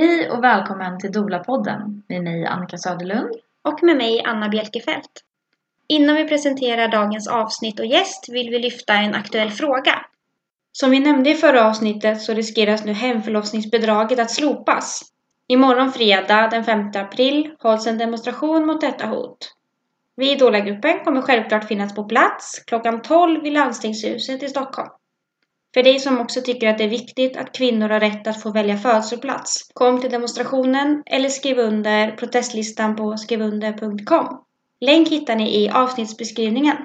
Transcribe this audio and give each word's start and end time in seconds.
Hej 0.00 0.30
och 0.30 0.44
välkommen 0.44 0.98
till 0.98 1.12
Dola-podden 1.12 2.02
med 2.08 2.22
mig 2.22 2.46
Annika 2.46 2.78
Söderlund. 2.78 3.34
och 3.62 3.82
med 3.82 3.96
mig 3.96 4.22
Anna 4.24 4.48
Bjelkefelt. 4.48 5.24
Innan 5.88 6.16
vi 6.16 6.28
presenterar 6.28 6.88
dagens 6.88 7.28
avsnitt 7.28 7.80
och 7.80 7.86
gäst 7.86 8.28
vill 8.28 8.50
vi 8.50 8.58
lyfta 8.58 8.94
en 8.94 9.14
aktuell 9.14 9.50
fråga. 9.50 10.06
Som 10.72 10.90
vi 10.90 11.00
nämnde 11.00 11.30
i 11.30 11.34
förra 11.34 11.68
avsnittet 11.68 12.22
så 12.22 12.34
riskeras 12.34 12.84
nu 12.84 12.92
hemförlossningsbidraget 12.92 14.18
att 14.18 14.30
slopas. 14.30 15.02
Imorgon 15.46 15.92
fredag 15.92 16.48
den 16.48 16.64
5 16.64 16.90
april 16.94 17.54
hålls 17.58 17.86
en 17.86 17.98
demonstration 17.98 18.66
mot 18.66 18.80
detta 18.80 19.06
hot. 19.06 19.54
Vi 20.16 20.32
i 20.32 20.36
Dolagruppen 20.36 21.04
kommer 21.04 21.22
självklart 21.22 21.64
finnas 21.64 21.94
på 21.94 22.04
plats 22.04 22.62
klockan 22.66 23.02
12 23.02 23.46
i 23.46 23.50
Landstingshuset 23.50 24.42
i 24.42 24.48
Stockholm. 24.48 24.90
För 25.78 25.82
dig 25.82 25.98
som 25.98 26.20
också 26.20 26.40
tycker 26.40 26.68
att 26.68 26.78
det 26.78 26.84
är 26.84 26.88
viktigt 26.88 27.36
att 27.36 27.52
kvinnor 27.52 27.88
har 27.88 28.00
rätt 28.00 28.26
att 28.26 28.42
få 28.42 28.50
välja 28.50 28.76
födelseplats, 28.76 29.70
kom 29.74 30.00
till 30.00 30.10
demonstrationen 30.10 31.02
eller 31.06 31.28
skriv 31.28 31.58
under 31.58 32.10
protestlistan 32.10 32.96
på 32.96 33.16
skrivunder.com. 33.16 34.44
Länk 34.80 35.08
hittar 35.08 35.36
ni 35.36 35.64
i 35.64 35.70
avsnittsbeskrivningen. 35.70 36.76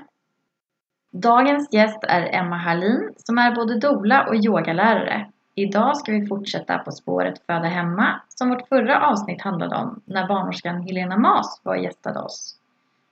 Dagens 1.12 1.74
gäst 1.74 2.04
är 2.04 2.36
Emma 2.36 2.58
Hallin 2.58 3.14
som 3.18 3.38
är 3.38 3.56
både 3.56 3.80
doula 3.80 4.28
och 4.28 4.36
yogalärare. 4.36 5.32
Idag 5.56 5.98
ska 5.98 6.12
vi 6.12 6.28
fortsätta 6.28 6.78
på 6.78 6.92
spåret 6.92 7.42
Föda 7.46 7.68
hemma 7.68 8.22
som 8.30 8.50
vårt 8.50 8.68
förra 8.68 9.08
avsnitt 9.08 9.42
handlade 9.42 9.76
om 9.76 10.02
när 10.06 10.28
barnmorskan 10.28 10.82
Helena 10.82 11.18
Mas 11.18 11.62
var 11.64 11.76
och 11.76 11.84
gästade 11.84 12.20
oss. 12.20 12.56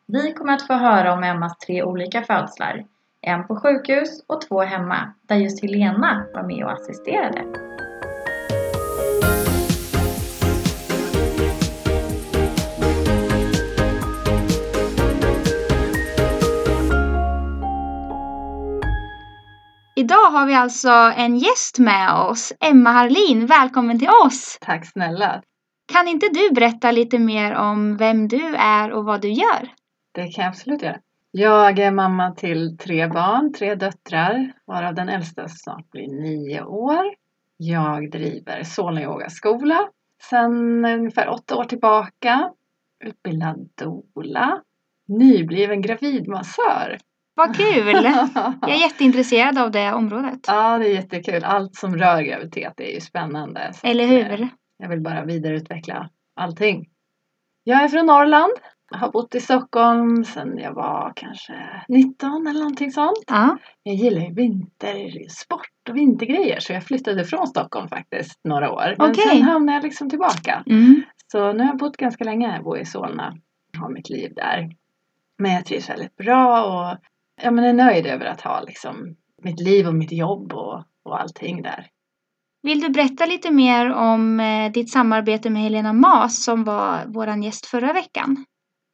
Vi 0.06 0.34
kommer 0.34 0.54
att 0.54 0.68
få 0.68 0.74
höra 0.74 1.14
om 1.14 1.24
Emmas 1.24 1.58
tre 1.58 1.84
olika 1.84 2.24
födslar. 2.24 2.86
En 3.28 3.48
på 3.48 3.56
sjukhus 3.56 4.24
och 4.28 4.42
två 4.42 4.62
hemma, 4.62 5.14
där 5.28 5.36
just 5.36 5.62
Helena 5.62 6.26
var 6.34 6.44
med 6.44 6.64
och 6.66 6.72
assisterade. 6.72 7.46
Idag 19.96 20.16
har 20.16 20.46
vi 20.46 20.54
alltså 20.54 20.90
en 21.18 21.38
gäst 21.38 21.80
med 21.80 22.14
oss, 22.14 22.54
Emma 22.60 22.92
Harlin. 22.92 23.46
Välkommen 23.46 24.00
till 24.00 24.10
oss! 24.26 24.58
Tack 24.62 24.92
snälla. 24.92 25.42
Kan 25.94 26.08
inte 26.08 26.28
du 26.28 26.52
berätta 26.52 26.92
lite 26.92 27.20
mer 27.20 27.56
om 27.56 27.98
vem 27.98 28.28
du 28.28 28.56
är 28.56 28.92
och 28.92 29.06
vad 29.06 29.22
du 29.22 29.30
gör? 29.30 29.70
Det 30.14 30.28
kan 30.28 30.44
jag 30.44 30.50
absolut 30.50 30.82
göra. 30.82 30.98
Jag 31.34 31.80
är 31.80 31.92
mamma 31.92 32.32
till 32.32 32.78
tre 32.78 33.08
barn, 33.08 33.54
tre 33.54 33.76
döttrar, 33.76 34.54
varav 34.66 34.96
den 34.96 35.10
äldsta 35.10 35.48
snart 35.48 35.92
blir 35.92 36.08
nio 36.08 36.64
år. 36.64 37.06
Jag 37.58 38.12
driver 38.12 38.64
Solna 38.64 39.04
yogaskola 39.04 39.90
sedan 40.30 40.86
ungefär 40.86 41.30
åtta 41.30 41.56
år 41.56 41.64
tillbaka. 41.64 42.52
Utbildad 43.04 43.70
doula. 43.76 44.62
Nybliven 45.08 45.82
gravidmassör. 45.82 46.98
Vad 47.34 47.56
kul! 47.56 47.94
Jag 48.62 48.72
är 48.72 48.82
jätteintresserad 48.82 49.58
av 49.58 49.72
det 49.72 49.94
området. 49.94 50.40
Ja, 50.48 50.78
det 50.78 50.86
är 50.86 50.94
jättekul. 50.94 51.44
Allt 51.44 51.76
som 51.76 51.98
rör 51.98 52.22
graviditet 52.22 52.80
är 52.80 52.94
ju 52.94 53.02
spännande. 53.02 53.72
Eller 53.84 54.08
hur? 54.08 54.50
Jag 54.78 54.90
vill 54.90 55.02
bara 55.02 55.26
vidareutveckla 55.26 56.10
allting. 56.36 56.90
Jag 57.64 57.84
är 57.84 57.88
från 57.88 58.06
Norrland. 58.06 58.54
Jag 58.92 58.98
har 58.98 59.12
bott 59.12 59.36
i 59.36 59.40
Stockholm 59.40 60.24
sedan 60.26 60.58
jag 60.58 60.74
var 60.74 61.14
kanske 61.16 61.54
19 61.88 62.48
eller 62.48 62.60
någonting 62.60 62.92
sånt. 62.92 63.24
Ja. 63.28 63.58
Jag 63.84 63.96
gillar 63.96 64.22
ju 64.22 64.34
vintersport 64.34 65.90
och 65.90 65.98
vintergrejer 65.98 66.60
så 66.60 66.74
jag 66.74 66.84
flyttade 66.84 67.26
från 67.26 67.48
Stockholm 67.48 67.88
faktiskt 67.88 68.40
några 68.44 68.72
år. 68.72 68.96
Men 68.98 69.12
Okej. 69.12 69.24
sen 69.24 69.42
hamnade 69.42 69.76
jag 69.76 69.84
liksom 69.84 70.10
tillbaka. 70.10 70.64
Mm. 70.68 71.02
Så 71.32 71.54
nu 71.54 71.60
har 71.60 71.70
jag 71.70 71.78
bott 71.78 71.98
ganska 71.98 72.24
länge. 72.24 72.56
Jag 72.56 72.64
bor 72.64 72.80
i 72.80 72.86
Solna. 72.86 73.34
Har 73.78 73.90
mitt 73.90 74.10
liv 74.10 74.34
där. 74.36 74.70
Men 75.38 75.52
jag 75.52 75.66
trivs 75.66 75.90
väldigt 75.90 76.16
bra 76.16 76.64
och 76.64 76.98
ja, 77.44 77.52
men 77.52 77.64
är 77.64 77.74
nöjd 77.74 78.06
över 78.06 78.26
att 78.26 78.42
ha 78.42 78.62
liksom 78.62 79.16
mitt 79.44 79.60
liv 79.60 79.88
och 79.88 79.96
mitt 79.96 80.12
jobb 80.12 80.54
och, 80.54 80.84
och 81.04 81.22
allting 81.22 81.62
där. 81.62 81.88
Vill 82.64 82.82
du 82.82 82.90
berätta 82.90 83.26
lite 83.26 83.52
mer 83.52 83.94
om 83.94 84.40
eh, 84.40 84.72
ditt 84.72 84.92
samarbete 84.92 85.50
med 85.50 85.62
Helena 85.62 85.94
Mas 85.94 86.44
som 86.44 86.64
var 86.64 87.04
vår 87.08 87.44
gäst 87.44 87.66
förra 87.66 87.94
veckan? 87.94 88.46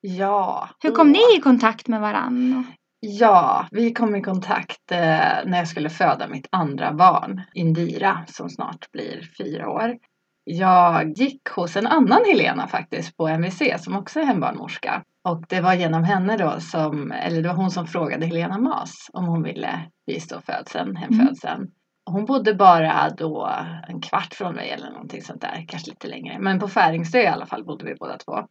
Ja. 0.01 0.69
Hur 0.83 0.91
kom 0.91 1.07
åh. 1.07 1.13
ni 1.13 1.37
i 1.37 1.41
kontakt 1.41 1.87
med 1.87 2.01
varandra? 2.01 2.63
Ja, 2.99 3.67
vi 3.71 3.93
kom 3.93 4.15
i 4.15 4.21
kontakt 4.21 4.91
eh, 4.91 4.97
när 5.45 5.57
jag 5.57 5.67
skulle 5.67 5.89
föda 5.89 6.27
mitt 6.27 6.47
andra 6.51 6.93
barn, 6.93 7.41
Indira, 7.53 8.23
som 8.27 8.49
snart 8.49 8.91
blir 8.91 9.21
fyra 9.37 9.69
år. 9.69 9.97
Jag 10.43 11.17
gick 11.17 11.49
hos 11.49 11.75
en 11.75 11.87
annan 11.87 12.25
Helena 12.25 12.67
faktiskt 12.67 13.17
på 13.17 13.27
MVC 13.27 13.61
som 13.77 13.95
också 13.95 14.19
är 14.19 14.23
hembarnmorska. 14.23 15.03
Och 15.29 15.43
det 15.49 15.61
var 15.61 15.73
genom 15.73 16.03
henne 16.03 16.37
då 16.37 16.59
som, 16.59 17.11
eller 17.11 17.41
det 17.41 17.47
var 17.47 17.55
hon 17.55 17.71
som 17.71 17.87
frågade 17.87 18.25
Helena 18.25 18.57
Mas 18.57 19.09
om 19.13 19.25
hon 19.25 19.43
ville 19.43 19.79
bistå 20.07 20.41
födseln, 20.41 20.95
hemfödseln. 20.95 21.67
Och 22.05 22.13
Hon 22.13 22.25
bodde 22.25 22.53
bara 22.53 23.09
då 23.09 23.49
en 23.87 24.01
kvart 24.01 24.33
från 24.33 24.55
mig 24.55 24.69
eller 24.69 24.91
någonting 24.91 25.21
sånt 25.21 25.41
där, 25.41 25.65
kanske 25.67 25.89
lite 25.89 26.07
längre. 26.07 26.39
Men 26.39 26.59
på 26.59 26.67
Färingsö 26.67 27.19
i 27.19 27.27
alla 27.27 27.45
fall 27.45 27.65
bodde 27.65 27.85
vi 27.85 27.95
båda 27.95 28.17
två. 28.17 28.47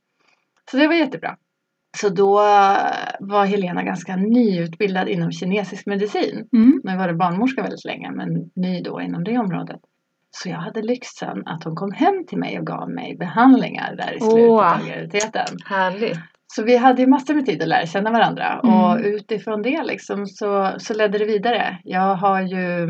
Så 0.70 0.76
det 0.76 0.86
var 0.86 0.94
jättebra. 0.94 1.36
Så 1.96 2.08
då 2.08 2.32
var 3.20 3.46
Helena 3.46 3.82
ganska 3.82 4.16
nyutbildad 4.16 5.08
inom 5.08 5.32
kinesisk 5.32 5.86
medicin. 5.86 6.48
Mm. 6.56 6.80
Nu 6.84 6.96
var 6.96 7.08
det 7.08 7.14
barnmorska 7.14 7.62
väldigt 7.62 7.84
länge 7.84 8.10
men 8.10 8.28
ny 8.56 8.82
då 8.82 9.00
inom 9.00 9.24
det 9.24 9.38
området. 9.38 9.80
Så 10.30 10.48
jag 10.48 10.56
hade 10.56 10.82
lyxen 10.82 11.42
att 11.46 11.64
hon 11.64 11.76
kom 11.76 11.92
hem 11.92 12.26
till 12.26 12.38
mig 12.38 12.58
och 12.58 12.66
gav 12.66 12.90
mig 12.90 13.16
behandlingar 13.16 13.96
där 13.96 14.16
i 14.16 14.20
slutet 14.20 14.48
Åh. 14.50 14.72
av 14.74 14.86
graviditeten. 14.86 15.56
Härligt. 15.66 16.18
Så 16.46 16.62
vi 16.64 16.76
hade 16.76 17.02
ju 17.02 17.08
massor 17.08 17.34
med 17.34 17.46
tid 17.46 17.62
att 17.62 17.68
lära 17.68 17.86
känna 17.86 18.10
varandra 18.10 18.60
Mm. 18.64 18.74
och 18.74 18.98
utifrån 19.04 19.62
det 19.62 19.82
liksom 19.84 20.26
så, 20.26 20.74
så 20.78 20.94
ledde 20.94 21.18
det 21.18 21.24
vidare. 21.24 21.78
Jag 21.84 22.14
har 22.16 22.40
ju 22.42 22.86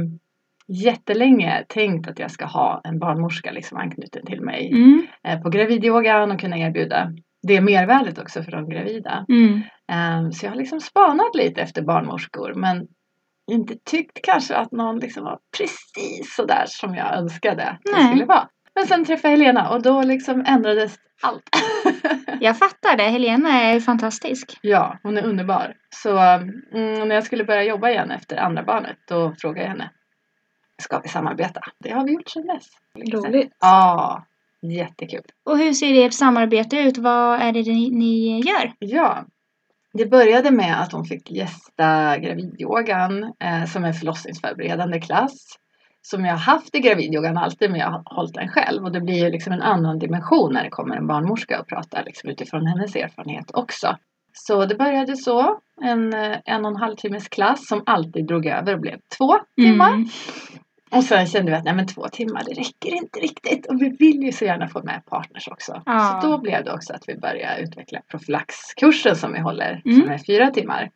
jättelänge 0.69 1.64
tänkt 1.69 2.08
att 2.08 2.19
jag 2.19 2.31
ska 2.31 2.44
ha 2.44 2.81
en 2.84 2.98
barnmorska 2.98 3.50
liksom 3.50 3.78
anknuten 3.78 4.26
till 4.26 4.41
mig 4.41 4.70
Mm. 4.72 5.06
eh, 5.28 5.41
på 5.43 5.50
gravidyogan 5.50 6.31
och 6.31 6.41
kunna 6.41 6.58
erbjuda 6.58 7.12
det 7.47 7.61
mervärdet 7.61 8.19
också 8.19 8.43
för 8.43 8.53
de 8.53 8.69
gravida. 8.69 9.25
Mm. 9.29 9.61
Ehm, 9.93 10.33
Så 10.33 10.47
jag 10.47 10.51
har 10.51 10.57
liksom 10.57 10.81
spanat 10.81 11.34
lite 11.34 11.61
efter 11.62 11.83
barnmorskor 11.83 12.55
men 12.55 12.87
inte 13.51 13.75
tyckt 13.84 14.19
kanske 14.23 14.57
att 14.57 14.73
någon 14.73 14.99
liksom 14.99 15.25
var 15.25 15.39
precis 15.59 16.35
så 16.37 16.45
där 16.45 16.65
som 16.67 16.95
jag 16.95 17.15
önskade 17.17 17.65
att 17.69 17.81
det 17.85 18.06
skulle 18.06 18.25
vara. 18.25 18.49
Men 18.75 18.87
sen 18.87 19.05
träffade 19.05 19.35
jag 19.35 19.39
Helena 19.39 19.71
och 19.71 19.83
då 19.83 20.03
liksom 20.03 20.45
ändrades 20.47 20.97
allt. 21.23 21.43
Jag 22.41 22.59
fattar 22.59 22.97
det. 22.97 23.03
Helena 23.03 23.49
är 23.62 23.81
fantastisk. 23.81 24.59
ja, 24.62 24.99
hon 25.03 25.17
är 25.19 25.23
underbar. 25.25 25.75
Så 25.95 26.19
mm, 26.19 27.09
när 27.09 27.15
jag 27.15 27.25
skulle 27.25 27.45
börja 27.45 27.62
jobba 27.62 27.91
igen 27.91 28.11
efter 28.11 28.37
andra 28.37 28.62
barnet 28.62 28.97
då 29.09 29.35
frågade 29.39 29.61
jag 29.62 29.69
henne 29.71 29.91
Ska 30.83 30.99
vi 31.01 31.09
samarbeta? 31.09 31.61
Det 31.79 31.91
har 31.91 32.05
vi 32.05 32.12
gjort 32.12 32.29
sedan 32.29 32.47
dess. 32.47 32.67
Roligt. 33.12 33.56
Ja, 33.61 34.25
jättekul. 34.71 35.22
Och 35.44 35.59
hur 35.59 35.72
ser 35.72 36.06
ert 36.06 36.12
samarbete 36.12 36.77
ut? 36.77 36.99
Vad 36.99 37.41
är 37.41 37.53
det 37.53 37.62
ni, 37.62 37.91
ni 37.91 38.41
gör? 38.41 38.72
Ja, 38.78 39.25
det 39.93 40.06
började 40.06 40.50
med 40.50 40.82
att 40.82 40.93
hon 40.93 41.04
fick 41.04 41.31
gästa 41.31 42.19
gravidyogan 42.19 43.22
eh, 43.22 43.65
som 43.66 43.84
en 43.84 43.94
förlossningsförberedande 43.94 45.00
klass. 45.00 45.59
Som 46.03 46.25
jag 46.25 46.32
har 46.32 46.38
haft 46.38 46.75
i 46.75 46.81
gravidyogan 46.81 47.37
alltid 47.37 47.71
men 47.71 47.81
jag 47.81 47.91
har 47.91 48.03
hållit 48.05 48.34
den 48.34 48.49
själv 48.49 48.84
och 48.84 48.93
det 48.93 49.00
blir 49.00 49.25
ju 49.25 49.31
liksom 49.31 49.53
en 49.53 49.62
annan 49.62 49.99
dimension 49.99 50.53
när 50.53 50.65
det 50.65 50.71
kommer 50.71 50.97
en 50.97 51.06
barnmorska 51.06 51.60
och 51.60 51.69
pratar 51.69 52.05
liksom 52.05 52.31
utifrån 52.31 52.66
hennes 52.66 52.97
erfarenhet 52.97 53.50
också. 53.55 53.97
Så 54.32 54.66
det 54.66 54.75
började 54.75 55.16
så, 55.16 55.59
en, 55.82 56.15
eh, 56.15 56.37
en 56.44 56.65
och 56.65 56.71
en 56.71 56.76
halv 56.76 56.97
timmes 56.97 57.28
klass 57.28 57.66
som 57.66 57.82
alltid 57.87 58.26
drog 58.26 58.47
över 58.47 58.75
och 58.75 58.81
blev 58.81 58.99
två 59.19 59.38
timmar. 59.56 59.93
Mm. 59.93 60.09
Och 60.91 61.05
sen 61.05 61.27
kände 61.27 61.51
vi 61.51 61.57
att 61.57 61.65
nej 61.65 61.75
men 61.75 61.87
två 61.87 62.09
timmar 62.09 62.43
det 62.47 62.53
räcker 62.53 62.95
inte 62.95 63.19
riktigt 63.21 63.67
och 63.67 63.83
vi 63.83 63.89
vill 63.89 64.23
ju 64.23 64.33
så 64.33 64.45
gärna 64.45 64.69
få 64.69 64.83
med 64.83 65.03
partners 65.07 65.49
också. 65.49 65.83
Ja. 65.87 66.19
Så 66.23 66.29
då 66.29 66.38
blev 66.38 66.65
det 66.65 66.73
också 66.73 66.93
att 66.93 67.05
vi 67.09 67.17
började 67.17 67.62
utveckla 67.62 68.00
profylaxkursen 68.09 69.17
som 69.17 69.33
vi 69.33 69.41
håller 69.41 69.83
Mm. 69.85 70.00
som 70.00 70.11
är 70.11 70.19
fyra 70.19 70.50
timmar. 70.50 70.91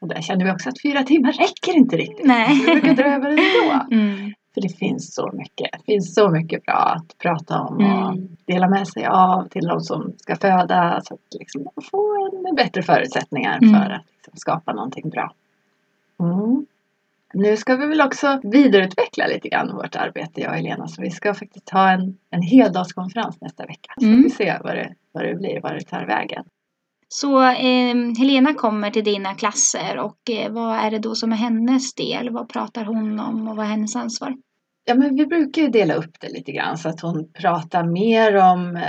Och 0.00 0.08
där 0.08 0.20
kände 0.20 0.44
vi 0.44 0.50
också 0.50 0.68
att 0.68 0.82
fyra 0.82 1.02
timmar 1.02 1.32
räcker 1.32 1.76
inte 1.76 1.96
riktigt. 1.96 2.26
Nej. 2.26 2.54
Vi 2.54 2.64
brukar 2.80 2.94
dra 2.94 3.04
över 3.04 3.28
ändå. 3.30 3.86
Mm. 3.96 4.32
För 4.54 4.60
det 4.60 4.68
finns 4.78 5.14
så 5.14 5.30
mycket. 5.32 5.72
Det 5.72 5.92
finns 5.92 6.14
så 6.14 6.28
mycket 6.28 6.64
bra 6.64 6.74
att 6.96 7.18
prata 7.18 7.60
om 7.60 7.74
och 7.76 8.12
Mm. 8.12 8.28
dela 8.46 8.68
med 8.68 8.88
sig 8.88 9.06
av 9.06 9.48
till 9.48 9.66
de 9.66 9.80
som 9.80 10.12
ska 10.18 10.36
föda. 10.36 11.00
Så 11.04 11.14
att 11.14 11.20
liksom 11.40 11.68
får 11.90 12.48
en 12.48 12.54
bättre 12.54 12.82
förutsättningar 12.82 13.58
Mm. 13.62 13.74
för 13.74 13.90
att 13.90 14.04
liksom 14.16 14.32
skapa 14.36 14.72
någonting 14.72 15.08
bra. 15.10 15.32
Mm. 16.20 16.66
Nu 17.34 17.56
ska 17.56 17.76
vi 17.76 17.86
väl 17.86 18.00
också 18.00 18.40
vidareutveckla 18.42 19.26
lite 19.26 19.48
grann 19.48 19.76
vårt 19.76 19.96
arbete 19.96 20.40
jag 20.40 20.50
och 20.50 20.56
Helena. 20.56 20.88
Så 20.88 21.02
vi 21.02 21.10
ska 21.10 21.34
faktiskt 21.34 21.70
ha 21.70 21.90
en, 21.90 22.18
en 22.30 22.42
heldagskonferens 22.42 23.40
nästa 23.40 23.66
vecka. 23.66 23.92
Så 24.00 24.06
Mm. 24.06 24.22
vi 24.22 24.30
se 24.30 24.58
vad 24.64 24.74
det, 24.74 24.94
vad 25.12 25.24
det 25.24 25.34
blir, 25.34 25.60
vad 25.62 25.74
det 25.74 25.80
tar 25.80 26.06
vägen. 26.06 26.44
Så 27.08 27.42
eh, 27.42 27.94
Helena 28.18 28.54
kommer 28.54 28.90
till 28.90 29.04
dina 29.04 29.34
klasser 29.34 29.98
och 29.98 30.30
eh, 30.30 30.52
vad 30.52 30.76
är 30.76 30.90
det 30.90 30.98
då 30.98 31.14
som 31.14 31.32
är 31.32 31.36
hennes 31.36 31.94
del? 31.94 32.30
Vad 32.30 32.48
pratar 32.48 32.84
hon 32.84 33.20
om 33.20 33.48
och 33.48 33.56
vad 33.56 33.66
är 33.66 33.70
hennes 33.70 33.96
ansvar? 33.96 34.34
Ja, 34.84 34.94
men 34.94 35.16
vi 35.16 35.26
brukar 35.26 35.62
ju 35.62 35.68
dela 35.68 35.94
upp 35.94 36.20
det 36.20 36.28
lite 36.28 36.52
grann 36.52 36.78
så 36.78 36.88
att 36.88 37.00
hon 37.00 37.32
pratar 37.32 37.84
mer 37.84 38.36
om 38.36 38.76
eh, 38.76 38.82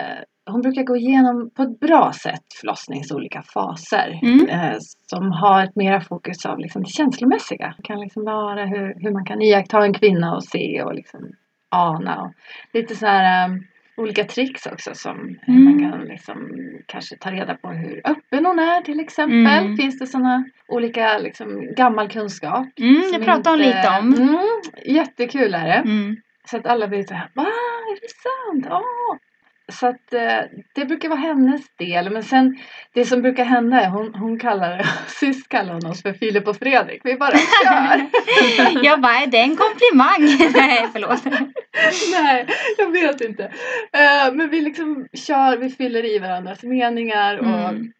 hon 0.45 0.61
brukar 0.61 0.83
gå 0.83 0.97
igenom 0.97 1.49
på 1.55 1.63
ett 1.63 1.79
bra 1.79 2.13
sätt 2.13 2.43
förlossningens 2.61 3.11
olika 3.11 3.41
faser 3.41 4.19
Mm. 4.23 4.49
eh, 4.49 4.77
som 5.09 5.31
har 5.31 5.63
ett 5.63 5.75
mera 5.75 6.01
fokus 6.01 6.45
av 6.45 6.59
liksom 6.59 6.83
det 6.83 6.89
känslomässiga. 6.89 7.73
Det 7.77 7.83
kan 7.83 7.99
liksom 7.99 8.23
vara 8.25 8.65
hur, 8.65 8.93
hur 8.99 9.11
man 9.11 9.25
kan 9.25 9.41
iaktta 9.41 9.83
en 9.85 9.93
kvinna 9.93 10.35
och 10.35 10.43
se 10.43 10.83
och 10.83 10.93
liksom 10.93 11.31
ana. 11.69 12.21
Och 12.21 12.31
lite 12.73 12.95
så 12.95 13.05
här 13.05 13.49
eh, 13.49 13.55
olika 13.97 14.23
tricks 14.23 14.65
också 14.65 14.91
som 14.93 15.37
Mm. 15.47 15.63
man 15.63 15.91
kan 15.91 16.01
liksom 16.05 16.49
kanske 16.87 17.17
ta 17.17 17.31
reda 17.31 17.55
på 17.55 17.69
hur 17.69 18.01
öppen 18.05 18.45
hon 18.45 18.59
är 18.59 18.81
till 18.81 18.99
exempel. 18.99 19.39
Mm. 19.63 19.77
Finns 19.77 19.99
det 19.99 20.07
sådana 20.07 20.43
olika 20.67 21.17
liksom 21.17 21.73
gammal 21.77 22.09
kunskap? 22.09 22.67
Mm, 22.79 23.01
det 23.13 23.19
pratar 23.25 23.51
hon 23.51 23.59
lite 23.59 23.89
om. 23.99 24.13
Mm, 24.13 24.47
jättekul 24.85 25.53
är 25.53 25.67
det. 25.67 25.73
Mm. 25.89 26.17
Så 26.49 26.57
att 26.57 26.65
alla 26.65 26.87
blir 26.87 27.03
så 27.03 27.13
här, 27.13 27.29
va? 27.33 27.43
Är 27.43 28.01
det 28.01 28.09
sant? 28.09 28.65
Ja! 28.69 28.83
Så 29.71 29.87
att 29.87 30.13
eh, 30.13 30.39
det 30.75 30.85
brukar 30.85 31.09
vara 31.09 31.19
hennes 31.19 31.61
del. 31.77 32.09
Men 32.09 32.23
sen 32.23 32.57
det 32.93 33.05
som 33.05 33.21
brukar 33.21 33.45
hända 33.45 33.81
är 33.81 33.89
hon, 33.89 34.15
hon 34.15 34.39
kallar 34.39 34.85
sist 35.07 35.49
kallade 35.49 35.73
hon 35.73 35.91
oss 35.91 36.01
för 36.01 36.13
Filip 36.13 36.47
och 36.47 36.57
Fredrik. 36.57 37.01
Vi 37.03 37.15
bara 37.15 37.31
kör! 37.31 38.09
Jag 38.83 39.01
bara, 39.01 39.13
är 39.13 39.27
det 39.27 39.37
en 39.37 39.55
komplimang? 39.55 40.51
Nej, 40.53 40.87
förlåt. 40.93 41.25
Nej, 42.11 42.47
jag 42.77 42.91
vet 42.91 43.21
inte. 43.21 43.43
Eh, 43.93 44.33
men 44.33 44.49
vi 44.49 44.61
liksom 44.61 45.07
kör, 45.13 45.57
vi 45.57 45.69
fyller 45.69 46.15
i 46.15 46.19
varandras 46.19 46.63
meningar 46.63 47.37
och 47.37 47.45
Mm. 47.45 47.91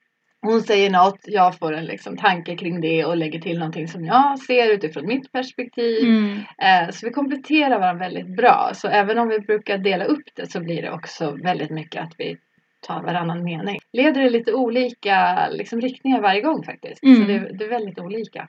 Hon 0.44 0.62
säger 0.62 0.90
något, 0.90 1.20
jag 1.24 1.58
får 1.58 1.74
en 1.74 1.86
liksom 1.86 2.18
tanke 2.18 2.56
kring 2.58 2.82
det 2.82 3.06
och 3.06 3.18
lägger 3.18 3.40
till 3.40 3.60
någonting 3.60 3.88
som 3.88 4.06
jag 4.06 4.40
ser 4.40 4.74
utifrån 4.74 5.08
mitt 5.08 5.32
perspektiv. 5.32 6.04
Mm. 6.04 6.38
Eh, 6.38 6.90
Så 6.92 7.06
vi 7.06 7.12
kompletterar 7.14 7.80
varandra 7.80 8.06
väldigt 8.06 8.36
bra. 8.38 8.72
Så 8.74 8.88
även 8.88 9.18
om 9.20 9.28
vi 9.28 9.40
brukar 9.40 9.78
dela 9.78 10.06
upp 10.06 10.24
det 10.36 10.52
så 10.52 10.60
blir 10.60 10.82
det 10.82 10.92
också 10.92 11.32
väldigt 11.44 11.70
mycket 11.70 12.02
att 12.04 12.14
vi 12.18 12.38
tar 12.88 13.02
varannan 13.04 13.44
mening. 13.44 13.80
Leder 13.94 14.22
det 14.22 14.30
lite 14.30 14.54
olika 14.54 15.48
liksom, 15.52 15.82
riktningar 15.82 16.22
varje 16.22 16.42
gång 16.42 16.64
faktiskt. 16.64 17.00
Så 17.00 17.08
Mm. 17.08 17.28
det, 17.28 17.58
det 17.58 17.66
är 17.66 17.70
väldigt 17.70 18.00
olika. 18.00 18.48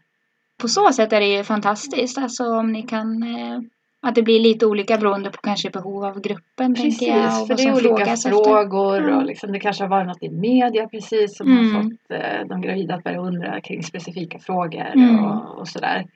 På 0.61 0.69
så 0.69 0.93
sätt 0.93 1.13
är 1.13 1.21
det 1.21 1.27
ju 1.37 1.45
fantastiskt. 1.45 2.19
Alltså 2.19 2.45
om 2.45 2.73
ni 2.73 2.83
kan 2.83 3.23
eh, 3.23 3.61
att 4.09 4.15
det 4.15 4.23
blir 4.23 4.41
lite 4.41 4.67
olika 4.67 4.97
beroende 4.99 5.31
på 5.31 5.41
kanske 5.43 5.71
behov 5.71 6.05
av 6.05 6.21
gruppen 6.21 6.75
tänker 6.75 7.07
jag. 7.07 7.23
Precis, 7.25 7.41
Och 7.43 7.47
för 7.47 7.55
det 7.57 7.63
är 7.63 7.73
olika 7.73 8.17
frågor 8.17 8.97
efter. 8.99 9.17
och 9.19 9.25
liksom, 9.25 9.53
det 9.53 9.61
kanske 9.61 9.85
har 9.85 9.89
varit 9.89 10.07
något 10.07 10.23
i 10.23 10.31
media 10.31 10.89
precis 10.89 11.37
som 11.37 11.47
Mm. 11.53 11.75
har 11.75 11.83
fått 11.83 11.93
eh, 12.11 12.47
de 12.49 12.61
gravida 12.61 12.95
att 12.95 13.05
börja 13.05 13.19
undra 13.21 13.61
kring 13.61 13.83
specifika 13.83 14.39
frågor 14.39 14.87
Mm. 14.95 15.25
och, 15.25 15.59
och 15.59 15.69
sådär. 15.69 16.07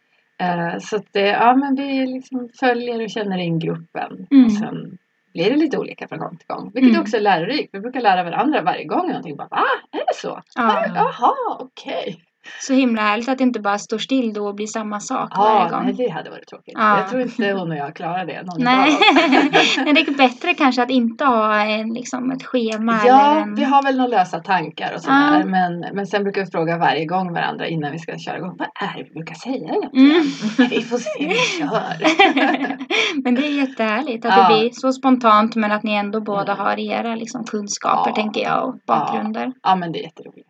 Eh, 0.41 0.79
så 0.81 0.97
att 0.97 1.07
det, 1.13 1.21
ja 1.27 1.57
men 1.57 1.75
vi 1.77 2.07
liksom 2.07 2.49
följer 2.61 3.03
och 3.05 3.11
känner 3.11 3.39
in 3.39 3.59
gruppen 3.59 4.27
Mm. 4.31 4.45
och 4.45 4.53
sen 4.53 4.99
blir 5.35 5.51
det 5.51 5.57
lite 5.57 5.79
olika 5.79 6.09
från 6.09 6.19
gång 6.19 6.37
till 6.37 6.47
gång. 6.47 6.71
Vilket 6.75 6.91
Mm. 6.91 7.01
också 7.03 7.17
är 7.17 7.21
lärorikt. 7.21 7.69
Vi 7.75 7.81
brukar 7.81 8.01
lära 8.01 8.23
varandra 8.25 8.63
varje 8.63 8.85
gång 8.85 9.09
någonting. 9.09 9.37
Bara, 9.37 9.49
Va? 9.51 9.65
Är 9.93 9.99
det 9.99 10.15
så? 10.15 10.41
Ja, 10.55 10.85
Jaha, 10.95 11.35
okej. 11.59 12.19
Så 12.61 12.75
himla 12.75 13.03
härligt 13.03 13.29
att 13.29 13.39
det 13.39 13.45
inte 13.45 13.61
bara 13.61 13.79
står 13.79 13.99
still 13.99 14.33
då 14.33 14.47
och 14.49 14.55
blir 14.55 14.67
samma 14.67 15.01
sak 15.01 15.37
varje 15.37 15.59
Ja, 15.63 15.69
gång. 15.71 15.85
nej, 15.85 15.95
det 15.95 16.09
hade 16.09 16.31
varit 16.31 16.47
tråkigt. 16.49 16.75
Ja. 16.77 16.99
Jag 17.01 17.09
tror 17.09 17.23
inte 17.23 17.53
hon 17.53 17.71
och 17.71 17.77
jag 17.77 17.95
klarar 17.97 18.25
det. 18.27 18.43
Någon 18.43 18.65
Nej, 18.65 18.89
oss. 18.95 19.77
men 19.85 19.95
det 19.95 20.01
är 20.01 20.17
bättre 20.17 20.55
kanske 20.55 20.83
att 20.83 20.91
inte 20.91 21.25
ha 21.25 21.55
en, 21.65 21.95
liksom 21.95 22.31
ett 22.31 22.43
schema 22.47 23.01
Ja, 23.07 23.39
en... 23.41 23.55
vi 23.55 23.65
har 23.65 23.83
väl 23.83 23.97
några 23.97 24.09
lösa 24.09 24.39
tankar 24.41 24.93
och 24.95 25.01
sådär. 25.03 25.39
Ja. 25.41 25.45
Men, 25.47 25.81
men 25.95 26.07
sen 26.07 26.23
brukar 26.23 26.45
vi 26.45 26.51
fråga 26.51 26.79
varje 26.79 27.05
gång 27.07 27.33
varandra 27.33 27.67
innan 27.67 27.93
vi 27.93 27.99
ska 27.99 28.19
köra 28.19 28.37
igång. 28.37 28.57
Vad 28.59 28.69
är 28.89 28.99
det 28.99 29.05
vi 29.05 29.11
brukar 29.11 29.35
säga 29.35 29.55
egentligen? 29.57 30.11
Mm. 30.11 30.71
Vi 30.71 30.83
får 30.83 30.99
se 30.99 31.11
hur 31.19 31.29
vi 31.29 31.35
kör. 31.35 33.23
men 33.25 33.35
det 33.35 33.47
är 33.47 33.51
jättehärligt 33.61 34.25
att 34.25 34.37
Ja. 34.37 34.49
det 34.49 34.59
blir 34.61 34.71
så 34.73 34.93
spontant 34.93 35.57
men 35.57 35.73
att 35.73 35.83
ni 35.83 35.93
ändå 35.95 36.21
båda 36.21 36.53
Mm. 36.53 36.65
har 36.67 36.79
era 36.79 37.15
liksom, 37.15 37.45
kunskaper 37.45 38.11
Ja. 38.11 38.15
tänker 38.15 38.41
jag 38.43 38.69
och 38.69 38.75
bakgrunder. 38.87 39.53
Ja, 39.63 39.77
men 39.77 39.93
det 39.93 39.99
är 39.99 40.03
jätteroligt. 40.03 40.48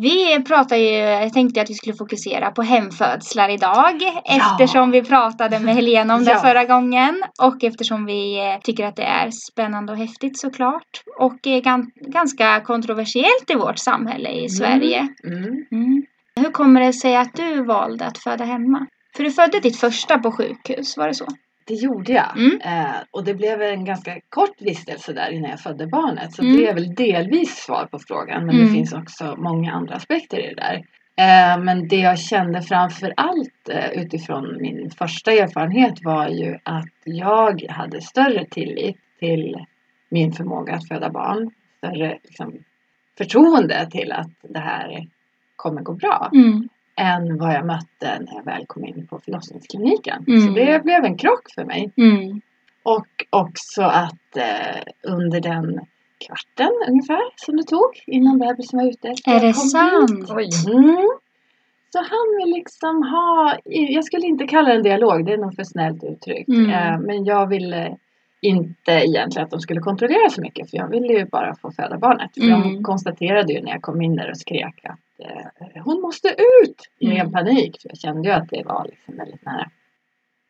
Vi 0.00 0.42
pratar 0.42 0.76
ju, 0.76 0.86
jag 0.96 1.32
tänkte 1.32 1.60
att 1.60 1.70
vi 1.70 1.74
skulle 1.74 1.94
fokusera 1.96 2.50
på 2.50 2.62
hemfödslar 2.62 3.48
idag 3.48 4.02
eftersom 4.24 4.90
vi 4.90 5.02
pratade 5.02 5.60
med 5.60 5.74
Helena 5.74 6.14
om 6.14 6.24
det 6.24 6.30
Ja. 6.30 6.38
förra 6.38 6.64
gången 6.64 7.22
och 7.42 7.64
eftersom 7.64 8.06
vi 8.06 8.38
eh, 8.38 8.60
tycker 8.62 8.84
att 8.86 8.96
det 8.96 9.02
är 9.02 9.30
spännande 9.30 9.92
och 9.92 9.98
häftigt 9.98 10.38
såklart 10.38 11.02
och 11.20 11.46
är 11.46 11.60
gan- 11.60 11.90
ganska 12.12 12.60
kontroversiellt 12.60 13.50
i 13.50 13.54
vårt 13.54 13.78
samhälle 13.78 14.30
i 14.30 14.48
Sverige. 14.48 15.08
Mm. 15.26 15.44
Mm. 15.72 16.02
Hur 16.36 16.50
kommer 16.52 16.80
det 16.80 16.92
sig 16.92 17.16
att 17.16 17.34
du 17.34 17.64
valde 17.64 18.06
att 18.06 18.18
föda 18.18 18.44
hemma? 18.44 18.86
För 19.16 19.24
du 19.24 19.30
födde 19.30 19.60
ditt 19.60 19.76
första 19.80 20.18
på 20.18 20.32
sjukhus, 20.32 20.96
var 20.96 21.08
det 21.08 21.14
så? 21.14 21.26
Det 21.66 21.74
gjorde 21.74 22.12
jag. 22.12 22.36
Mm. 22.38 22.60
Eh, 22.60 22.94
och 23.10 23.24
det 23.24 23.34
blev 23.34 23.62
en 23.62 23.84
ganska 23.84 24.20
kort 24.28 24.60
vistelse 24.62 25.12
där 25.12 25.30
innan 25.30 25.50
jag 25.50 25.60
födde 25.60 25.86
barnet. 25.86 26.32
Så 26.32 26.42
Mm. 26.42 26.56
det 26.56 26.66
är 26.66 26.74
väl 26.74 26.94
delvis 26.94 27.56
svar 27.56 27.86
på 27.90 27.98
frågan. 28.08 28.46
Men 28.46 28.54
Mm. 28.54 28.66
det 28.66 28.72
finns 28.72 28.92
också 28.92 29.34
många 29.38 29.72
andra 29.72 29.94
aspekter 29.94 30.38
i 30.38 30.54
det 30.54 30.60
där. 30.62 30.74
Eh, 31.16 31.62
men 31.62 31.88
det 31.88 31.96
jag 32.00 32.18
kände 32.18 32.62
framför 32.62 33.12
allt 33.16 33.68
eh, 33.70 33.90
utifrån 34.02 34.56
min 34.60 34.90
första 34.90 35.32
erfarenhet 35.32 35.94
var 36.04 36.28
ju 36.28 36.58
att 36.62 36.92
jag 37.04 37.62
hade 37.68 38.00
större 38.00 38.44
tillit 38.50 38.96
till 39.18 39.56
min 40.08 40.32
förmåga 40.32 40.74
att 40.74 40.88
föda 40.88 41.10
barn. 41.10 41.50
Större 41.78 42.18
liksom, 42.22 42.52
förtroende 43.18 43.88
till 43.90 44.12
att 44.12 44.30
det 44.42 44.58
här 44.58 45.06
kommer 45.56 45.82
gå 45.82 45.92
bra. 45.92 46.30
Mm. 46.34 46.68
Än 46.96 47.38
vad 47.38 47.54
jag 47.54 47.66
mötte 47.66 48.18
när 48.20 48.34
jag 48.34 48.44
väl 48.44 48.66
kom 48.66 48.84
in 48.84 49.06
på 49.06 49.18
förlossningskliniken. 49.18 50.24
Mm. 50.28 50.40
Så 50.40 50.52
det 50.52 50.82
blev 50.84 51.04
en 51.04 51.16
krock 51.16 51.50
för 51.54 51.64
mig. 51.64 51.92
Mm. 51.96 52.40
Och 52.82 53.06
också 53.30 53.82
att 53.82 54.36
eh, 54.36 54.82
under 55.02 55.40
den 55.40 55.80
kvarten 56.26 56.70
ungefär 56.88 57.20
som 57.36 57.56
det 57.56 57.62
tog 57.62 58.02
innan 58.06 58.38
bebisen 58.38 58.78
var 58.78 58.86
ute. 58.88 59.08
Är 59.08 59.40
det 59.40 59.54
sant? 59.54 60.30
Mm. 60.68 61.08
Så 61.92 61.98
han 61.98 62.36
vill 62.44 62.54
liksom 62.54 63.02
ha, 63.02 63.56
jag 63.64 64.04
skulle 64.04 64.26
inte 64.26 64.46
kalla 64.46 64.68
det 64.68 64.74
en 64.74 64.82
dialog, 64.82 65.26
det 65.26 65.32
är 65.32 65.38
nog 65.38 65.54
för 65.54 65.64
snällt 65.64 66.04
uttryckt. 66.04 66.48
Mm. 66.48 66.70
Eh, 66.70 66.98
men 67.00 67.24
jag 67.24 67.46
ville 67.46 67.96
inte 68.40 68.92
egentligen 68.92 69.44
att 69.44 69.50
de 69.50 69.60
skulle 69.60 69.80
kontrollera 69.80 70.30
så 70.30 70.40
mycket 70.40 70.70
för 70.70 70.76
jag 70.76 70.88
ville 70.88 71.12
ju 71.12 71.24
bara 71.24 71.54
få 71.54 71.70
föda 71.70 71.98
barnet. 71.98 72.30
För 72.34 72.42
Mm. 72.42 72.62
de 72.62 72.82
konstaterade 72.82 73.52
ju 73.52 73.62
när 73.62 73.70
jag 73.72 73.82
kom 73.82 74.02
in 74.02 74.16
där 74.16 74.30
och 74.30 74.36
skrek 74.38 74.80
att 74.84 75.26
eh, 75.26 75.63
hon 75.84 76.00
måste 76.00 76.28
ut 76.64 76.82
i 76.98 77.06
ren 77.06 77.20
Mm. 77.20 77.32
panik. 77.32 77.80
För 77.82 77.88
jag 77.88 77.98
kände 77.98 78.28
ju 78.28 78.34
att 78.34 78.48
det 78.50 78.62
var 78.64 78.84
liksom 78.90 79.16
väldigt 79.16 79.44
nära. 79.46 79.70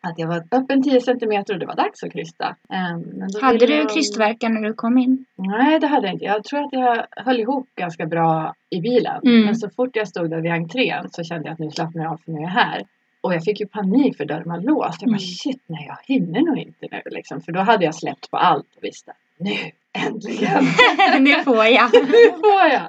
Att 0.03 0.19
jag 0.19 0.29
var 0.29 0.45
öppen 0.51 0.83
10 0.83 1.01
centimeter 1.01 1.55
och 1.55 1.61
det 1.61 1.67
var 1.67 1.75
dags 1.77 2.03
att 2.03 2.13
krysta. 2.13 2.57
Eh, 2.73 2.99
då 3.33 3.41
Hade 3.47 3.59
du 3.59 3.67
de- 3.67 3.87
krystvärkar 3.95 4.49
när 4.49 4.61
du 4.61 4.75
kom 4.75 4.99
in? 4.99 5.25
Nej, 5.37 5.81
det 5.81 5.87
hade 5.87 6.07
jag 6.07 6.15
inte. 6.15 6.25
Jag 6.25 6.45
tror 6.45 6.61
att 6.61 6.73
jag 6.73 7.07
höll 7.11 7.41
ihop 7.41 7.69
ganska 7.75 8.07
bra 8.07 8.55
i 8.71 8.81
bilen. 8.81 9.21
Mm. 9.25 9.45
Men 9.45 9.57
så 9.57 9.71
fort 9.71 9.97
jag 9.97 10.09
stod 10.09 10.31
där 10.31 10.41
vid 10.41 10.53
entrén 10.53 11.09
så 11.11 11.25
kände 11.25 11.49
jag 11.49 11.53
att 11.53 11.59
nu 11.59 11.71
slappnar 11.71 12.03
jag 12.03 12.13
av 12.13 12.17
för 12.17 12.31
nu 12.33 12.39
är 12.39 12.43
jag 12.43 12.49
här. 12.49 12.83
Och 13.21 13.35
jag 13.35 13.45
fick 13.45 13.61
ju 13.61 13.67
panik 13.67 14.17
för 14.17 14.25
dörren 14.25 14.49
var 14.49 14.61
låst. 14.61 15.03
Jag 15.03 15.09
bara 15.09 15.17
Mm. 15.17 15.19
shit, 15.19 15.63
nej 15.67 15.85
jag 15.89 16.15
hinner 16.15 16.41
nog 16.41 16.59
inte 16.59 16.87
nu 16.91 17.01
liksom. 17.07 17.41
För 17.41 17.53
då 17.53 17.61
hade 17.61 17.85
jag 17.85 17.95
släppt 17.95 18.31
på 18.31 18.37
allt 18.37 18.67
och 18.77 18.85
visste 18.85 19.13
nu 19.39 19.51
äntligen. 19.95 20.65
nu 21.21 21.43
får 21.43 21.67
jag. 21.67 21.93
nu 21.93 22.31
får 22.31 22.67
jag. 22.73 22.89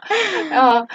Ja, 0.52 0.88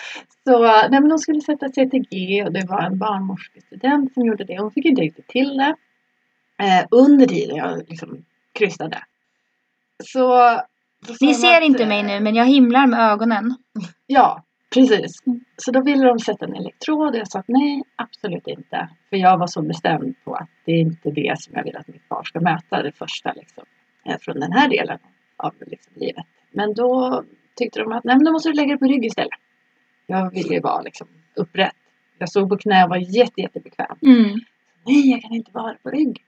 så 0.45 0.63
nej 0.63 1.01
men 1.01 1.09
de 1.09 1.19
skulle 1.19 1.41
sätta 1.41 1.69
CTG 1.69 2.45
och 2.45 2.53
det 2.53 2.67
var 2.69 2.83
en 2.83 2.99
barnmorskestudent 2.99 4.15
som 4.15 4.27
gjorde 4.27 4.45
det. 4.45 4.59
Hon 4.59 4.71
fick 4.71 4.85
inte 4.85 5.03
riktigt 5.03 5.29
till 5.29 5.57
det. 5.57 5.75
Eh, 6.63 6.87
under 6.91 7.27
tiden 7.27 7.57
jag 7.57 7.79
liksom 7.89 8.25
krystade. 8.53 8.99
Så, 10.05 10.61
Ni 11.21 11.35
ser 11.35 11.57
att, 11.57 11.63
inte 11.63 11.87
mig 11.87 12.03
nu 12.03 12.21
men 12.21 12.35
jag 12.35 12.45
himlar 12.45 12.87
med 12.87 13.13
ögonen. 13.13 13.55
Ja, 14.07 14.43
precis. 14.75 15.13
Så 15.57 15.71
då 15.71 15.83
ville 15.83 16.07
de 16.07 16.19
sätta 16.19 16.45
en 16.45 16.55
elektrod 16.55 17.09
och 17.09 17.17
jag 17.17 17.29
sa 17.29 17.39
att 17.39 17.49
nej, 17.49 17.83
absolut 17.97 18.47
inte. 18.47 18.89
För 19.11 19.17
jag 19.17 19.39
var 19.39 19.47
så 19.47 19.63
bestämd 19.63 20.15
på 20.25 20.35
att 20.35 20.49
det 20.65 20.73
är 20.73 20.81
inte 20.81 21.11
det 21.11 21.35
som 21.39 21.55
jag 21.57 21.65
vill 21.65 21.77
att 21.77 21.89
mitt 21.89 22.09
barn 22.09 22.25
ska 22.25 22.41
möta, 22.41 22.83
det 22.83 22.93
första 22.93 23.33
liksom, 23.33 23.65
eh, 24.07 24.17
från 24.21 24.41
den 24.41 24.53
här 24.53 24.69
delen 24.69 24.99
av 25.41 25.55
liksom, 25.67 25.93
livet. 25.97 26.25
Men 26.51 26.75
då 26.75 27.25
tyckte 27.57 27.81
de 27.81 27.93
att 27.93 28.05
nej, 28.05 28.17
men 28.17 28.25
då 28.25 28.33
måste 28.33 28.49
du 28.49 28.53
lägga 28.55 28.69
dig 28.69 28.79
på 28.79 28.85
rygg 28.85 29.05
istället. 29.05 29.41
Jag 30.07 30.31
ville 30.31 30.55
ju 30.55 30.61
vara 30.61 30.83
liksom, 30.83 31.09
upprätt. 31.35 31.77
Jag 32.19 32.29
stod 32.29 32.49
på 32.49 32.57
knä 32.57 32.85
och 32.85 32.91
var 32.91 32.97
jätte, 32.97 33.41
jättebekväm. 33.41 33.97
Mm. 34.03 34.41
Nej, 34.87 35.11
jag 35.11 35.23
kan 35.23 35.33
inte 35.33 35.51
vara 35.53 35.75
på 35.83 35.91
rygg. 35.91 36.25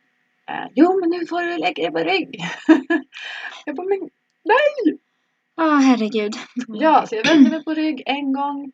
Eh, 0.49 0.67
jo, 0.75 1.01
men 1.01 1.11
nu 1.11 1.27
får 1.27 1.41
du 1.41 1.59
lägga 1.59 1.83
dig 1.83 1.93
på 1.93 2.11
rygg. 2.11 2.41
jag 3.67 3.77
bara, 3.77 3.87
men 3.87 4.11
nej! 4.45 4.99
Åh 5.57 5.81
herregud. 5.81 6.33
Ja, 6.69 7.07
så 7.07 7.15
jag 7.15 7.25
vände 7.25 7.51
mig 7.51 7.65
på 7.65 7.75
rygg 7.75 8.03
en 8.07 8.33
gång 8.33 8.73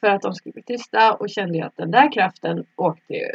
för 0.00 0.06
att 0.06 0.22
de 0.22 0.34
skulle 0.34 0.52
bli 0.52 0.62
tysta 0.62 1.12
och 1.14 1.30
kände 1.30 1.58
ju 1.58 1.64
att 1.64 1.76
den 1.76 1.90
där 1.90 2.12
kraften 2.12 2.64
åkte 2.76 3.12
ju 3.12 3.26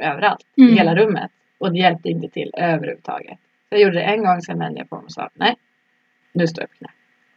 överallt 0.00 0.46
Mm. 0.58 0.70
i 0.74 0.76
hela 0.76 0.94
rummet 0.94 1.30
och 1.58 1.72
det 1.72 1.78
hjälpte 1.78 2.08
inte 2.08 2.28
till 2.28 2.50
överhuvudtaget. 2.56 3.38
Jag 3.68 3.80
gjorde 3.80 3.94
det 3.94 4.02
en 4.02 4.24
gång, 4.24 4.40
sen 4.40 4.58
vände 4.58 4.78
jag 4.78 4.90
på 4.90 4.96
mig 4.96 5.04
och 5.04 5.12
sa 5.12 5.30
nej, 5.34 5.56
nu 6.36 6.46
står 6.46 6.62
jag 6.62 6.70
på 6.70 6.76
knä. 6.76 6.88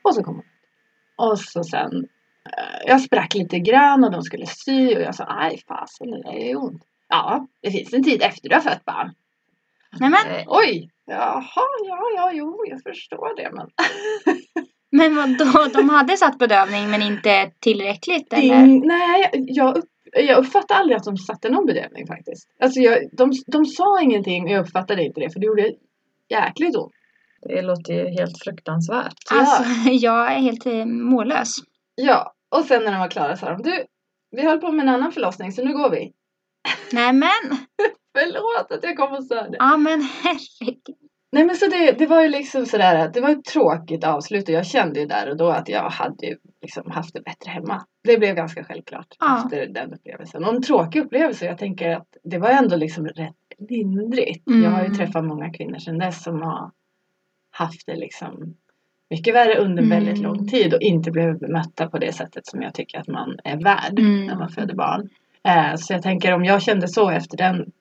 Och 0.01 0.15
så 0.15 0.23
kom 0.23 0.35
hon. 0.35 0.45
Och 1.27 1.39
så 1.39 1.63
sen, 1.63 2.07
eh, 2.45 2.87
jag 2.87 3.01
sprack 3.01 3.35
lite 3.35 3.59
grann 3.59 4.03
och 4.03 4.11
de 4.11 4.21
skulle 4.21 4.45
sy 4.45 4.95
och 4.95 5.01
jag 5.01 5.15
sa 5.15 5.25
aj 5.27 5.63
fasen 5.67 6.11
det 6.11 6.21
där 6.23 6.33
gör 6.33 6.63
ont. 6.63 6.83
Ja, 7.09 7.47
det 7.61 7.71
finns 7.71 7.93
en 7.93 8.03
tid 8.03 8.21
efter 8.21 8.49
du 8.49 8.55
har 8.55 8.61
fött 8.61 8.85
barn. 8.85 9.13
Nej, 9.99 10.09
men, 10.09 10.35
Eh, 10.35 10.43
oj! 10.47 10.89
Jaha, 11.05 11.67
ja, 11.87 11.99
ja, 12.15 12.31
jo, 12.33 12.63
jag 12.67 12.83
förstår 12.83 13.35
det. 13.35 13.51
Men 13.53 13.67
men 14.91 15.15
vadå, 15.15 15.67
de 15.73 15.89
hade 15.89 16.17
satt 16.17 16.37
bedövning 16.37 16.89
men 16.89 17.01
inte 17.01 17.51
tillräckligt 17.59 18.33
eller? 18.33 18.65
In, 18.65 18.83
nej, 18.87 19.29
jag, 19.33 19.77
upp, 19.77 19.89
jag 20.13 20.37
uppfattade 20.37 20.79
aldrig 20.79 20.97
att 20.97 21.03
de 21.03 21.17
satte 21.17 21.49
någon 21.49 21.65
bedömning 21.65 22.07
faktiskt. 22.07 22.49
Alltså 22.59 22.79
jag, 22.79 23.09
de, 23.11 23.31
de 23.47 23.65
sa 23.65 24.01
ingenting 24.01 24.43
och 24.43 24.49
jag 24.49 24.61
uppfattade 24.61 25.03
inte 25.03 25.19
det 25.19 25.29
för 25.29 25.39
det 25.39 25.45
gjorde 25.45 25.71
jäkligt 26.29 26.75
ont. 26.75 26.93
Det 27.41 27.61
låter 27.61 27.93
ju 27.93 28.07
helt 28.07 28.43
fruktansvärt. 28.43 29.13
Alltså, 29.31 29.63
jag 29.91 30.31
är 30.33 30.39
helt 30.39 30.65
eh, 30.65 30.85
mållös. 30.85 31.55
Ja, 31.95 32.33
och 32.55 32.65
sen 32.65 32.83
när 32.83 32.91
de 32.91 32.99
var 32.99 33.07
klara 33.09 33.37
sa 33.37 33.49
de 33.49 33.61
du, 33.61 33.85
vi 34.31 34.41
höll 34.41 34.59
på 34.59 34.71
med 34.71 34.83
en 34.83 34.89
annan 34.89 35.11
förlossning 35.11 35.51
så 35.51 35.63
nu 35.63 35.73
går 35.73 35.89
vi. 35.89 36.11
Nej 36.93 37.13
men, 37.13 37.57
Förlåt 38.17 38.71
att 38.71 38.83
jag 38.83 38.97
kom 38.97 39.11
och 39.15 39.23
störde. 39.23 39.55
ja 39.59 39.77
men 39.77 40.01
herregud. 40.01 40.81
Nej 41.31 41.45
men 41.45 41.55
så 41.55 41.67
det, 41.67 41.91
det 41.91 42.05
var 42.05 42.21
ju 42.21 42.27
liksom 42.29 42.65
sådär 42.65 42.95
att 42.95 43.13
det 43.13 43.21
var 43.21 43.29
ett 43.29 43.45
tråkigt 43.45 44.03
avslut 44.03 44.43
och 44.49 44.53
jag 44.55 44.65
kände 44.65 44.99
ju 44.99 45.05
där 45.05 45.29
och 45.29 45.37
då 45.37 45.49
att 45.49 45.69
jag 45.69 45.89
hade 45.89 46.25
ju 46.25 46.37
liksom 46.61 46.91
haft 46.91 47.13
det 47.13 47.21
bättre 47.21 47.51
hemma. 47.51 47.85
Det 48.03 48.17
blev 48.17 48.35
ganska 48.35 48.63
självklart 48.63 49.07
Ja. 49.19 49.41
efter 49.45 49.65
den 49.67 49.93
upplevelsen. 49.93 50.43
Och 50.45 50.53
en 50.55 50.61
tråkig 50.61 50.99
upplevelse. 50.99 51.45
Jag 51.45 51.57
tänker 51.57 51.89
att 51.89 52.07
det 52.23 52.37
var 52.37 52.49
ändå 52.49 52.75
liksom 52.75 53.07
rätt 53.07 53.35
lindrigt. 53.69 54.47
Mm. 54.47 54.63
Jag 54.63 54.71
har 54.71 54.83
ju 54.83 54.89
träffat 54.93 55.25
många 55.25 55.53
kvinnor 55.53 55.77
sedan 55.79 55.97
dess 55.97 56.23
som 56.23 56.41
har 56.41 56.71
haft 57.59 57.85
det 57.85 57.95
liksom 57.95 58.55
mycket 59.09 59.33
värre 59.35 59.55
under 59.59 59.83
Mm. 59.83 59.89
väldigt 59.89 60.23
lång 60.23 60.47
tid 60.47 60.73
och 60.73 60.81
inte 60.81 61.11
blivit 61.11 61.39
bemötta 61.39 61.89
på 61.89 61.97
det 61.97 62.13
sättet 62.13 62.47
som 62.47 62.61
jag 62.61 62.73
tycker 62.73 62.99
att 62.99 63.07
man 63.07 63.39
är 63.43 63.57
värd 63.63 63.99
Mm. 63.99 64.25
när 64.25 64.35
man 64.35 64.49
föder 64.49 64.75
barn. 64.75 65.09
Eh, 65.43 65.75
så 65.75 65.93
jag 65.93 66.01
tänker 66.01 66.33
om 66.33 66.45
jag 66.45 66.61
kände 66.61 66.87
så 66.87 67.09
efter 67.09 67.37
den 67.37 67.71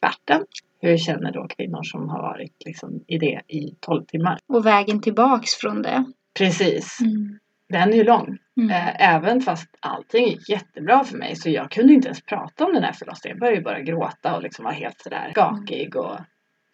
kvarten, 0.00 0.44
hur 0.80 0.98
känner 0.98 1.32
då 1.32 1.46
kvinnor 1.48 1.82
som 1.82 2.08
har 2.08 2.22
varit 2.22 2.64
liksom 2.64 3.00
i 3.06 3.18
det 3.18 3.40
i 3.48 3.74
12 3.80 4.04
timmar? 4.04 4.38
Och 4.46 4.66
vägen 4.66 5.00
tillbaks 5.00 5.54
från 5.54 5.82
det. 5.82 6.04
Precis. 6.38 6.98
Mm. 7.00 7.38
Den 7.68 7.92
är 7.92 7.96
ju 7.96 8.04
lång. 8.04 8.38
Mm. 8.56 8.70
Eh, 8.70 9.14
även 9.14 9.40
fast 9.40 9.68
allting 9.80 10.26
gick 10.28 10.48
jättebra 10.48 11.04
för 11.04 11.18
mig 11.18 11.36
så 11.36 11.50
jag 11.50 11.70
kunde 11.70 11.92
inte 11.94 12.08
ens 12.08 12.22
prata 12.22 12.64
om 12.64 12.74
den 12.74 12.84
här 12.84 12.92
förlossningen. 12.92 13.36
Jag 13.36 13.40
började 13.40 13.56
ju 13.58 13.64
bara 13.64 13.80
gråta 13.80 14.36
och 14.36 14.42
liksom 14.42 14.64
var 14.64 14.72
helt 14.72 15.00
sådär 15.00 15.28
skakig 15.30 15.96
och 15.96 16.16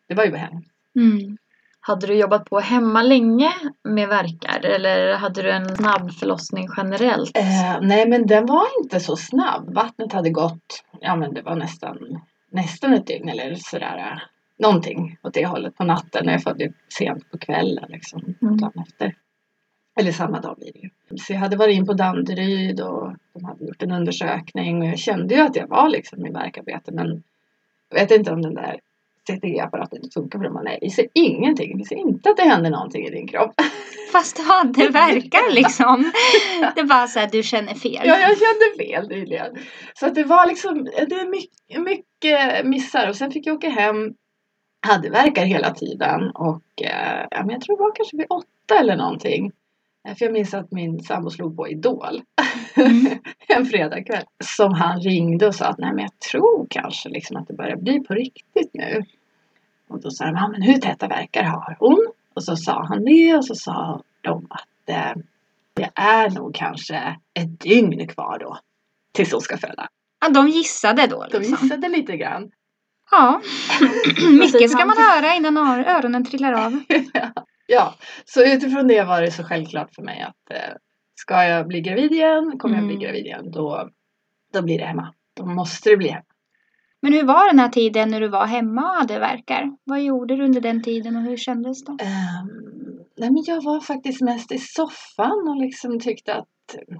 det 0.08 0.14
var 0.14 0.24
ju 0.24 0.36
hemskt. 0.36 0.70
Mm. 0.96 1.36
Hade 1.80 2.06
du 2.06 2.14
jobbat 2.14 2.44
på 2.44 2.60
hemma 2.60 3.02
länge 3.02 3.52
med 3.84 4.08
verkar 4.08 4.64
eller 4.64 5.14
hade 5.14 5.42
du 5.42 5.50
en 5.50 5.76
snabb 5.76 6.12
förlossning 6.12 6.68
generellt? 6.76 7.36
Eh, 7.36 7.78
nej 7.82 8.08
men 8.08 8.26
den 8.26 8.46
var 8.46 8.66
inte 8.82 9.00
så 9.00 9.16
snabb. 9.16 9.74
Vattnet 9.74 10.12
hade 10.12 10.30
gått, 10.30 10.84
ja 11.00 11.16
men 11.16 11.34
det 11.34 11.42
var 11.42 11.56
nästan, 11.56 12.20
nästan 12.50 12.92
ett 12.94 13.06
dygn 13.06 13.28
eller 13.28 13.54
sådär. 13.54 13.98
eh, 13.98 14.18
Någonting 14.58 15.16
åt 15.22 15.34
det 15.34 15.46
hållet 15.46 15.76
på 15.76 15.84
natten. 15.84 16.26
Jag 16.28 16.42
födde 16.42 16.72
sent 16.98 17.30
på 17.30 17.38
kvällen 17.38 17.84
liksom. 17.88 18.34
Mm. 18.42 18.56
Dagen 18.56 18.84
efter. 18.88 19.14
Eller 20.00 20.12
samma 20.12 20.40
dag 20.40 20.56
blir 20.58 20.72
det 20.72 20.78
ju. 20.78 20.90
Så 21.18 21.32
jag 21.32 21.40
hade 21.40 21.56
varit 21.56 21.76
in 21.76 21.86
på 21.86 21.92
Danderyd 21.92 22.80
och 22.80 23.12
de 23.34 23.44
hade 23.44 23.64
gjort 23.64 23.82
en 23.82 23.92
undersökning 23.92 24.82
och 24.82 24.88
jag 24.88 24.98
kände 24.98 25.34
ju 25.34 25.40
att 25.40 25.56
jag 25.56 25.66
var 25.68 25.88
liksom 25.88 26.26
i 26.26 26.30
verkarbete 26.30 26.92
men 26.92 27.22
jag 27.88 28.00
vet 28.00 28.10
inte 28.10 28.32
om 28.32 28.42
den 28.42 28.54
där 28.54 28.80
CTG-apparaten 29.36 29.98
inte 29.98 30.10
funkar 30.14 30.38
för 30.38 30.44
dem. 30.44 30.60
Nej, 30.64 30.78
vi 30.82 30.90
ser 30.90 31.06
ingenting. 31.14 31.78
Vi 31.78 31.84
ser 31.84 31.96
inte 31.96 32.30
att 32.30 32.36
det 32.36 32.42
händer 32.42 32.70
någonting 32.70 33.06
i 33.06 33.10
din 33.10 33.28
kropp. 33.28 33.52
Fast 34.12 34.38
ja, 34.48 34.64
det 34.64 34.88
verkar 34.88 35.52
liksom. 35.52 36.12
Det 36.74 36.80
är 36.80 36.84
bara 36.84 37.06
så 37.06 37.18
här, 37.20 37.28
du 37.32 37.42
känner 37.42 37.74
fel. 37.74 38.02
Ja, 38.04 38.18
jag 38.18 38.38
kände 38.38 38.84
fel 38.84 39.08
tydligen. 39.08 39.56
Så 39.94 40.06
att 40.06 40.14
det 40.14 40.24
var 40.24 40.46
liksom, 40.46 40.84
det 40.84 41.14
är 41.14 41.30
mycket, 41.30 41.82
mycket 41.82 42.66
missar. 42.66 43.08
Och 43.08 43.16
sen 43.16 43.30
fick 43.30 43.46
jag 43.46 43.56
åka 43.56 43.68
hem, 43.68 44.14
hade 44.86 45.10
verkar 45.10 45.44
hela 45.44 45.70
tiden 45.70 46.30
och 46.30 46.82
eh, 46.82 47.26
ja, 47.30 47.38
men 47.40 47.50
jag 47.50 47.60
tror 47.60 47.76
det 47.76 47.82
var 47.82 47.94
kanske 47.94 48.16
vid 48.16 48.26
åtta 48.30 48.80
eller 48.80 48.96
någonting. 48.96 49.52
Eh, 50.08 50.14
För 50.14 50.24
jag 50.24 50.32
minns 50.32 50.54
att 50.54 50.72
min 50.72 51.00
sambo 51.00 51.30
slog 51.30 51.56
på 51.56 51.68
Idol 51.68 52.22
Mm. 52.76 53.18
en 53.48 53.66
fredagkväll. 53.66 54.24
Som 54.44 54.72
han 54.74 55.00
ringde 55.00 55.46
och 55.46 55.54
sa 55.54 55.66
att 55.66 55.78
nej 55.78 55.92
men 55.92 56.02
jag 56.02 56.18
tror 56.18 56.66
kanske 56.70 57.08
liksom 57.08 57.36
att 57.36 57.48
det 57.48 57.54
börjar 57.54 57.76
bli 57.76 58.00
på 58.00 58.14
riktigt 58.14 58.70
nu. 58.72 59.04
Och 59.90 60.00
då 60.00 60.10
sa 60.10 60.24
de, 60.24 60.34
ja 60.36 60.48
men 60.48 60.62
hur 60.62 60.74
täta 60.78 61.08
verkar 61.08 61.42
har 61.42 61.76
hon? 61.78 62.06
Och 62.34 62.44
så 62.44 62.56
sa 62.56 62.84
han 62.84 63.04
det 63.04 63.34
och 63.34 63.44
så 63.44 63.54
sa 63.54 64.02
de 64.20 64.46
att 64.50 64.88
eh, 64.88 65.22
det 65.74 65.90
är 65.94 66.30
nog 66.30 66.54
kanske 66.54 67.16
ett 67.34 67.60
dygn 67.60 68.08
kvar 68.08 68.38
då. 68.38 68.58
Tills 69.12 69.32
hon 69.32 69.40
ska 69.40 69.58
föda. 69.58 69.88
Ja, 70.20 70.28
de 70.28 70.48
gissade 70.48 71.06
då 71.06 71.26
De 71.30 71.38
liksom. 71.38 71.58
gissade 71.62 71.88
lite 71.88 72.16
grann. 72.16 72.50
Ja, 73.10 73.40
mycket 74.40 74.70
ska 74.70 74.86
man 74.86 74.96
höra 74.98 75.34
innan 75.34 75.56
ör- 75.56 75.84
öronen 75.96 76.24
trillar 76.24 76.52
av. 76.52 76.82
Ja, 77.72 77.94
så 78.24 78.44
utifrån 78.44 78.86
det 78.88 79.02
var 79.04 79.20
det 79.22 79.30
så 79.30 79.44
självklart 79.44 79.94
för 79.94 80.02
mig 80.02 80.20
att 80.22 80.50
eh, 80.56 80.74
ska 81.14 81.44
jag 81.44 81.66
bli 81.66 81.80
gravid 81.80 82.12
igen, 82.12 82.58
kommer 82.58 82.74
jag 82.76 82.84
bli 82.84 82.94
Mm. 82.94 83.04
gravid 83.06 83.24
igen, 83.26 83.50
då, 83.50 83.88
då 84.52 84.62
blir 84.62 84.78
det 84.78 84.84
hemma. 84.84 85.14
Då 85.36 85.46
måste 85.46 85.90
det 85.90 85.96
bli 85.96 86.08
hemma. 86.08 86.24
Men 87.02 87.12
hur 87.12 87.24
var 87.24 87.48
den 87.48 87.58
här 87.58 87.68
tiden 87.68 88.10
när 88.10 88.20
du 88.20 88.28
var 88.28 88.46
hemma 88.46 88.82
och 88.82 88.96
hade 88.96 89.18
verkar? 89.18 89.76
Vad 89.84 90.02
gjorde 90.02 90.36
du 90.36 90.44
under 90.44 90.60
den 90.60 90.82
tiden 90.82 91.16
och 91.16 91.22
hur 91.22 91.36
kändes 91.36 91.84
det? 91.84 91.92
Um, 91.92 91.98
nej 93.16 93.30
men 93.30 93.42
jag 93.46 93.64
var 93.64 93.80
faktiskt 93.80 94.20
mest 94.20 94.52
i 94.52 94.58
soffan 94.58 95.48
och 95.48 95.56
liksom 95.56 96.00
tyckte 96.00 96.34
att 96.34 96.46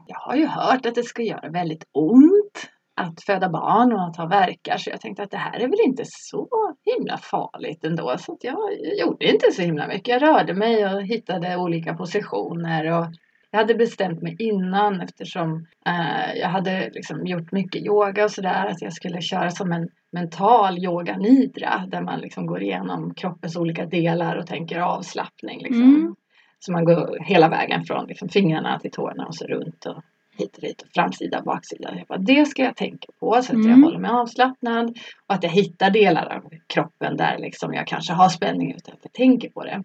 jag 0.07 0.19
har 0.19 0.37
ju 0.37 0.47
hört 0.47 0.87
att 0.87 0.95
det 0.95 1.02
ska 1.02 1.23
göra 1.23 1.50
väldigt 1.50 1.85
ont 1.92 2.71
att 3.00 3.23
föda 3.23 3.49
barn 3.49 3.92
och 3.92 4.04
att 4.04 4.16
ha 4.16 4.26
verkar 4.26 4.76
så 4.76 4.90
jag 4.90 5.00
tänkte 5.00 5.23
att 5.23 5.30
det 5.30 5.37
här 5.37 5.61
är 5.61 5.69
väl 5.69 5.80
inte 5.87 6.02
så 6.07 6.49
himla 6.85 7.19
farligt 7.19 7.85
ändå 7.85 8.16
så 8.19 8.33
att 8.33 8.45
jag, 8.45 8.59
jag 8.83 8.99
gjorde 8.99 9.33
inte 9.33 9.52
så 9.52 9.62
himla 9.62 9.87
mycket. 9.87 10.09
Jag 10.09 10.23
rörde 10.23 10.54
mig 10.54 10.87
och 10.87 11.02
hittade 11.02 11.57
olika 11.57 11.95
positioner 11.95 12.92
och 12.99 13.07
jag 13.50 13.59
hade 13.59 13.75
bestämt 13.75 14.23
mig 14.23 14.37
innan 14.38 15.00
eftersom 15.00 15.66
eh, 15.87 16.35
jag 16.40 16.49
hade 16.49 16.90
liksom 16.95 17.26
gjort 17.26 17.52
mycket 17.52 17.83
yoga 17.83 18.25
och 18.25 18.30
sådär 18.30 18.66
att 18.66 18.83
jag 18.83 18.92
skulle 18.92 19.21
köra 19.21 19.50
som 19.50 19.73
en 19.73 19.88
mental 20.12 20.78
yoga 20.78 21.16
nidra 21.16 21.85
där 21.88 22.02
man 22.02 22.21
liksom 22.21 22.47
går 22.47 22.62
igenom 22.62 23.14
kroppens 23.14 23.57
olika 23.57 23.87
delar 23.87 24.37
och 24.37 24.47
tänker 24.47 24.78
avslappning. 24.80 25.62
Liksom. 25.62 25.83
Mm. 25.83 26.14
Så 26.59 26.73
man 26.73 26.85
går 26.85 27.19
hela 27.25 27.49
vägen 27.49 27.85
från 27.85 28.07
liksom, 28.07 28.28
fingrarna 28.28 28.78
till 28.78 28.90
tårna 28.90 29.26
och 29.26 29.35
så 29.35 29.47
runt 29.47 29.85
och 29.87 30.02
hit 30.38 30.57
och 30.57 30.62
dit 30.62 30.83
och 30.83 30.88
framsida 30.95 31.42
baksida. 31.42 31.95
Jag 31.97 32.07
bara, 32.07 32.19
det 32.19 32.47
ska 32.47 32.62
jag 32.62 32.76
tänka 32.76 33.07
på 33.21 33.33
så 33.42 33.52
att 33.52 33.59
jag 33.59 33.66
Mm. 33.66 33.83
håller 33.83 33.99
mig 33.99 34.11
avslappnad 34.11 34.99
och 35.26 35.35
att 35.35 35.42
jag 35.42 35.50
hittar 35.50 35.90
delar 35.90 36.26
av 36.37 36.50
kroppen 36.75 37.16
där 37.16 37.38
liksom 37.38 37.75
jag 37.75 37.87
kanske 37.87 38.12
har 38.12 38.28
spänning 38.28 38.75
utan 38.75 38.95
att 38.95 39.00
jag 39.02 39.12
tänker 39.12 39.49
på 39.50 39.64
det. 39.64 39.83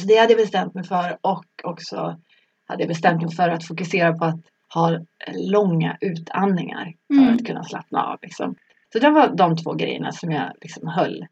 Så 0.00 0.06
det 0.06 0.16
hade 0.16 0.32
jag 0.32 0.40
bestämt 0.40 0.74
mig 0.74 0.84
för 0.84 1.18
och 1.20 1.44
också 1.64 2.20
hade 2.66 2.86
bestämt 2.86 3.22
mig 3.22 3.34
för 3.34 3.48
att 3.48 3.66
fokusera 3.66 4.12
på 4.12 4.24
att 4.24 4.40
ha 4.74 4.98
långa 5.32 5.96
utandningar 6.00 6.94
för 7.14 7.22
Mm. 7.22 7.34
att 7.34 7.46
kunna 7.46 7.64
slappna 7.64 8.02
av. 8.02 8.18
Liksom. 8.22 8.54
Så 8.92 8.98
det 8.98 9.10
var 9.10 9.36
de 9.36 9.56
två 9.56 9.74
grejerna 9.74 10.12
som 10.12 10.30
jag 10.30 10.52
liksom 10.60 10.88
höll 10.88 11.26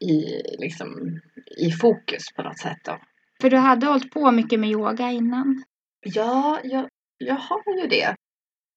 i, 0.00 0.42
liksom, 0.58 1.20
i 1.58 1.70
fokus 1.70 2.22
på 2.36 2.42
något 2.42 2.58
sätt. 2.58 2.78
Då. 2.84 2.98
För 3.40 3.50
du 3.50 3.56
hade 3.56 3.86
hållit 3.86 4.10
på 4.10 4.30
mycket 4.30 4.60
med 4.60 4.70
yoga 4.70 5.10
innan. 5.10 5.62
Ja, 6.00 6.60
jag, 6.64 6.88
jag 7.18 7.34
har 7.34 7.80
ju 7.82 7.86
det. 7.88 8.14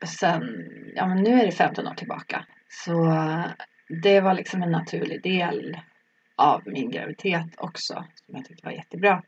Sen, 0.06 0.44
ja 0.96 1.08
men 1.08 1.24
nu 1.24 1.30
är 1.30 1.46
det 1.46 1.52
15 1.52 1.88
år 1.88 1.94
tillbaka. 1.94 2.46
Så 2.70 2.94
det 4.04 4.22
var 4.22 4.34
liksom 4.34 4.64
en 4.64 4.72
naturlig 4.72 5.24
del 5.24 5.78
av 6.38 6.62
min 6.66 6.92
graviditet 6.92 7.54
också. 7.58 7.94
Som 7.94 8.36
jag 8.36 8.46
tyckte 8.46 8.66
var 8.66 8.72
jättebra. 8.74 9.24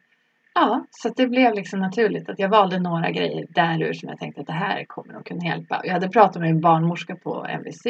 Ja, 0.59 0.85
så 0.91 1.09
det 1.09 1.27
blev 1.27 1.53
liksom 1.53 1.79
naturligt 1.79 2.29
att 2.29 2.39
jag 2.39 2.49
valde 2.49 2.79
några 2.79 3.11
grejer 3.11 3.45
därur 3.49 3.93
som 3.93 4.09
jag 4.09 4.19
tänkte 4.19 4.41
att 4.41 4.47
det 4.47 4.53
här 4.53 4.85
kommer 4.85 5.13
att 5.13 5.25
kunna 5.25 5.45
hjälpa. 5.45 5.81
Jag 5.83 5.93
hade 5.93 6.09
pratat 6.09 6.41
med 6.41 6.49
en 6.49 6.61
barnmorska 6.61 7.15
på 7.15 7.45
MVC 7.49 7.85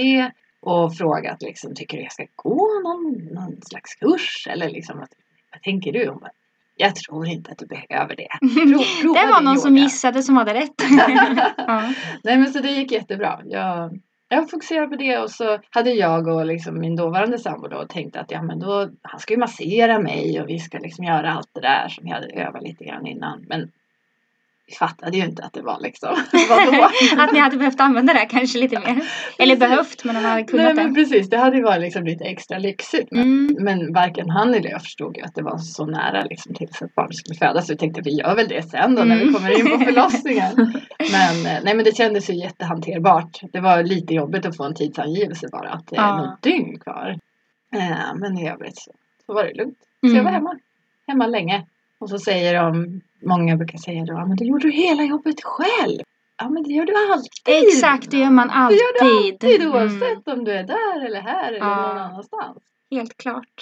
och 0.59 0.95
frågat 0.95 1.41
liksom, 1.41 1.75
tycker 1.75 1.97
du 1.97 2.03
jag 2.03 2.11
ska 2.11 2.25
gå 2.35 2.67
någon, 2.83 3.35
någon 3.35 3.61
slags 3.61 3.95
kurs? 3.95 4.47
Eller 4.49 4.69
liksom, 4.69 4.99
vad, 4.99 5.07
vad 5.51 5.61
tänker 5.61 5.93
du? 5.93 6.05
Bara, 6.05 6.31
jag 6.75 6.95
tror 6.95 7.27
inte 7.27 7.51
att 7.51 7.57
du 7.57 7.65
behöver 7.65 8.15
det. 8.15 8.27
Prova 9.01 9.21
det 9.21 9.31
var 9.31 9.41
någon 9.41 9.57
som 9.57 9.71
yoga." 9.71 9.83
gissade 9.83 10.23
som 10.23 10.37
hade 10.37 10.53
rätt. 10.53 10.75
ja. 11.57 11.93
Nej 12.23 12.37
men 12.37 12.53
så 12.53 12.59
det 12.59 12.71
gick 12.71 12.91
jättebra. 12.91 13.41
Jag, 13.45 13.99
jag 14.29 14.49
fokuserade 14.49 14.87
på 14.87 14.95
det 14.95 15.17
och 15.17 15.31
så 15.31 15.59
hade 15.69 15.91
jag 15.91 16.27
och 16.27 16.45
liksom 16.45 16.79
min 16.79 16.95
dåvarande 16.95 17.39
sambo 17.39 17.67
då 17.67 17.85
tänkt 17.85 18.15
att 18.15 18.31
ja 18.31 18.41
men 18.41 18.59
då, 18.59 18.89
han 19.01 19.19
ska 19.19 19.33
ju 19.33 19.39
massera 19.39 19.99
mig 19.99 20.41
och 20.41 20.49
vi 20.49 20.59
ska 20.59 20.77
liksom 20.77 21.05
göra 21.05 21.31
allt 21.31 21.49
det 21.53 21.61
där 21.61 21.87
som 21.87 22.07
jag 22.07 22.15
hade 22.15 22.27
övat 22.27 22.63
lite 22.63 22.83
grann 22.83 23.07
innan. 23.07 23.45
Men 23.47 23.71
vi 24.67 24.73
fattade 24.75 25.17
ju 25.17 25.23
inte 25.25 25.43
att 25.43 25.53
det 25.53 25.61
var 25.61 25.79
liksom, 25.79 26.09
vadå? 26.49 26.89
Att 27.17 27.33
ni 27.33 27.39
hade 27.39 27.57
behövt 27.57 27.79
använda 27.79 28.13
det 28.13 28.25
kanske 28.25 28.59
lite 28.59 28.79
mer. 28.79 29.01
Eller 29.39 29.55
behövt, 29.57 30.03
men 30.03 30.15
de 30.15 30.21
hade 30.21 30.35
Nej 30.35 30.45
kunnat 30.45 30.75
men 30.75 30.93
det. 30.93 30.93
precis, 30.93 31.29
det 31.29 31.37
hade 31.37 31.57
ju 31.57 31.63
varit 31.63 31.81
liksom 31.81 32.05
lite 32.05 32.23
extra 32.23 32.57
lyxigt. 32.57 33.07
Men, 33.11 33.23
Mm. 33.23 33.55
men 33.59 33.93
varken 33.93 34.29
han 34.29 34.53
eller 34.53 34.69
jag 34.69 34.81
förstod 34.81 35.17
ju 35.17 35.23
att 35.23 35.35
det 35.35 35.41
var 35.41 35.57
så 35.57 35.85
nära 35.85 36.21
liksom 36.23 36.53
tills 36.55 36.81
ett 36.81 36.95
barn 36.95 37.13
skulle 37.13 37.37
födas. 37.37 37.67
Så 37.67 37.73
vi 37.73 37.77
tänkte 37.77 38.01
vi 38.01 38.11
gör 38.11 38.35
väl 38.35 38.47
det 38.47 38.69
sen 38.69 38.95
då 38.95 39.03
när 39.03 39.15
vi 39.15 39.21
Mm. 39.21 39.33
kommer 39.33 39.59
in 39.59 39.79
på 39.79 39.85
förlossningen. 39.85 40.55
Men, 41.11 41.45
eh, 41.45 41.63
nej, 41.63 41.75
men 41.75 41.83
det 41.85 41.95
kändes 41.97 42.29
ju 42.29 42.33
jättehanterbart. 42.33 43.39
Det 43.53 43.59
var 43.59 43.83
lite 43.83 44.13
jobbigt 44.13 44.45
att 44.45 44.57
få 44.57 44.63
en 44.63 44.75
tidsangivelse 44.75 45.47
bara. 45.51 45.69
Att 45.69 45.87
det 45.87 45.95
är 45.95 46.01
Ja. 46.01 46.17
något 46.17 46.41
dygn 46.41 46.79
kvar. 46.79 47.17
Eh, 47.73 48.15
men 48.15 48.37
i 48.37 48.49
övrigt 48.49 48.77
så 48.77 48.91
så 49.25 49.33
var 49.33 49.43
det 49.43 49.53
lugnt. 49.53 49.77
Så 50.01 50.07
jag 50.07 50.11
var 50.13 50.19
Mm. 50.21 50.33
hemma. 50.33 50.59
Hemma 51.07 51.27
länge. 51.27 51.65
Och 51.99 52.09
så 52.09 52.19
säger 52.19 52.53
de, 52.63 53.01
många 53.25 53.55
brukar 53.57 53.77
säga 53.77 54.05
då, 54.05 54.13
"Ja, 54.13 54.25
men 54.25 54.37
då 54.37 54.45
gjorde 54.45 54.67
du 54.67 54.71
hela 54.71 55.03
jobbet 55.03 55.43
själv. 55.43 55.99
Ja 56.41 56.49
men 56.49 56.63
det 56.63 56.69
gör 56.73 56.85
du 56.85 56.93
alltid. 57.13 57.67
Exakt, 57.67 58.11
det 58.11 58.17
gör 58.17 58.29
man 58.29 58.47
Det 58.47 58.53
alltid. 58.53 58.77
gör 58.77 59.03
du 59.03 59.17
alltid 59.27 59.61
Mm, 59.61 59.73
oavsett 59.73 60.27
om 60.27 60.43
du 60.43 60.51
är 60.51 60.63
där 60.63 61.05
eller 61.05 61.21
här 61.21 61.47
eller 61.47 61.57
Ja. 61.57 61.75
någon 61.87 61.97
annanstans. 61.97 62.57
Helt 62.91 63.17
klart. 63.17 63.53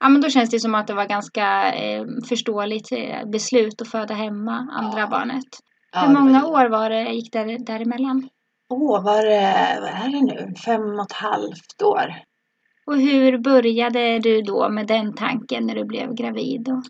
Ja, 0.00 0.08
men 0.08 0.20
då 0.20 0.28
känns 0.30 0.50
det 0.50 0.60
som 0.60 0.74
att 0.74 0.86
det 0.86 0.94
var 0.94 1.06
ganska 1.06 1.72
eh, 1.72 2.04
förståeligt 2.28 2.92
eh, 2.92 3.24
beslut 3.32 3.82
att 3.82 3.88
föda 3.88 4.14
hemma 4.14 4.68
andra 4.72 5.00
Ja. 5.00 5.06
barnet. 5.06 5.44
Ja, 5.92 6.00
Hur 6.00 6.08
det 6.08 6.14
var 6.14 6.20
många 6.20 6.40
det. 6.40 6.46
år 6.46 6.68
var 6.68 6.90
det 6.90 7.02
gick 7.12 7.32
där, 7.32 7.58
däremellan? 7.66 8.28
Åh, 8.68 9.04
vad 9.04 9.18
är 9.18 9.22
det, 9.24 9.78
vad 9.80 9.90
är 9.90 10.08
det 10.12 10.20
nu? 10.34 10.54
Fem 10.64 10.98
och 10.98 11.04
ett 11.06 11.12
halvt 11.12 11.82
år. 11.84 12.14
Och 12.86 12.96
hur 12.96 13.38
började 13.38 14.18
du 14.18 14.42
då 14.42 14.68
med 14.68 14.86
den 14.86 15.14
tanken 15.14 15.66
när 15.66 15.74
du 15.74 15.84
blev 15.84 16.14
gravid? 16.14 16.68
Och... 16.68 16.82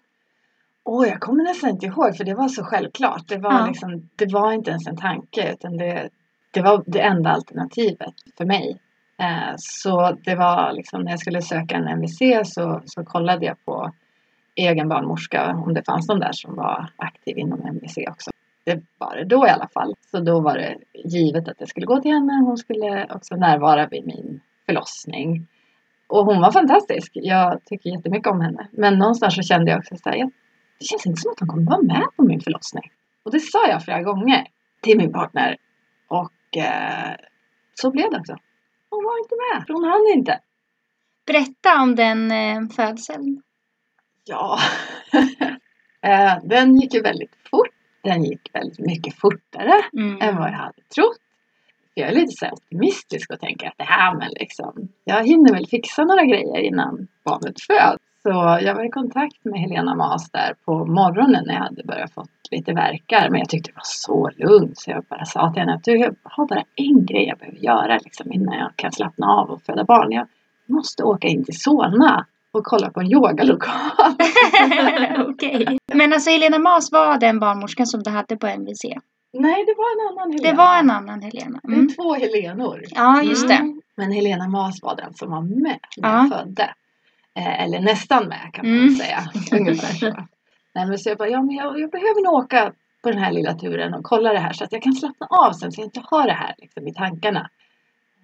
Åh, 0.84 1.08
jag 1.08 1.20
kommer 1.20 1.44
nästan 1.44 1.70
inte 1.70 1.86
ihåg 1.86 2.16
för 2.16 2.24
det 2.24 2.34
var 2.34 2.48
så 2.48 2.64
självklart. 2.64 3.28
Det 3.28 3.38
var, 3.38 3.52
Ja. 3.52 3.66
liksom, 3.66 4.08
det 4.16 4.32
var 4.32 4.52
inte 4.52 4.70
ens 4.70 4.86
en 4.86 4.96
tanke 4.96 5.52
utan 5.52 5.76
det, 5.76 6.08
det 6.50 6.60
var 6.62 6.82
det 6.86 7.00
enda 7.00 7.30
alternativet 7.30 8.14
för 8.36 8.44
mig. 8.44 8.78
Eh, 9.18 9.54
så 9.56 10.16
det 10.24 10.34
var 10.34 10.72
liksom 10.72 11.02
när 11.02 11.10
jag 11.10 11.20
skulle 11.20 11.42
söka 11.42 11.76
en 11.76 11.88
MVC 11.88 12.18
så, 12.44 12.82
så 12.86 13.04
kollade 13.04 13.46
jag 13.46 13.64
på 13.64 13.92
egen 14.54 14.88
barnmorska 14.88 15.50
om 15.66 15.74
det 15.74 15.82
fanns 15.86 16.08
någon 16.08 16.20
där 16.20 16.32
som 16.32 16.56
var 16.56 16.90
aktiv 16.96 17.38
inom 17.38 17.66
MVC 17.66 17.98
också. 18.10 18.30
Det 18.64 18.82
var 18.98 19.16
det 19.16 19.24
då 19.24 19.46
i 19.46 19.50
alla 19.50 19.68
fall. 19.68 19.94
Så 20.10 20.20
då 20.20 20.40
var 20.40 20.54
det 20.54 20.76
givet 21.04 21.48
att 21.48 21.56
jag 21.58 21.68
skulle 21.68 21.86
gå 21.86 22.00
till 22.00 22.10
henne. 22.12 22.32
Hon 22.32 22.56
skulle 22.56 23.06
också 23.14 23.36
närvara 23.36 23.86
vid 23.86 24.06
min 24.06 24.40
förlossning. 24.66 25.46
Och 26.06 26.24
hon 26.26 26.40
var 26.40 26.52
fantastisk. 26.52 27.10
Jag 27.14 27.64
tycker 27.64 27.90
jättemycket 27.90 28.26
om 28.32 28.40
henne. 28.40 28.68
Men 28.72 28.98
någonstans 28.98 29.34
så 29.34 29.42
kände 29.42 29.70
jag 29.70 29.78
också 29.78 29.94
jag 30.04 30.30
det 30.82 30.86
känns 30.86 31.06
inte 31.06 31.20
som 31.20 31.30
att 31.32 31.40
hon 31.40 31.48
kommer 31.48 31.70
vara 31.70 31.82
med 31.82 32.06
på 32.16 32.22
min 32.22 32.40
förlossning. 32.40 32.90
Och 33.22 33.30
det 33.30 33.40
sa 33.40 33.66
jag 33.68 33.84
flera 33.84 34.02
gånger 34.02 34.46
till 34.80 34.98
min 34.98 35.12
partner. 35.12 35.56
Och 36.08 36.56
eh, 36.56 37.14
så 37.74 37.90
blev 37.90 38.10
det 38.10 38.18
också. 38.18 38.36
Hon 38.90 39.04
var 39.04 39.18
inte 39.18 39.34
med, 39.34 39.66
för 39.66 39.74
hon 39.74 39.84
hann 39.84 40.18
inte. 40.18 40.40
Berätta 41.26 41.82
om 41.82 41.94
den 41.96 42.30
eh, 42.30 42.68
födseln. 42.76 43.42
Ja, 44.24 44.58
eh, 46.02 46.34
den 46.44 46.76
gick 46.76 46.94
ju 46.94 47.00
väldigt 47.02 47.36
fort. 47.50 47.68
Den 48.02 48.24
gick 48.24 48.50
väldigt 48.54 48.78
mycket 48.78 49.14
fortare 49.20 49.74
Mm. 49.92 50.18
än 50.22 50.36
vad 50.36 50.48
jag 50.48 50.56
hade 50.56 50.82
trott. 50.94 51.18
Jag 51.94 52.08
är 52.08 52.14
lite 52.14 52.32
så 52.32 52.50
optimistisk 52.52 53.30
och 53.32 53.40
tänker 53.40 53.66
att 53.66 53.78
det 53.78 53.84
här 53.84 54.14
men 54.18 54.30
liksom, 54.40 54.88
jag 55.04 55.24
hinner 55.26 55.52
väl 55.52 55.66
fixa 55.66 56.04
några 56.04 56.24
grejer 56.24 56.58
innan 56.58 57.08
barnet 57.24 57.60
föds. 57.60 58.04
Så 58.22 58.58
jag 58.62 58.74
var 58.74 58.84
i 58.84 58.90
kontakt 58.90 59.44
med 59.44 59.60
Helena 59.60 59.94
Mas 59.94 60.30
där 60.30 60.54
på 60.64 60.84
morgonen 60.86 61.44
när 61.46 61.54
jag 61.54 61.60
hade 61.60 61.82
börjat 61.84 62.14
få 62.14 62.24
lite 62.50 62.72
verkar. 62.72 63.30
Men 63.30 63.38
jag 63.40 63.48
tyckte 63.48 63.70
det 63.70 63.74
var 63.74 63.82
så 63.84 64.30
lugnt 64.36 64.78
så 64.78 64.90
jag 64.90 65.04
bara 65.04 65.24
sa 65.24 65.50
till 65.52 65.60
henne 65.60 65.74
att 65.74 65.84
du, 65.84 65.96
jag 65.96 66.14
har 66.24 66.46
bara 66.46 66.62
en 66.76 67.06
grej 67.06 67.24
jag 67.28 67.38
behöver 67.38 67.58
göra 67.58 67.98
liksom, 68.04 68.32
innan 68.32 68.58
jag 68.58 68.70
kan 68.76 68.92
slappna 68.92 69.26
av 69.26 69.50
och 69.50 69.62
föda 69.62 69.84
barn. 69.84 70.12
Jag 70.12 70.26
måste 70.66 71.02
åka 71.04 71.28
in 71.28 71.44
till 71.44 71.60
Solna 71.60 72.26
och 72.52 72.64
kolla 72.64 72.90
på 72.90 73.00
en 73.00 73.12
yogalokal. 73.12 73.72
Okej. 75.28 75.78
Men 75.94 76.12
alltså 76.12 76.30
Helena 76.30 76.58
Mas 76.58 76.92
var 76.92 77.18
den 77.18 77.38
barnmorskan 77.40 77.86
som 77.86 78.02
du 78.02 78.10
hade 78.10 78.36
på 78.36 78.46
MVC? 78.46 78.84
Nej, 79.38 79.64
det 79.66 79.74
var 79.76 79.92
en 79.92 80.08
annan 80.18 80.32
Helena. 80.32 80.50
Det 80.50 80.56
var 80.56 80.78
en 80.78 80.90
annan 80.90 81.22
Helena. 81.22 81.60
Det 81.62 81.72
Mm. 81.72 81.86
är 81.86 81.94
två 81.94 82.14
Helenor. 82.14 82.82
Ja, 82.90 83.22
just 83.22 83.48
det. 83.48 83.54
Mm. 83.54 83.80
Men 83.96 84.12
Helena 84.12 84.48
Mas 84.48 84.82
var 84.82 84.96
den 84.96 85.14
som 85.14 85.30
var 85.30 85.40
med 85.40 85.78
när 85.96 86.08
Ja. 86.10 86.16
jag 86.18 86.28
födde. 86.38 86.74
Eh, 87.38 87.62
eller 87.62 87.80
nästan 87.80 88.28
med 88.28 88.50
kan 88.52 88.68
man 88.68 88.78
Mm. 88.78 88.94
säga. 88.94 89.18
Ungefär 89.60 89.94
så. 89.94 90.26
Nej, 90.74 90.86
men 90.86 90.98
så 90.98 91.08
jag 91.08 91.18
bara, 91.18 91.28
ja 91.28 91.42
men 91.42 91.56
jag, 91.56 91.80
jag 91.80 91.90
behöver 91.90 92.24
nog 92.24 92.34
åka 92.34 92.72
på 93.02 93.10
den 93.10 93.18
här 93.18 93.32
lilla 93.32 93.54
turen 93.54 93.94
och 93.94 94.04
kolla 94.04 94.32
det 94.32 94.38
här 94.38 94.52
så 94.52 94.64
att 94.64 94.72
jag 94.72 94.82
kan 94.82 94.92
slappna 94.94 95.26
av 95.30 95.52
sen 95.52 95.72
så 95.72 95.80
jag 95.80 95.86
inte 95.86 96.02
har 96.04 96.26
det 96.26 96.32
här 96.32 96.54
liksom, 96.58 96.88
i 96.88 96.94
tankarna. 96.94 97.48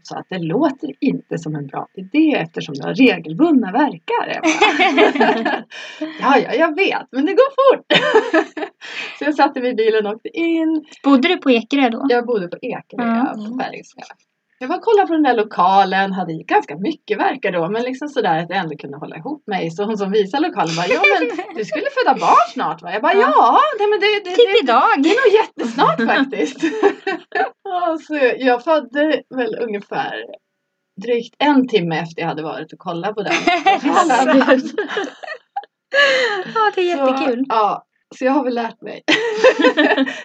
Så 0.02 0.18
att 0.18 0.26
det 0.28 0.38
låter 0.38 0.90
inte 1.00 1.38
som 1.38 1.54
en 1.54 1.66
bra 1.66 1.86
idé 1.94 2.34
eftersom 2.36 2.74
du 2.74 2.82
har 2.82 2.94
regelbundna 2.94 3.72
verkar. 3.72 4.40
Ja, 6.20 6.38
ja, 6.38 6.54
jag 6.54 6.74
vet, 6.76 7.06
men 7.12 7.26
det 7.26 7.32
går 7.32 7.76
fort. 7.76 7.86
så 9.18 9.24
jag 9.24 9.34
satte 9.34 9.60
mig 9.60 9.70
i 9.70 9.74
bilen 9.74 10.06
och 10.06 10.12
åkte 10.14 10.28
in. 10.28 10.84
Bodde 11.04 11.28
du 11.28 11.36
på 11.36 11.50
Ekerö 11.50 11.88
då? 11.90 12.06
Jag 12.08 12.26
bodde 12.26 12.48
på 12.48 12.56
Ekerö, 12.62 13.04
Ja. 13.06 13.34
på 13.48 13.54
Bergska. 13.54 14.02
Jag 14.60 14.68
var 14.68 14.78
kollade 14.78 15.06
på 15.06 15.12
den 15.12 15.22
där 15.22 15.34
lokalen, 15.36 16.12
hade 16.12 16.32
ganska 16.32 16.76
mycket 16.76 17.18
verkar 17.18 17.52
då, 17.52 17.68
men 17.68 17.82
liksom 17.82 18.08
sådär 18.08 18.38
att 18.38 18.50
jag 18.50 18.58
ändå 18.58 18.76
kunde 18.76 18.96
hålla 18.98 19.16
ihop 19.16 19.42
mig. 19.46 19.70
Så 19.70 19.84
hon 19.84 19.98
som 19.98 20.10
visade 20.12 20.48
lokalen 20.48 20.76
bara, 20.76 20.86
ja 20.86 21.00
men 21.20 21.30
du 21.56 21.64
skulle 21.64 21.86
föda 21.90 22.14
barn 22.20 22.48
snart 22.52 22.82
va? 22.82 22.92
Jag 22.92 23.02
bara, 23.02 23.14
Ja. 23.14 23.60
nej, 23.78 23.88
men 23.88 24.00
det, 24.00 24.06
det, 24.30 24.36
Typ 24.36 24.52
det, 24.52 24.58
idag. 24.62 24.88
det 24.98 25.08
är 25.08 25.28
nog 25.28 25.34
jättesnart 25.40 26.00
faktiskt. 26.16 26.60
Så 28.06 28.18
jag 28.38 28.64
födde 28.64 29.22
väl 29.36 29.54
ungefär 29.60 30.14
drygt 31.02 31.34
en 31.38 31.68
timme 31.68 31.98
efter 31.98 32.22
jag 32.22 32.28
hade 32.28 32.42
varit 32.42 32.72
och 32.72 32.78
kollat 32.78 33.14
på 33.14 33.22
den. 33.22 33.32
Ja, 36.54 36.72
det 36.74 36.80
är 36.80 36.84
jättekul. 36.84 37.38
Så, 37.38 37.44
ja, 37.48 37.84
så 38.18 38.24
jag 38.24 38.32
har 38.32 38.44
väl 38.44 38.54
lärt 38.54 38.82
mig. 38.82 39.02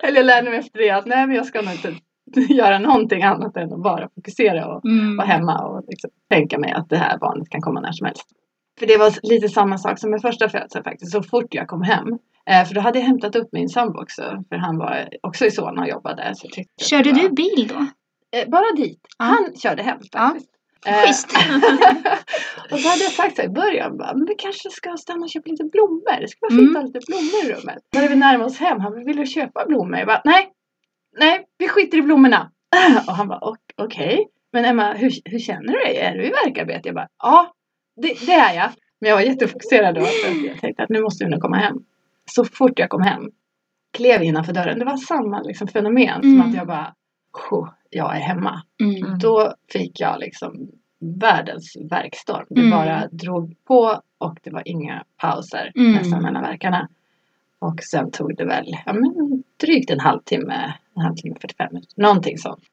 Eller 0.02 0.18
jag 0.18 0.26
lärde 0.26 0.50
mig 0.50 0.60
efter 0.60 0.80
det 0.80 0.90
att 0.90 1.06
nej 1.06 1.28
men 1.28 1.36
jag 1.36 1.46
ska 1.46 1.62
nog 1.62 1.74
inte 1.74 1.96
göra 2.50 2.80
någonting 2.80 3.24
annat 3.24 3.58
än 3.58 3.74
att 3.74 3.84
bara 3.84 4.10
fokusera 4.16 4.68
och 4.68 4.86
Mm. 4.86 5.18
vara 5.18 5.28
hemma 5.28 5.66
och 5.66 5.84
liksom 5.88 6.10
tänka 6.30 6.60
mig 6.60 6.72
att 6.72 6.90
det 6.90 6.98
här 6.98 7.18
barnet 7.18 7.50
kan 7.50 7.62
komma 7.62 7.80
när 7.82 7.92
som 7.92 8.06
helst. 8.06 8.24
För 8.80 8.86
det 8.88 8.98
var 8.98 9.14
lite 9.24 9.50
samma 9.50 9.78
sak 9.78 10.00
som 10.00 10.12
med 10.12 10.22
första 10.22 10.50
födseln 10.50 10.84
faktiskt, 10.84 11.12
så 11.12 11.24
fort 11.24 11.54
jag 11.54 11.68
kom 11.68 11.82
hem. 11.82 12.08
Eh, 12.50 12.66
för 12.66 12.76
då 12.76 12.82
hade 12.82 13.00
jag 13.00 13.06
hämtat 13.06 13.36
upp 13.36 13.50
min 13.52 13.70
sambo 13.70 14.02
också, 14.02 14.44
för 14.50 14.56
han 14.56 14.78
var 14.78 15.10
också 15.24 15.46
i 15.46 15.52
Solna 15.52 15.82
och 15.82 15.88
jobbade. 15.90 16.34
Så 16.36 16.48
Körde 16.86 17.12
var- 17.12 17.20
du 17.20 17.30
bil 17.30 17.68
då? 17.68 17.86
Eh, 18.40 18.50
bara 18.50 18.72
dit. 18.76 19.00
Ja. 19.18 19.26
Han 19.26 19.56
körde 19.56 19.84
hem 19.84 19.98
Ja. 20.12 20.20
faktiskt. 20.20 20.50
Eh, 20.86 20.94
Schysst. 20.94 21.28
och 22.72 22.80
så 22.80 22.90
hade 22.90 23.04
jag 23.04 23.12
sagt 23.12 23.36
så 23.36 23.42
här 23.42 23.50
i 23.50 23.52
början, 23.52 23.98
bara, 23.98 24.14
men 24.14 24.26
vi 24.26 24.36
kanske 24.36 24.70
ska 24.70 24.98
stanna 24.98 25.24
och 25.24 25.30
köpa 25.30 25.50
lite 25.52 25.64
blommor. 25.64 26.22
Det 26.22 26.28
ska 26.28 26.38
vara 26.42 26.60
fint 26.60 26.70
att 26.78 26.82
ha 26.82 26.88
lite 26.88 27.00
blommor 27.08 27.40
i 27.46 27.54
rummet. 27.54 27.80
När 27.96 28.08
vi 28.10 28.16
närmade 28.16 28.46
oss 28.50 28.58
hem, 28.60 28.80
han 28.80 28.92
bara, 28.92 29.04
vill 29.04 29.18
du 29.18 29.26
köpa 29.26 29.66
blommor? 29.68 29.98
Jag 29.98 30.08
bara, 30.08 30.22
nej, 30.26 30.50
nej, 31.20 31.46
vi 31.58 31.68
skiter 31.68 31.98
i 31.98 32.02
blommorna. 32.02 32.52
Och 33.08 33.14
han 33.16 33.28
bara, 33.28 33.40
"Ok- 33.40 33.74
okej. 33.78 34.28
Men 34.52 34.66
Emma, 34.66 34.94
hur, 34.94 35.12
hur 35.26 35.40
känner 35.40 35.74
du 35.74 35.80
dig? 35.80 35.98
Är 35.98 36.16
du 36.18 36.24
i 36.26 36.30
verkarbete? 36.46 36.82
Jag 36.90 36.96
bara, 36.96 37.08
ja, 37.24 37.54
det, 38.02 38.26
det 38.26 38.32
är 38.34 38.56
jag. 38.56 38.70
Men 39.02 39.10
jag 39.10 39.16
var 39.18 39.24
jättefokuserad 39.24 39.96
då, 39.96 40.02
att 40.02 40.44
jag 40.46 40.60
tänkte 40.62 40.84
att 40.84 40.90
nu 40.90 41.02
måste 41.02 41.26
vi 41.26 41.32
nog 41.32 41.42
komma 41.42 41.58
hem. 41.58 41.78
Så 42.26 42.46
fort 42.46 42.80
jag 42.80 42.90
kom 42.90 43.02
hem, 43.02 43.32
klev 43.94 44.24
innanför 44.24 44.54
dörren, 44.54 44.80
det 44.80 44.86
var 44.86 44.98
samma 44.98 45.42
liksom, 45.42 45.68
fenomen. 45.68 46.22
Som 46.22 46.34
Mm. 46.36 46.50
att 46.50 46.56
jag 46.56 46.68
bara, 46.68 46.94
"Tjo, 47.50 47.68
jag 47.90 48.16
är 48.16 48.20
hemma. 48.20 48.62
Mm. 48.82 49.20
Då 49.20 49.54
fick 49.74 50.00
jag 50.00 50.20
liksom 50.20 50.68
världens 51.20 51.76
verkstorm. 51.90 52.46
Det 52.50 52.62
Mm. 52.62 52.72
bara 52.72 53.08
drog 53.12 53.56
på 53.68 54.02
och 54.18 54.38
det 54.44 54.50
var 54.50 54.62
inga 54.66 55.04
pauser 55.18 55.72
Mm. 55.76 55.92
nästan 55.92 56.22
mellan 56.24 56.42
verkarna. 56.42 56.90
Och 57.60 57.84
sen 57.84 58.12
tog 58.12 58.36
det 58.38 58.46
väl 58.46 58.66
ja, 58.86 58.94
men 58.94 59.44
drygt 59.62 59.90
en 59.92 60.00
halvtimme, 60.00 60.74
en 60.96 61.02
halvtimme 61.02 61.36
45 61.42 61.68
minuter, 61.74 62.02
någonting 62.02 62.38
sånt. 62.38 62.64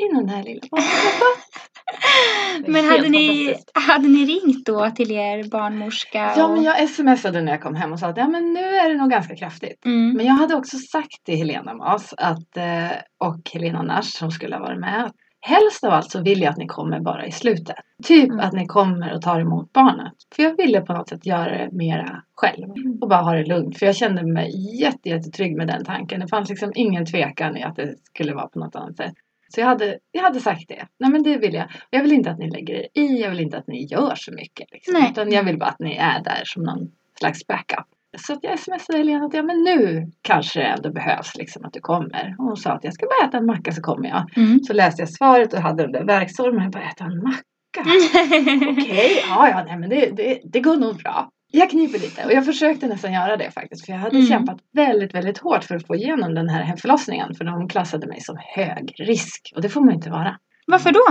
Innan 0.00 0.26
det 0.26 0.32
här 0.32 0.42
lilla 0.42 0.60
Men 2.66 2.84
hade 2.84 3.08
ni, 3.08 3.54
hade 3.74 4.08
ni 4.08 4.24
ringt 4.24 4.66
då 4.66 4.90
till 4.90 5.10
er 5.10 5.50
barnmorska? 5.50 6.32
Ja 6.36 6.44
och- 6.46 6.54
men 6.54 6.62
jag 6.62 6.88
smsade 6.90 7.40
när 7.42 7.52
jag 7.52 7.62
kom 7.62 7.74
hem 7.74 7.92
och 7.92 7.98
sa 7.98 8.06
att 8.06 8.16
ja, 8.16 8.28
men 8.28 8.52
nu 8.52 8.60
är 8.64 8.88
det 8.88 8.96
nog 8.96 9.10
ganska 9.10 9.36
kraftigt. 9.36 9.84
Mm. 9.84 10.12
Men 10.16 10.26
jag 10.26 10.34
hade 10.34 10.54
också 10.54 10.76
sagt 10.78 11.24
till 11.24 11.36
Helena 11.36 11.74
Mas 11.74 12.14
att, 12.18 12.56
eh, 12.56 12.90
och 13.18 13.50
Helena 13.52 13.82
Nash 13.82 14.02
som 14.18 14.30
skulle 14.30 14.56
ha 14.56 14.62
varit 14.62 14.80
med 14.80 15.12
helst 15.46 15.84
av 15.84 15.92
allt 15.92 16.10
så 16.10 16.22
vill 16.22 16.40
jag 16.40 16.50
att 16.50 16.56
ni 16.56 16.66
kommer 16.66 17.00
bara 17.00 17.26
i 17.26 17.32
slutet. 17.32 17.76
Typ 18.04 18.28
Mm. 18.30 18.40
att 18.40 18.52
ni 18.52 18.66
kommer 18.66 19.14
och 19.14 19.22
tar 19.22 19.40
emot 19.40 19.72
barnet. 19.72 20.12
För 20.36 20.42
jag 20.42 20.56
ville 20.56 20.80
på 20.80 20.92
något 20.92 21.08
sätt 21.08 21.26
göra 21.26 21.58
det 21.58 21.68
mera 21.72 22.22
själv 22.34 22.68
och 23.00 23.08
bara 23.08 23.22
ha 23.22 23.32
det 23.32 23.44
lugnt. 23.44 23.78
För 23.78 23.86
jag 23.86 23.96
kände 23.96 24.22
mig 24.22 24.80
jätte, 24.80 25.08
jättetrygg 25.08 25.56
med 25.56 25.66
den 25.66 25.84
tanken. 25.84 26.20
Det 26.20 26.28
fanns 26.28 26.48
liksom 26.48 26.72
ingen 26.74 27.06
tvekan 27.06 27.56
i 27.56 27.62
att 27.62 27.76
det 27.76 27.94
skulle 28.02 28.34
vara 28.34 28.48
på 28.48 28.58
något 28.58 28.76
annat 28.76 28.96
sätt. 28.96 29.14
Så 29.54 29.60
jag 29.60 29.66
hade, 29.66 29.98
jag 30.12 30.22
hade 30.22 30.40
sagt 30.40 30.68
det. 30.68 30.86
Nej 30.98 31.10
men 31.10 31.22
det 31.22 31.38
vill 31.38 31.54
jag. 31.54 31.66
Jag 31.90 32.02
vill 32.02 32.12
inte 32.12 32.30
att 32.30 32.38
ni 32.38 32.50
lägger 32.50 32.74
er 32.74 32.86
i. 32.94 33.22
Jag 33.22 33.30
vill 33.30 33.40
inte 33.40 33.58
att 33.58 33.66
ni 33.66 33.84
gör 33.86 34.14
så 34.14 34.32
mycket. 34.32 34.72
Liksom. 34.72 35.06
Utan 35.10 35.32
jag 35.32 35.42
vill 35.44 35.58
bara 35.58 35.70
att 35.70 35.80
ni 35.80 35.96
är 35.96 36.22
där 36.24 36.42
som 36.44 36.62
någon 36.62 36.90
slags 37.18 37.46
backup. 37.46 37.86
Så 38.18 38.32
att 38.32 38.38
jag 38.42 38.58
smsade 38.58 38.98
Helena 38.98 39.26
att 39.26 39.34
ja, 39.34 39.42
men 39.42 39.56
nu 39.64 40.06
kanske 40.22 40.60
det 40.60 40.66
ändå 40.66 40.92
behövs 40.92 41.36
liksom 41.36 41.64
att 41.64 41.72
du 41.72 41.80
kommer. 41.80 42.34
Och 42.38 42.44
hon 42.44 42.56
sa 42.56 42.70
att 42.72 42.84
jag 42.84 42.94
ska 42.94 43.06
bara 43.06 43.28
äta 43.28 43.38
en 43.38 43.46
macka 43.46 43.72
så 43.72 43.82
kommer 43.82 44.08
jag. 44.08 44.36
Mm. 44.36 44.60
Så 44.60 44.72
läste 44.72 45.02
jag 45.02 45.08
svaret 45.08 45.52
och 45.52 45.60
hade 45.60 45.82
den 45.82 45.92
där 45.92 46.04
verkstormen. 46.04 46.62
Jag 46.62 46.72
bara 46.72 46.90
äta 46.90 47.04
en 47.04 47.22
macka. 47.22 47.42
Okej, 48.70 49.22
ja, 49.28 49.48
ja, 49.48 49.64
nej 49.66 49.78
men 49.78 49.88
det, 49.90 50.10
det, 50.16 50.40
det 50.44 50.60
går 50.60 50.76
nog 50.76 50.96
bra. 50.96 51.28
Jag 51.52 51.70
kniper 51.70 51.98
lite 51.98 52.24
och 52.24 52.32
jag 52.32 52.44
försökte 52.46 52.86
nästan 52.86 53.12
göra 53.12 53.36
det 53.36 53.50
faktiskt. 53.50 53.86
För 53.86 53.92
jag 53.92 54.00
hade 54.00 54.16
Mm. 54.16 54.28
kämpat 54.28 54.58
väldigt, 54.72 55.14
väldigt 55.14 55.38
hårt 55.38 55.64
för 55.64 55.74
att 55.76 55.86
få 55.86 55.94
igenom 55.94 56.34
den 56.34 56.48
här 56.48 56.62
hemförlossningen. 56.62 57.34
För 57.34 57.44
de 57.44 57.68
klassade 57.68 58.06
mig 58.06 58.20
som 58.20 58.36
hög 58.56 58.94
risk. 58.98 59.52
Och 59.56 59.62
det 59.62 59.68
får 59.68 59.80
man 59.80 59.94
inte 59.94 60.10
vara. 60.10 60.36
Varför 60.66 60.92
då? 60.92 61.04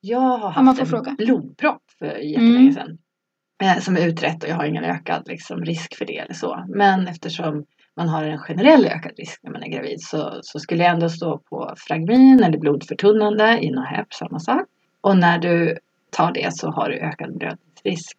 Jag 0.00 0.20
har 0.20 0.50
haft 0.50 0.80
en 0.80 0.86
fråga. 0.86 1.14
blodpropp 1.18 1.82
för 1.98 2.06
jättelänge 2.06 2.70
Mm. 2.80 2.98
Eh, 3.62 3.78
som 3.78 3.96
är 3.96 4.06
utrett 4.06 4.42
och 4.42 4.48
jag 4.48 4.56
har 4.56 4.64
ingen 4.64 4.84
ökad 4.84 5.22
liksom, 5.28 5.64
risk 5.64 5.96
för 5.96 6.04
det 6.04 6.18
eller 6.18 6.34
så. 6.34 6.64
Men 6.68 7.08
eftersom 7.08 7.64
man 7.96 8.08
har 8.08 8.24
en 8.24 8.38
generell 8.38 8.86
ökad 8.86 9.12
risk 9.16 9.40
när 9.42 9.50
man 9.50 9.62
är 9.62 9.68
gravid 9.68 10.00
så, 10.00 10.38
så 10.42 10.58
skulle 10.58 10.84
jag 10.84 10.92
ändå 10.92 11.08
stå 11.08 11.38
på 11.38 11.74
Fragmin 11.76 12.42
eller 12.44 12.58
blodförtunnande, 12.58 13.58
Inohep, 13.60 14.14
samma 14.14 14.40
sak. 14.40 14.66
Och 15.00 15.16
när 15.16 15.38
du 15.38 15.78
tar 16.10 16.32
det 16.32 16.54
så 16.54 16.70
har 16.70 16.88
du 16.88 16.98
ökad 16.98 17.38
blödningsrisk 17.38 18.16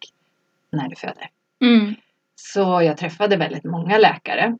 när 0.72 0.88
du 0.88 0.96
föder. 0.96 1.28
Mm. 1.62 1.94
Så 2.34 2.82
jag 2.82 2.96
träffade 2.96 3.36
väldigt 3.36 3.64
många 3.64 3.98
läkare 3.98 4.56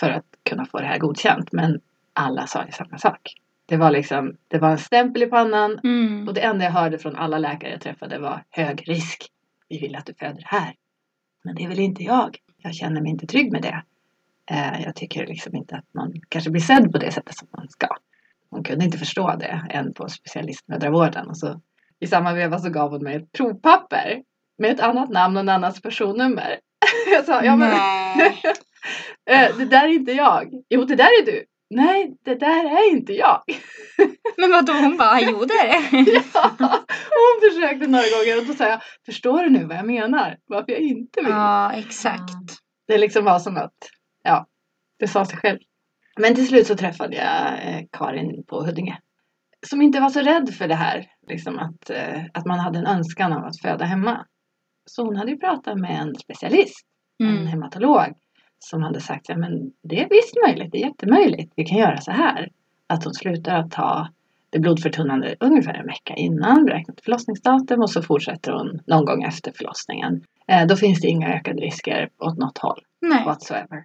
för 0.00 0.10
att 0.10 0.24
kunna 0.50 0.66
få 0.66 0.78
det 0.78 0.86
här 0.86 0.98
godkänt. 0.98 1.52
Men 1.52 1.80
alla 2.12 2.46
sa 2.46 2.64
ju 2.66 2.72
samma 2.72 2.98
sak. 2.98 3.34
Det 3.66 3.76
var 3.76 3.90
liksom, 3.90 4.36
det 4.48 4.58
var 4.58 4.70
en 4.70 4.78
stämpel 4.78 5.22
i 5.22 5.26
pannan 5.26 5.80
Mm. 5.84 6.28
och 6.28 6.34
det 6.34 6.40
enda 6.40 6.64
jag 6.64 6.72
hörde 6.72 6.98
från 6.98 7.16
alla 7.16 7.38
läkare 7.38 7.70
jag 7.70 7.80
träffade 7.80 8.18
var 8.18 8.42
hög 8.50 8.88
risk. 8.88 9.26
Vi 9.68 9.78
vill 9.78 9.96
att 9.96 10.06
du 10.06 10.14
föder 10.14 10.42
här. 10.46 10.74
Men 11.44 11.54
det 11.54 11.66
vill 11.66 11.78
inte 11.78 12.02
jag. 12.02 12.36
Jag 12.56 12.74
känner 12.74 13.00
mig 13.00 13.10
inte 13.10 13.26
trygg 13.26 13.52
med 13.52 13.62
det. 13.62 13.82
Eh, 14.50 14.82
jag 14.82 14.94
tycker 14.96 15.26
liksom 15.26 15.56
inte 15.56 15.76
att 15.76 15.94
man 15.94 16.12
kanske 16.28 16.50
blir 16.50 16.62
sedd 16.62 16.92
på 16.92 16.98
det 16.98 17.12
sättet 17.12 17.36
som 17.36 17.48
man 17.56 17.68
ska. 17.68 17.88
Hon 18.50 18.64
kunde 18.64 18.84
inte 18.84 18.98
förstå 18.98 19.36
det 19.36 19.62
än 19.70 19.94
på 19.94 20.08
specialistmödravården. 20.08 21.28
Och 21.28 21.38
så, 21.38 21.60
I 22.00 22.06
samma 22.06 22.32
veva 22.32 22.58
så 22.58 22.70
gav 22.70 22.90
hon 22.90 23.02
mig 23.02 23.16
ett 23.16 23.32
provpapper 23.32 24.22
med 24.58 24.70
ett 24.70 24.80
annat 24.80 25.10
namn 25.10 25.36
och 25.36 25.40
en 25.40 25.48
annans 25.48 25.82
personnummer. 25.82 26.58
Jag 27.12 27.24
sa, 27.24 27.44
ja 27.44 27.56
men. 27.56 27.72
Eh, 29.30 29.56
det 29.56 29.64
där 29.64 29.84
är 29.84 29.92
inte 29.92 30.12
jag. 30.12 30.52
Jo, 30.68 30.84
det 30.84 30.96
där 30.96 31.04
är 31.04 31.26
du. 31.26 31.44
Nej, 31.70 32.16
det 32.24 32.34
där 32.34 32.64
är 32.64 32.90
inte 32.90 33.12
jag. 33.12 33.42
Men 34.36 34.50
vadå, 34.50 34.72
hon 34.72 34.96
bara, 34.96 35.20
jo 35.20 35.44
det 35.44 35.54
är 35.54 36.04
det. 36.04 36.22
ja, 36.58 36.84
försökte 37.60 37.86
några 37.86 38.04
gånger 38.18 38.38
och 38.40 38.46
då 38.46 38.52
sa 38.52 38.68
jag, 38.68 38.80
förstår 39.06 39.42
du 39.42 39.50
nu 39.50 39.64
vad 39.64 39.76
jag 39.76 39.86
menar? 39.86 40.36
Varför 40.46 40.72
jag 40.72 40.80
inte 40.80 41.20
vill? 41.20 41.30
Ja, 41.30 41.72
exakt. 41.72 42.58
Det 42.86 42.98
liksom 42.98 43.24
var 43.24 43.38
som 43.38 43.56
att, 43.56 43.76
ja, 44.22 44.46
det 44.98 45.08
sa 45.08 45.24
sig 45.24 45.38
själv. 45.38 45.58
Men 46.20 46.34
till 46.34 46.48
slut 46.48 46.66
så 46.66 46.76
träffade 46.76 47.16
jag 47.16 47.68
eh, 47.74 47.84
Karin 47.92 48.44
på 48.46 48.64
Huddinge. 48.64 48.98
Som 49.66 49.82
inte 49.82 50.00
var 50.00 50.08
så 50.10 50.20
rädd 50.20 50.54
för 50.54 50.68
det 50.68 50.74
här, 50.74 51.06
liksom 51.28 51.58
att, 51.58 51.90
eh, 51.90 52.22
att 52.34 52.46
man 52.46 52.58
hade 52.58 52.78
en 52.78 52.86
önskan 52.86 53.32
av 53.32 53.44
att 53.44 53.60
föda 53.62 53.84
hemma. 53.84 54.26
Så 54.84 55.04
hon 55.04 55.16
hade 55.16 55.30
ju 55.30 55.38
pratat 55.38 55.78
med 55.78 56.00
en 56.00 56.14
specialist, 56.14 56.86
en 57.18 57.28
Mm. 57.28 57.46
hematolog, 57.46 58.14
som 58.58 58.82
hade 58.82 59.00
sagt, 59.00 59.28
ja 59.28 59.36
men 59.36 59.50
det 59.82 60.00
är 60.02 60.08
visst 60.08 60.34
möjligt, 60.46 60.72
det 60.72 60.78
är 60.78 60.86
jättemöjligt, 60.88 61.52
vi 61.56 61.64
kan 61.64 61.78
göra 61.78 61.96
så 62.00 62.10
här. 62.10 62.48
Att 62.86 63.04
hon 63.04 63.14
slutar 63.14 63.54
att 63.56 63.70
ta 63.70 64.08
det 64.50 64.58
blodförtunnande 64.58 65.36
ungefär 65.40 65.74
en 65.74 65.86
vecka 65.86 66.14
innan, 66.14 66.64
beräknat 66.64 67.00
förlossningsdatum 67.00 67.80
och 67.80 67.90
så 67.90 68.02
fortsätter 68.02 68.52
hon 68.52 68.80
någon 68.86 69.04
gång 69.04 69.22
efter 69.22 69.52
förlossningen. 69.52 70.24
Eh, 70.48 70.66
då 70.66 70.76
finns 70.76 71.00
det 71.00 71.08
inga 71.08 71.34
ökade 71.34 71.60
risker 71.62 72.08
åt 72.18 72.38
något 72.38 72.58
håll 72.58 72.80
Nej. 73.00 73.24
whatsoever. 73.24 73.84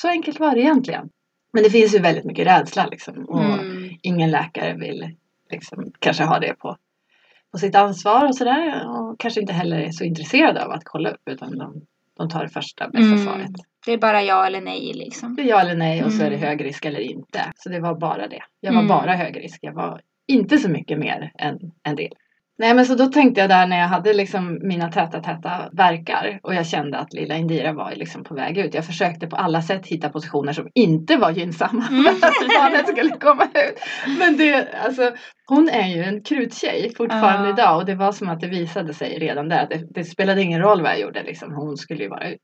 Så 0.00 0.08
enkelt 0.08 0.40
var 0.40 0.54
det 0.54 0.60
egentligen. 0.60 1.08
Men 1.52 1.62
det 1.62 1.70
finns 1.70 1.94
ju 1.94 1.98
väldigt 1.98 2.24
mycket 2.24 2.46
rädsla 2.46 2.86
liksom. 2.86 3.24
Och 3.24 3.42
Mm. 3.44 3.90
ingen 4.02 4.30
läkare 4.30 4.74
vill 4.76 5.16
liksom, 5.50 5.92
kanske 5.98 6.24
ha 6.24 6.38
det 6.38 6.54
på, 6.58 6.76
på 7.52 7.58
sitt 7.58 7.74
ansvar 7.74 8.26
och 8.28 8.36
sådär. 8.36 8.86
Och 8.88 9.20
kanske 9.20 9.40
inte 9.40 9.52
heller 9.52 9.76
är 9.80 9.90
så 9.90 10.04
intresserade 10.04 10.64
av 10.64 10.70
att 10.70 10.84
kolla 10.84 11.10
upp 11.10 11.28
utan 11.30 11.58
de, 11.58 11.82
de 12.16 12.28
tar 12.28 12.42
det 12.42 12.48
första 12.48 12.88
bästa 12.88 13.06
Mm. 13.14 13.18
svaret. 13.24 13.50
Det 13.86 13.92
är 13.92 13.98
bara 13.98 14.22
ja 14.22 14.46
eller 14.46 14.60
nej 14.60 14.92
liksom. 14.94 15.36
Det 15.36 15.42
är 15.42 15.46
ja 15.46 15.60
eller 15.60 15.74
nej 15.74 16.04
och 16.04 16.12
så 16.12 16.22
är 16.22 16.30
det 16.30 16.36
Mm. 16.36 16.48
hög 16.48 16.64
risk 16.64 16.84
eller 16.84 17.00
inte. 17.00 17.40
Så 17.56 17.68
det 17.68 17.80
var 17.80 17.94
bara 18.00 18.28
det. 18.28 18.42
Jag 18.60 18.72
var 18.72 18.80
Mm. 18.80 18.88
bara 18.88 19.14
hög 19.14 19.36
risk. 19.44 19.58
Jag 19.62 19.72
var 19.74 20.00
inte 20.28 20.58
så 20.58 20.68
mycket 20.68 20.98
mer 20.98 21.32
än 21.38 21.58
en 21.88 21.96
del. 21.96 22.12
Nej 22.58 22.74
men 22.74 22.86
så 22.86 22.94
då 22.94 23.06
tänkte 23.06 23.40
jag 23.40 23.50
där 23.50 23.66
när 23.66 23.78
jag 23.78 23.86
hade 23.88 24.12
liksom 24.12 24.58
mina 24.62 24.88
täta 24.92 25.20
täta 25.20 25.68
verkar 25.72 26.40
och 26.42 26.54
jag 26.54 26.66
kände 26.66 26.98
att 26.98 27.12
lilla 27.12 27.36
Indira 27.36 27.72
var 27.72 27.92
liksom 27.94 28.24
på 28.24 28.34
väg 28.34 28.58
ut. 28.58 28.74
Jag 28.74 28.86
försökte 28.86 29.26
på 29.26 29.36
alla 29.36 29.62
sätt 29.62 29.86
hitta 29.86 30.08
positioner 30.08 30.52
som 30.52 30.68
inte 30.74 31.16
var 31.16 31.30
gynnsamma 31.30 31.84
Mm. 31.90 32.04
för 32.04 32.26
att 32.26 32.48
barnet 32.58 32.88
skulle 32.88 33.10
komma 33.16 33.44
ut. 33.44 33.78
Men 34.18 34.36
det, 34.36 34.68
alltså, 34.84 35.10
hon 35.46 35.68
är 35.68 35.88
ju 35.96 36.02
en 36.02 36.22
kruttjej 36.22 36.92
fortfarande 36.96 37.48
Ja. 37.48 37.54
idag 37.54 37.76
och 37.76 37.86
det 37.86 37.94
var 37.94 38.12
som 38.12 38.28
att 38.28 38.40
det 38.40 38.48
visade 38.48 38.94
sig 38.94 39.18
redan 39.18 39.48
där. 39.48 39.66
Det, 39.70 39.86
det 39.94 40.04
spelade 40.04 40.42
ingen 40.42 40.60
roll 40.60 40.82
vad 40.82 40.90
jag 40.90 41.00
gjorde 41.00 41.22
liksom. 41.22 41.52
Hon 41.54 41.76
skulle 41.76 42.02
ju 42.02 42.08
vara 42.08 42.28
ut. 42.30 42.40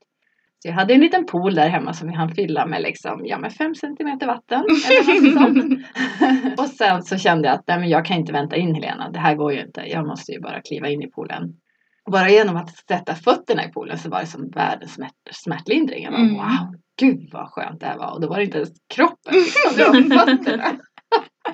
Så 0.62 0.68
jag 0.68 0.72
hade 0.74 0.94
en 0.94 1.00
liten 1.00 1.26
pool 1.26 1.54
där 1.54 1.68
hemma 1.68 1.92
som 1.92 2.08
vi 2.08 2.14
hann 2.14 2.34
fylla 2.34 2.66
med 2.66 2.82
liksom, 2.82 3.20
ja 3.24 3.38
med 3.38 3.52
fem 3.52 3.74
centimeter 3.74 4.26
vatten. 4.26 4.64
Eller 4.90 5.34
något 5.34 5.56
sånt. 5.56 6.58
och 6.60 6.66
sen 6.66 7.02
så 7.02 7.16
kände 7.18 7.48
jag 7.48 7.54
att 7.54 7.64
nej, 7.66 7.78
men 7.78 7.88
jag 7.88 8.04
kan 8.04 8.16
inte 8.16 8.32
vänta 8.32 8.56
in 8.56 8.74
Helena. 8.74 9.10
Det 9.10 9.18
här 9.18 9.34
går 9.34 9.52
ju 9.52 9.60
inte. 9.60 9.80
Jag 9.86 10.06
måste 10.06 10.32
ju 10.32 10.40
bara 10.40 10.60
kliva 10.60 10.88
in 10.88 11.02
i 11.02 11.10
poolen. 11.10 11.42
Och 12.06 12.12
bara 12.12 12.28
genom 12.28 12.56
att 12.56 12.76
sätta 12.76 13.14
fötterna 13.14 13.64
i 13.64 13.68
poolen 13.72 13.98
så 13.98 14.10
var 14.10 14.20
det 14.20 14.26
som 14.26 14.50
världens 14.50 14.94
smärt, 14.94 15.12
smärtlindring. 15.30 16.04
Jag 16.04 16.12
bara, 16.12 16.22
Mm. 16.22 16.34
wow, 16.34 16.74
gud 17.00 17.28
vad 17.32 17.48
skönt 17.48 17.80
det 17.80 17.86
här 17.86 17.98
var. 17.98 18.12
Och 18.14 18.20
då 18.20 18.28
var 18.28 18.36
det 18.36 18.44
inte 18.44 18.56
ens 18.58 18.70
kroppen, 18.94 19.34
liksom, 19.34 19.70
det 19.76 20.16
var 20.16 20.26
fötterna. 20.26 20.64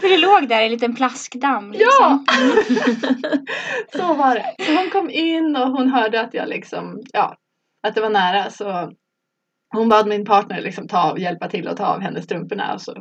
För 0.00 0.08
det 0.08 0.18
låg 0.18 0.48
där 0.48 0.60
i 0.60 0.64
en 0.64 0.70
liten 0.70 0.94
plaskdamm 0.94 1.72
liksom. 1.72 1.88
Ja! 1.90 2.24
så 3.98 4.14
var 4.14 4.34
det. 4.34 4.64
Så 4.64 4.74
hon 4.76 4.90
kom 4.90 5.10
in 5.10 5.56
och 5.56 5.68
hon 5.70 5.90
hörde 5.90 6.20
att 6.20 6.34
jag 6.34 6.48
liksom, 6.48 7.00
ja, 7.12 7.36
att 7.86 7.94
det 7.94 8.00
var 8.00 8.10
nära 8.10 8.50
så 8.50 8.92
hon 9.74 9.88
bad 9.88 10.06
min 10.08 10.24
partner 10.24 10.60
liksom 10.60 10.88
ta 10.88 11.10
av, 11.10 11.18
hjälpa 11.18 11.48
till 11.48 11.68
att 11.68 11.76
ta 11.76 11.86
av 11.86 12.00
henne 12.00 12.22
strumporna 12.22 12.74
och 12.74 12.80
så 12.82 12.94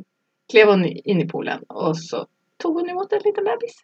klev 0.51 0.67
hon 0.67 0.85
in 0.85 1.19
i 1.21 1.27
poolen 1.27 1.59
och 1.69 1.97
så 1.97 2.25
tog 2.63 2.75
hon 2.79 2.89
emot 2.89 3.13
en 3.13 3.19
liten 3.25 3.43
bebis. 3.43 3.75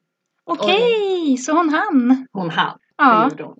Okej, 0.43 1.37
så 1.37 1.51
hon 1.57 1.69
hann. 1.69 2.27
Hon 2.31 2.49
hann. 2.49 2.77
Ja, 2.97 3.29
hon. 3.39 3.55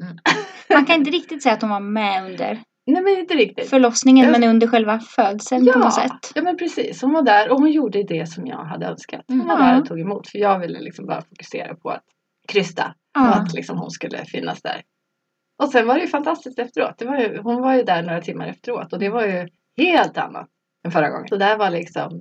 man 0.73 0.85
kan 0.85 0.95
inte 0.95 1.11
riktigt 1.11 1.43
säga 1.43 1.53
att 1.55 1.61
hon 1.61 1.69
var 1.71 1.79
med 1.79 2.25
under 2.25 2.63
Nej 2.87 3.01
men 3.03 3.17
inte 3.17 3.33
riktigt. 3.33 3.69
förlossningen 3.69 4.25
Jag- 4.29 4.39
men 4.39 4.49
under 4.49 4.67
själva 4.67 4.99
födseln 4.99 5.71
på 5.73 5.79
något 5.79 5.93
sätt. 5.93 6.31
ja 6.35 6.41
men 6.41 6.57
precis. 6.57 7.01
Hon 7.01 7.13
var 7.13 7.21
där 7.21 7.49
och 7.51 7.59
hon 7.59 7.71
gjorde 7.71 8.03
det 8.03 8.29
som 8.29 8.47
jag 8.47 8.65
hade 8.65 8.85
önskat. 8.85 9.21
Hon 9.27 9.47
var 9.47 9.59
Ja. 9.59 9.65
där 9.65 9.79
och 9.81 9.85
tog 9.87 9.99
emot. 9.99 10.27
För 10.29 10.37
jag 10.39 10.59
ville 10.59 10.79
liksom 10.79 11.05
bara 11.05 11.21
fokusera 11.21 11.75
på 11.75 11.89
att 11.89 12.03
krysta. 12.47 12.83
Och 12.85 12.93
Ja. 13.25 13.33
att 13.33 13.53
liksom 13.53 13.77
hon 13.77 13.91
skulle 13.91 14.25
finnas 14.25 14.61
där. 14.61 14.81
Och 15.59 15.69
sen 15.69 15.87
var 15.87 15.95
det 15.95 16.01
ju 16.01 16.07
fantastiskt 16.07 16.59
efteråt. 16.59 16.97
Det 16.97 17.05
var 17.05 17.17
ju, 17.17 17.41
hon 17.43 17.61
var 17.61 17.75
ju 17.75 17.83
där 17.83 18.03
några 18.03 18.21
timmar 18.21 18.47
efteråt. 18.47 18.93
Och 18.93 18.99
det 18.99 19.09
var 19.09 19.25
ju 19.25 19.47
helt 19.77 20.17
annat 20.17 20.47
än 20.85 20.91
förra 20.91 21.09
gången. 21.09 21.27
Så 21.27 21.35
där 21.35 21.57
var 21.57 21.69
liksom 21.69 22.19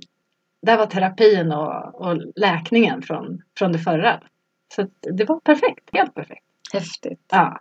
där 0.61 0.77
var 0.77 0.85
terapin 0.85 1.51
och, 1.51 2.01
och 2.01 2.17
läkningen 2.35 3.01
från, 3.01 3.41
från 3.57 3.71
det 3.71 3.79
förra. 3.79 4.19
Så 4.75 4.87
det 5.17 5.25
var 5.25 5.39
perfekt. 5.39 5.89
Helt 5.93 6.13
perfekt. 6.15 6.45
Häftigt. 6.73 7.25
Ja. 7.31 7.59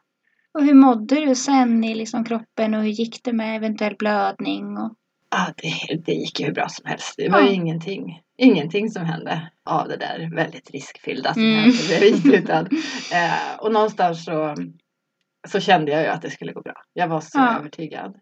Och 0.52 0.64
hur 0.64 0.74
mådde 0.74 1.14
du 1.26 1.34
sen 1.34 1.84
i 1.84 1.94
liksom 1.94 2.24
kroppen 2.24 2.74
och 2.74 2.82
hur 2.82 2.88
gick 2.90 3.24
det 3.24 3.32
med 3.32 3.56
eventuell 3.56 3.96
blödning? 3.98 4.76
Och... 4.78 4.94
Ja, 5.30 5.46
det, 5.56 5.96
det 5.96 6.12
gick 6.12 6.40
ju 6.40 6.46
hur 6.46 6.52
bra 6.52 6.68
som 6.68 6.86
helst. 6.86 7.14
Det 7.16 7.28
var 7.28 7.40
Ja. 7.40 7.46
ju 7.46 7.52
ingenting, 7.54 8.20
ingenting 8.36 8.90
som 8.90 9.04
hände 9.04 9.50
av 9.64 9.88
det 9.88 9.96
där 9.96 10.34
väldigt 10.36 10.70
riskfyllda 10.70 11.32
som 11.34 11.42
Mm. 11.42 11.54
hände 11.58 11.78
bredvid. 11.88 12.34
Utan, 12.34 12.66
eh, 13.12 13.58
och 13.60 13.72
någonstans 13.72 14.24
så, 14.24 14.54
så 15.48 15.60
kände 15.60 15.92
jag 15.92 16.02
ju 16.02 16.08
att 16.08 16.22
det 16.22 16.30
skulle 16.30 16.52
gå 16.52 16.60
bra. 16.62 16.74
Jag 16.92 17.08
var 17.08 17.20
så 17.20 17.38
Ja. 17.38 17.58
övertygad. 17.58 18.16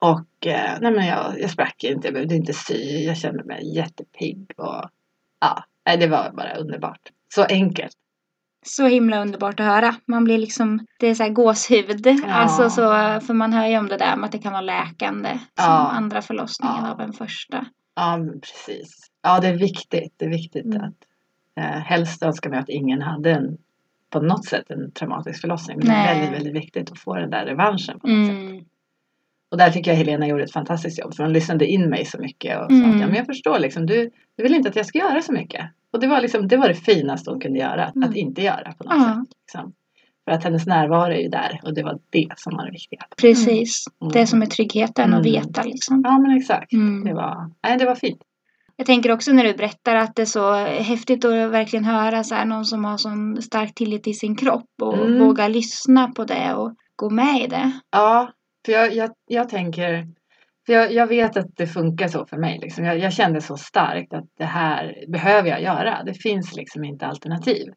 Och 0.00 0.46
eh, 0.46 0.78
nej 0.80 0.92
men 0.92 1.06
jag, 1.06 1.40
jag 1.40 1.50
sprack 1.50 1.84
inte, 1.84 2.06
jag 2.06 2.14
behövde 2.14 2.34
inte 2.34 2.52
sy. 2.52 3.04
Jag 3.04 3.16
kände 3.16 3.44
mig 3.44 3.74
jättepigg. 3.76 4.50
Och, 4.56 4.90
ja, 5.40 5.64
det 5.98 6.06
var 6.06 6.30
bara 6.32 6.54
underbart. 6.54 7.00
Så 7.34 7.44
enkelt. 7.44 7.92
Så 8.66 8.86
himla 8.86 9.22
underbart 9.22 9.60
att 9.60 9.66
höra. 9.66 9.94
Man 10.06 10.24
blir 10.24 10.38
liksom, 10.38 10.86
det 10.98 11.06
är 11.06 11.14
så 11.14 11.22
här 11.22 11.30
gåshud. 11.30 12.06
Alltså 12.26 12.70
så, 12.70 12.82
för 13.26 13.34
man 13.34 13.52
hör 13.52 13.66
ju 13.66 13.78
om 13.78 13.88
det 13.88 13.96
där 13.96 14.16
med 14.16 14.24
att 14.24 14.32
det 14.32 14.38
kan 14.38 14.52
vara 14.52 14.62
läkande. 14.62 15.30
Som 15.30 15.40
Ja. 15.56 15.88
andra 15.90 16.22
förlossningen 16.22 16.84
Ja. 16.84 16.92
av 16.92 17.00
en 17.00 17.12
första. 17.12 17.66
Ja, 17.94 18.18
precis. 18.42 19.10
Ja, 19.22 19.40
det 19.40 19.48
är 19.48 19.56
viktigt. 19.56 20.14
Det 20.16 20.24
är 20.24 20.28
viktigt 20.30 20.64
Mm. 20.64 20.80
att 20.84 20.94
eh, 21.56 21.80
helst 21.80 22.22
önskar 22.22 22.50
man 22.50 22.58
att 22.58 22.68
ingen 22.68 23.02
hade 23.02 23.30
en 23.30 23.58
på 24.10 24.20
något 24.20 24.44
sätt 24.44 24.70
en 24.70 24.92
traumatisk 24.92 25.40
förlossning. 25.40 25.78
Men 25.78 25.86
det 25.86 25.92
är 25.92 26.14
väldigt, 26.20 26.36
väldigt 26.38 26.62
viktigt 26.62 26.90
att 26.92 26.98
få 26.98 27.14
den 27.14 27.30
där 27.30 27.46
revanschen 27.46 28.00
på 28.00 28.06
något 28.06 28.26
sätt. 28.26 28.36
Mm. 28.36 28.64
Och 29.50 29.58
där 29.58 29.70
tycker 29.70 29.90
jag 29.90 29.98
Helena 29.98 30.26
gjorde 30.26 30.44
ett 30.44 30.52
fantastiskt 30.52 30.98
jobb. 30.98 31.14
För 31.14 31.22
hon 31.24 31.32
lyssnade 31.32 31.66
in 31.66 31.90
mig 31.90 32.04
så 32.04 32.18
mycket 32.18 32.58
och 32.60 32.66
sa 32.70 32.74
Mm. 32.76 32.90
att 32.94 33.00
ja, 33.00 33.06
men 33.06 33.16
jag 33.16 33.26
förstår 33.26 33.58
liksom, 33.58 33.86
du, 33.86 34.10
du 34.36 34.42
vill 34.42 34.54
inte 34.54 34.68
att 34.68 34.76
jag 34.76 34.86
ska 34.86 34.98
göra 34.98 35.22
så 35.22 35.32
mycket. 35.32 35.70
Och 35.92 36.00
det 36.00 36.06
var 36.06 36.20
liksom, 36.20 36.48
det 36.48 36.56
var 36.56 36.68
det 36.68 36.74
finaste 36.74 37.30
hon 37.30 37.40
kunde 37.40 37.58
göra. 37.58 37.84
Att, 37.84 37.96
Mm. 37.96 38.08
att 38.10 38.16
inte 38.16 38.42
göra 38.42 38.72
på 38.72 38.84
något 38.84 38.92
Ja. 38.96 39.24
sätt. 39.24 39.36
Liksom. 39.46 39.72
För 40.24 40.32
att 40.32 40.44
hennes 40.44 40.66
närvaro 40.66 41.12
är 41.12 41.20
ju 41.20 41.28
där 41.28 41.60
och 41.62 41.74
det 41.74 41.82
var 41.82 41.98
det 42.10 42.28
som 42.36 42.56
var 42.56 42.64
det 42.66 42.70
viktiga. 42.72 43.00
Precis. 43.20 43.84
Mm. 44.02 44.12
Det 44.12 44.26
som 44.26 44.42
är 44.42 44.46
tryggheten 44.46 45.14
att 45.14 45.26
Mm. 45.26 45.32
veta 45.32 45.62
liksom. 45.62 46.02
Ja 46.04 46.18
men 46.18 46.36
exakt. 46.36 46.72
Mm. 46.72 47.04
Det, 47.04 47.14
var, 47.14 47.50
nej, 47.62 47.78
det 47.78 47.84
var 47.84 47.94
fint. 47.94 48.20
Jag 48.80 48.86
tänker 48.86 49.12
också 49.12 49.32
när 49.32 49.44
du 49.44 49.54
berättar 49.54 49.94
att 49.94 50.16
det 50.16 50.22
är 50.22 50.26
så 50.26 50.54
häftigt 50.64 51.24
att 51.24 51.50
verkligen 51.50 51.84
höra 51.84 52.24
så 52.24 52.34
här, 52.34 52.44
någon 52.44 52.64
som 52.64 52.84
har 52.84 52.96
sån 52.96 53.42
stark 53.42 53.74
tillit 53.74 54.04
till 54.04 54.18
sin 54.18 54.36
kropp 54.36 54.70
och 54.82 54.98
Mm. 54.98 55.18
våga 55.18 55.48
lyssna 55.48 56.08
på 56.08 56.24
det 56.24 56.54
och 56.54 56.74
gå 56.96 57.10
med 57.10 57.42
i 57.44 57.46
det. 57.46 57.72
Ja, 57.90 58.30
för 58.66 58.72
jag, 58.72 58.94
jag, 58.94 59.10
jag 59.26 59.48
tänker 59.48 60.06
för 60.66 60.72
jag, 60.72 60.92
jag 60.92 61.06
vet 61.06 61.36
att 61.36 61.56
det 61.56 61.66
funkar 61.66 62.08
så 62.08 62.26
för 62.26 62.36
mig. 62.36 62.58
Liksom. 62.58 62.84
Jag, 62.84 62.98
jag 62.98 63.12
kände 63.12 63.40
så 63.40 63.56
starkt 63.56 64.14
att 64.14 64.24
det 64.38 64.44
här 64.44 65.04
behöver 65.08 65.48
jag 65.48 65.62
göra. 65.62 66.02
Det 66.04 66.14
finns 66.14 66.56
liksom 66.56 66.84
inte 66.84 67.06
alternativ. 67.06 67.72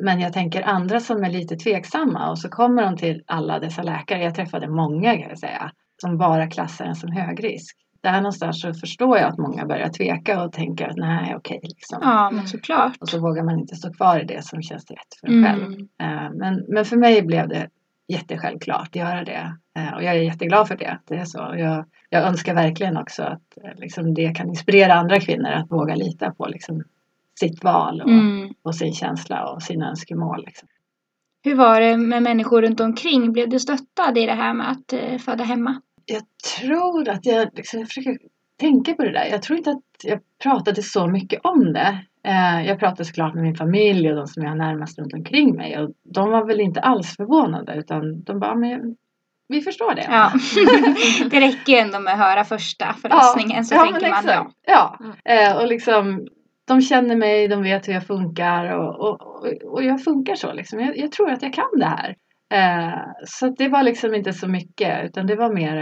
Men 0.00 0.20
jag 0.20 0.32
tänker 0.32 0.62
andra 0.62 1.00
som 1.00 1.24
är 1.24 1.30
lite 1.30 1.56
tveksamma 1.56 2.30
och 2.30 2.38
så 2.38 2.48
kommer 2.48 2.82
de 2.82 2.96
till 2.96 3.22
alla 3.26 3.58
dessa 3.58 3.82
läkare. 3.82 4.22
Jag 4.22 4.34
träffade 4.34 4.68
många 4.68 5.12
kan 5.12 5.28
jag 5.28 5.38
säga. 5.38 5.70
Som 6.02 6.18
bara 6.18 6.46
klassar 6.50 6.84
den 6.84 6.94
som 6.94 7.12
högrisk. 7.12 7.76
Där 8.04 8.16
någonstans 8.20 8.60
så 8.60 8.74
förstår 8.74 9.18
jag 9.18 9.28
att 9.28 9.38
många 9.38 9.66
börjar 9.66 9.88
tveka 9.88 10.42
och 10.44 10.52
tänker 10.52 10.86
att 10.88 10.96
nej 10.96 11.34
okej. 11.36 11.60
liksom. 11.62 11.98
Ja, 12.02 12.30
men 12.30 12.46
såklart. 12.48 12.96
Och 13.00 13.08
så 13.08 13.18
vågar 13.20 13.42
man 13.44 13.58
inte 13.58 13.76
stå 13.76 13.92
kvar 13.92 14.20
i 14.20 14.24
det 14.24 14.44
som 14.44 14.62
känns 14.62 14.90
rätt 14.90 15.14
för 15.20 15.28
en 15.28 15.44
själv. 15.44 15.62
Mm. 15.64 15.88
Eh, 16.02 16.30
Men, 16.34 16.64
men 16.68 16.84
för 16.84 16.96
mig 16.96 17.22
blev 17.22 17.48
det 17.48 17.68
jättesjälvklart 18.08 18.88
att 18.88 18.96
göra 18.96 19.24
det. 19.24 19.56
Eh, 19.78 19.94
Och 19.94 20.02
jag 20.02 20.14
är 20.16 20.22
jätteglad 20.22 20.68
för 20.68 20.76
det. 20.76 20.86
att 20.90 21.02
Det 21.06 21.14
är 21.14 21.24
så. 21.24 21.44
Och 21.46 21.58
Jag, 21.58 21.84
jag 22.10 22.22
önskar 22.22 22.54
verkligen 22.54 22.96
också 22.96 23.22
att 23.22 23.58
eh, 23.64 23.70
liksom, 23.76 24.14
det 24.14 24.34
kan 24.34 24.48
inspirera 24.48 24.94
andra 24.94 25.20
kvinnor 25.20 25.50
att 25.50 25.70
våga 25.70 25.94
lita 25.94 26.30
på 26.34 26.46
liksom, 26.46 26.82
sitt 27.40 27.64
val 27.64 28.00
och, 28.02 28.10
Mm. 28.10 28.52
och 28.62 28.74
sin 28.74 28.92
känsla 28.92 29.46
och 29.48 29.62
sina 29.62 29.88
önskemål. 29.88 30.44
Liksom. 30.46 30.68
Hur 31.44 31.54
var 31.54 31.80
det 31.80 31.96
med 31.96 32.22
människor 32.22 32.62
runt 32.62 32.80
omkring? 32.80 33.32
Blev 33.32 33.48
du 33.48 33.58
stöttad 33.60 34.18
i 34.18 34.26
det 34.26 34.34
här 34.34 34.54
med 34.54 34.70
att 34.70 35.22
föda 35.22 35.44
hemma? 35.44 35.80
Jag 36.06 36.22
tror 36.58 37.08
att 37.08 37.26
jag, 37.26 37.48
liksom, 37.54 37.80
jag 37.80 37.88
försöker 37.88 38.18
tänka 38.60 38.94
på 38.94 39.02
det 39.02 39.12
där. 39.12 39.24
Jag 39.24 39.42
tror 39.42 39.58
inte 39.58 39.70
att 39.70 39.82
jag 40.02 40.20
pratade 40.42 40.82
så 40.82 41.06
mycket 41.06 41.40
om 41.44 41.72
det. 41.72 41.98
Eh, 42.26 42.66
jag 42.66 42.78
pratade 42.78 43.04
såklart 43.04 43.34
med 43.34 43.42
min 43.42 43.54
familj 43.54 44.10
och 44.10 44.16
de 44.16 44.26
som 44.26 44.42
jag 44.42 44.50
har 44.50 44.56
närmast 44.56 44.98
runt 44.98 45.14
omkring 45.14 45.56
mig. 45.56 45.78
Och 45.78 45.90
de 46.02 46.30
var 46.30 46.46
väl 46.46 46.60
inte 46.60 46.80
alls 46.80 47.16
förvånade 47.16 47.74
utan 47.74 48.22
de 48.22 48.40
bara, 48.40 48.54
men 48.54 48.96
vi 49.48 49.60
förstår 49.60 49.94
det. 49.94 50.06
Ja. 50.08 50.32
det 51.30 51.40
räcker 51.40 51.72
ju 51.72 51.78
ändå 51.78 52.00
med 52.00 52.12
att 52.12 52.18
höra 52.18 52.44
första 52.44 52.92
förlossningen 52.92 53.64
så 53.64 53.74
ja, 53.74 53.84
tänker 53.84 54.10
man 54.10 54.24
ja. 54.26 54.50
Ja, 54.66 54.98
eh, 55.24 55.56
och 55.56 55.66
liksom 55.66 56.26
de 56.64 56.80
känner 56.80 57.16
mig, 57.16 57.48
de 57.48 57.62
vet 57.62 57.88
hur 57.88 57.92
jag 57.92 58.06
funkar 58.06 58.78
och, 58.78 59.00
och, 59.00 59.20
och, 59.22 59.46
och 59.72 59.84
jag 59.84 60.04
funkar 60.04 60.34
så 60.34 60.52
liksom. 60.52 60.80
Jag, 60.80 60.98
jag 60.98 61.12
tror 61.12 61.30
att 61.30 61.42
jag 61.42 61.52
kan 61.52 61.78
det 61.78 61.86
här. 61.86 62.16
Eh, 62.52 63.02
så 63.26 63.48
det 63.48 63.68
var 63.68 63.82
liksom 63.82 64.14
inte 64.14 64.32
så 64.32 64.48
mycket 64.48 65.04
utan 65.04 65.26
det 65.26 65.36
var 65.36 65.54
mer 65.54 65.76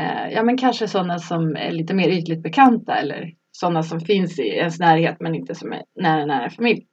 eh, 0.00 0.28
ja 0.32 0.42
men 0.42 0.56
kanske 0.56 0.88
sådana 0.88 1.18
som 1.18 1.56
är 1.56 1.70
lite 1.70 1.94
mer 1.94 2.08
ytligt 2.08 2.42
bekanta 2.42 2.94
eller 2.96 3.32
sådana 3.52 3.82
som 3.82 4.00
finns 4.00 4.38
i 4.38 4.42
ens 4.48 4.78
närhet 4.80 5.16
men 5.20 5.34
inte 5.34 5.54
som 5.54 5.72
är 5.72 5.82
nära 6.00 6.24
nära 6.26 6.50
familj. 6.50 6.86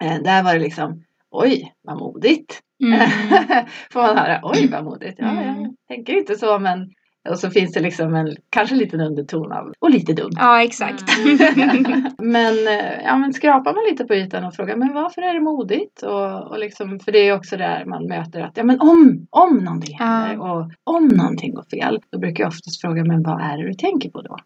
Eh, 0.00 0.22
där 0.22 0.42
var 0.42 0.54
det 0.54 0.60
liksom 0.60 1.04
oj 1.30 1.72
vad 1.82 1.98
modigt. 1.98 2.60
Mm. 2.84 3.00
Får 3.92 4.02
man 4.02 4.16
höra 4.18 4.40
oj 4.42 4.68
vad 4.70 4.84
modigt. 4.84 5.14
Ja, 5.18 5.30
Mm. 5.30 5.62
jag 5.62 5.74
tänker 5.88 6.12
inte 6.18 6.34
så 6.34 6.58
men 6.58 6.90
och 7.30 7.38
så 7.38 7.50
finns 7.50 7.72
det 7.72 7.80
liksom 7.80 8.14
en 8.14 8.36
kanske 8.50 8.74
en 8.74 8.78
liten 8.78 9.00
underton 9.00 9.52
av 9.52 9.72
och 9.78 9.90
lite 9.90 10.12
dumt. 10.12 10.32
Ja, 10.36 10.62
exakt. 10.62 11.04
Men, 12.18 12.54
eh, 12.68 13.02
ja, 13.04 13.16
men 13.16 13.32
skrapar 13.32 13.74
man 13.74 13.84
lite 13.90 14.04
på 14.04 14.14
ytan 14.14 14.44
och 14.44 14.54
frågar 14.54 14.76
men 14.76 14.94
varför 14.94 15.22
är 15.22 15.34
det 15.34 15.40
modigt? 15.40 16.02
Och, 16.02 16.50
och 16.50 16.58
liksom, 16.58 16.98
för 17.00 17.12
det 17.12 17.18
är 17.28 17.34
också 17.36 17.56
där 17.56 17.84
man 17.84 18.08
möter 18.08 18.40
att 18.40 18.56
ja, 18.56 18.64
men 18.64 18.80
om, 18.80 19.26
om 19.30 19.56
någonting 19.58 19.96
Ja. 19.98 20.04
händer 20.04 20.40
och 20.40 20.70
om 20.84 21.08
någonting 21.08 21.54
går 21.54 21.64
fel 21.70 21.98
då 22.10 22.18
brukar 22.18 22.44
jag 22.44 22.48
oftast 22.48 22.80
fråga 22.80 23.04
men 23.04 23.22
vad 23.22 23.40
är 23.42 23.58
det 23.58 23.66
du 23.68 23.74
tänker 23.74 24.10
på 24.10 24.22
då? 24.22 24.36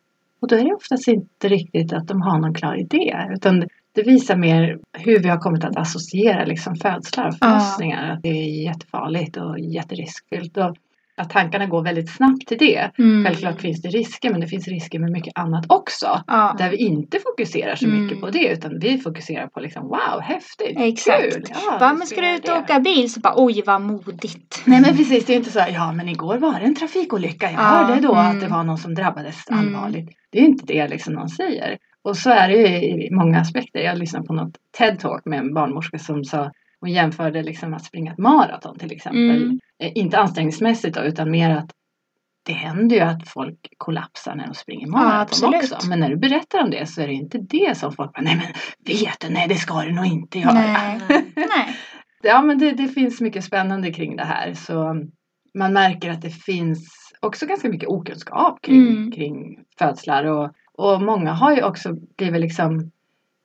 Och 0.40 0.48
då 0.48 0.56
är 0.56 0.64
det 0.64 0.74
oftast 0.74 1.08
inte 1.08 1.48
riktigt 1.48 1.92
att 1.92 2.08
de 2.08 2.22
har 2.22 2.38
någon 2.38 2.54
klar 2.54 2.80
idé 2.80 3.14
utan 3.34 3.60
det- 3.60 4.02
visar 4.02 4.36
mer 4.36 4.78
hur 4.92 5.18
vi 5.18 5.28
har 5.28 5.38
kommit 5.38 5.64
att 5.64 5.76
associera 5.76 6.44
liksom 6.44 6.74
födslar 6.76 7.26
och 7.28 7.34
Ja. 7.40 7.46
förlossningar. 7.48 8.10
Att 8.12 8.22
det 8.22 8.28
är 8.28 8.64
jättefarligt 8.64 9.36
och 9.36 9.58
jätteriskfyllt. 9.58 10.56
Och 10.56 10.76
att 11.16 11.30
tankarna 11.30 11.66
går 11.66 11.82
väldigt 11.82 12.10
snabbt 12.10 12.46
till 12.48 12.58
det. 12.58 12.90
Mm. 12.98 13.24
Självklart 13.24 13.60
finns 13.60 13.82
det 13.82 13.88
risker 13.88 14.30
men 14.30 14.40
det 14.40 14.46
finns 14.46 14.68
risker 14.68 14.98
med 14.98 15.10
mycket 15.10 15.38
annat 15.38 15.64
också. 15.68 16.22
Ja, 16.26 16.54
Där 16.58 16.70
vi 16.70 16.76
inte 16.76 17.18
fokuserar 17.20 17.74
så 17.76 17.86
Mm. 17.86 18.02
mycket 18.04 18.20
på 18.20 18.30
det 18.30 18.48
utan 18.52 18.78
vi 18.80 18.98
fokuserar 18.98 19.46
på 19.46 19.60
liksom 19.60 19.82
wow, 19.88 20.20
häftigt, 20.22 20.76
Exakt. 20.76 21.22
kul. 21.34 21.42
Ja, 21.48 21.76
bara, 21.80 21.94
men 21.94 22.06
ska 22.06 22.20
du 22.20 22.34
ut 22.36 22.42
det." 22.46 22.52
och 22.52 22.58
åka 22.58 22.80
bil? 22.80 23.12
Så 23.12 23.20
bara, 23.20 23.34
oj 23.36 23.62
vad 23.66 23.80
modigt. 23.82 24.62
Nej 24.64 24.80
men 24.80 24.96
precis, 24.96 25.26
det 25.26 25.32
är 25.32 25.36
inte 25.36 25.50
så 25.52 25.60
här, 25.60 25.70
ja 25.72 25.92
men 25.92 26.08
igår 26.08 26.36
var 26.38 26.52
det 26.60 26.66
en 26.66 26.74
trafikolycka. 26.74 27.46
Jag 27.50 27.60
Ja, 27.60 27.64
hörde 27.64 28.00
då 28.00 28.14
mm. 28.14 28.26
att 28.26 28.40
det 28.40 28.48
var 28.48 28.64
någon 28.64 28.78
som 28.78 28.94
drabbades 28.94 29.50
Mm. 29.50 29.60
allvarligt. 29.76 30.08
Det 30.32 30.38
är 30.38 30.42
inte 30.44 30.64
det 30.66 30.88
liksom 30.88 31.14
någon 31.14 31.28
säger. 31.28 31.78
Och 32.04 32.16
så 32.16 32.30
är 32.30 32.48
det 32.48 32.54
ju 32.56 32.66
i 33.06 33.08
många 33.10 33.40
aspekter. 33.40 33.80
Jag 33.80 33.98
lyssnade 33.98 34.26
på 34.26 34.32
något 34.34 34.52
TED-talk 34.78 35.20
med 35.24 35.38
en 35.38 35.54
barnmorska 35.54 35.98
som 35.98 36.24
sa 36.24 36.50
hon 36.80 36.90
jämförde 36.92 37.42
liksom 37.42 37.74
att 37.74 37.84
springa 37.84 38.12
ett 38.12 38.18
maraton 38.18 38.78
till 38.78 38.92
exempel. 38.92 39.42
Mm. 39.42 39.58
Eh, 39.82 39.92
Inte 39.94 40.18
ansträngningsmässigt 40.18 40.94
då, 40.96 41.02
utan 41.02 41.30
mer 41.30 41.50
att 41.50 41.70
det 42.46 42.52
händer 42.52 42.96
ju 42.96 43.02
att 43.02 43.28
folk 43.28 43.58
kollapsar 43.78 44.34
när 44.34 44.46
de 44.46 44.54
springer 44.54 44.86
maraton 44.86 45.20
absolut. 45.20 45.72
också. 45.72 45.88
Men 45.88 46.00
när 46.00 46.08
du 46.10 46.16
berättar 46.16 46.62
om 46.62 46.70
det 46.70 46.86
så 46.86 47.02
är 47.02 47.06
det 47.06 47.12
inte 47.12 47.38
det 47.38 47.76
som 47.78 47.92
folk 47.92 48.12
bara, 48.12 48.22
nej 48.22 48.36
men 48.36 48.46
vet 48.96 49.20
du, 49.20 49.28
nej 49.28 49.48
det 49.48 49.54
ska 49.54 49.82
du 49.82 49.92
nog 49.92 50.06
inte 50.06 50.38
göra. 50.38 50.52
Nej. 50.52 51.00
Nej. 51.36 51.76
Ja 52.22 52.42
men 52.42 52.58
det, 52.58 52.70
det 52.72 52.88
finns 52.88 53.20
mycket 53.20 53.44
spännande 53.44 53.92
kring 53.92 54.16
det 54.16 54.24
här. 54.24 54.54
Så 54.54 54.96
man 55.54 55.72
märker 55.72 56.10
att 56.10 56.22
det 56.22 56.30
finns 56.30 56.88
också 57.20 57.46
ganska 57.46 57.68
mycket 57.68 57.88
okunskap 57.88 58.58
kring, 58.62 58.86
Mm. 58.88 59.12
kring 59.12 59.58
födslar. 59.78 60.24
Och, 60.24 60.50
och 60.72 61.02
många 61.02 61.32
har 61.32 61.52
ju 61.56 61.62
också 61.62 61.92
blivit 62.18 62.40
liksom 62.40 62.90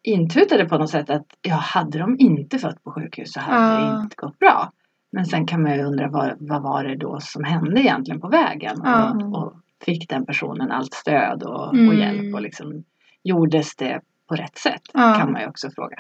intutade 0.04 0.66
på 0.66 0.78
något 0.78 0.90
sätt 0.90 1.10
att 1.10 1.26
ja, 1.42 1.56
hade 1.56 2.00
de 2.00 2.16
inte 2.20 2.60
fött 2.60 2.84
på 2.84 2.92
sjukhus 2.92 3.34
så 3.34 3.40
hade 3.40 3.82
Ja. 3.86 3.92
det 3.96 4.02
inte 4.04 4.16
gått 4.16 4.40
bra. 4.40 4.72
Men 5.12 5.26
sen 5.26 5.46
kan 5.46 5.62
man 5.64 5.74
ju 5.76 5.84
undra 5.84 6.08
vad, 6.08 6.34
vad 6.40 6.62
var 6.62 6.84
det 6.84 6.96
då 6.96 7.20
som 7.20 7.44
hände 7.44 7.82
egentligen 7.82 8.22
på 8.22 8.28
vägen? 8.28 8.76
Ja. 8.84 9.12
Och, 9.12 9.36
och 9.44 9.54
fick 9.86 10.10
den 10.10 10.26
personen 10.26 10.72
allt 10.72 10.94
stöd 10.94 11.44
och, 11.44 11.68
och 11.68 11.74
Mm. 11.76 11.98
hjälp? 12.00 12.36
Och 12.36 12.42
liksom, 12.42 12.84
gjordes 13.24 13.76
det 13.76 14.02
på 14.30 14.36
rätt 14.36 14.58
sätt? 14.58 14.82
Ja. 14.94 15.16
Kan 15.20 15.32
man 15.32 15.42
ju 15.42 15.48
också 15.48 15.70
fråga. 15.76 15.96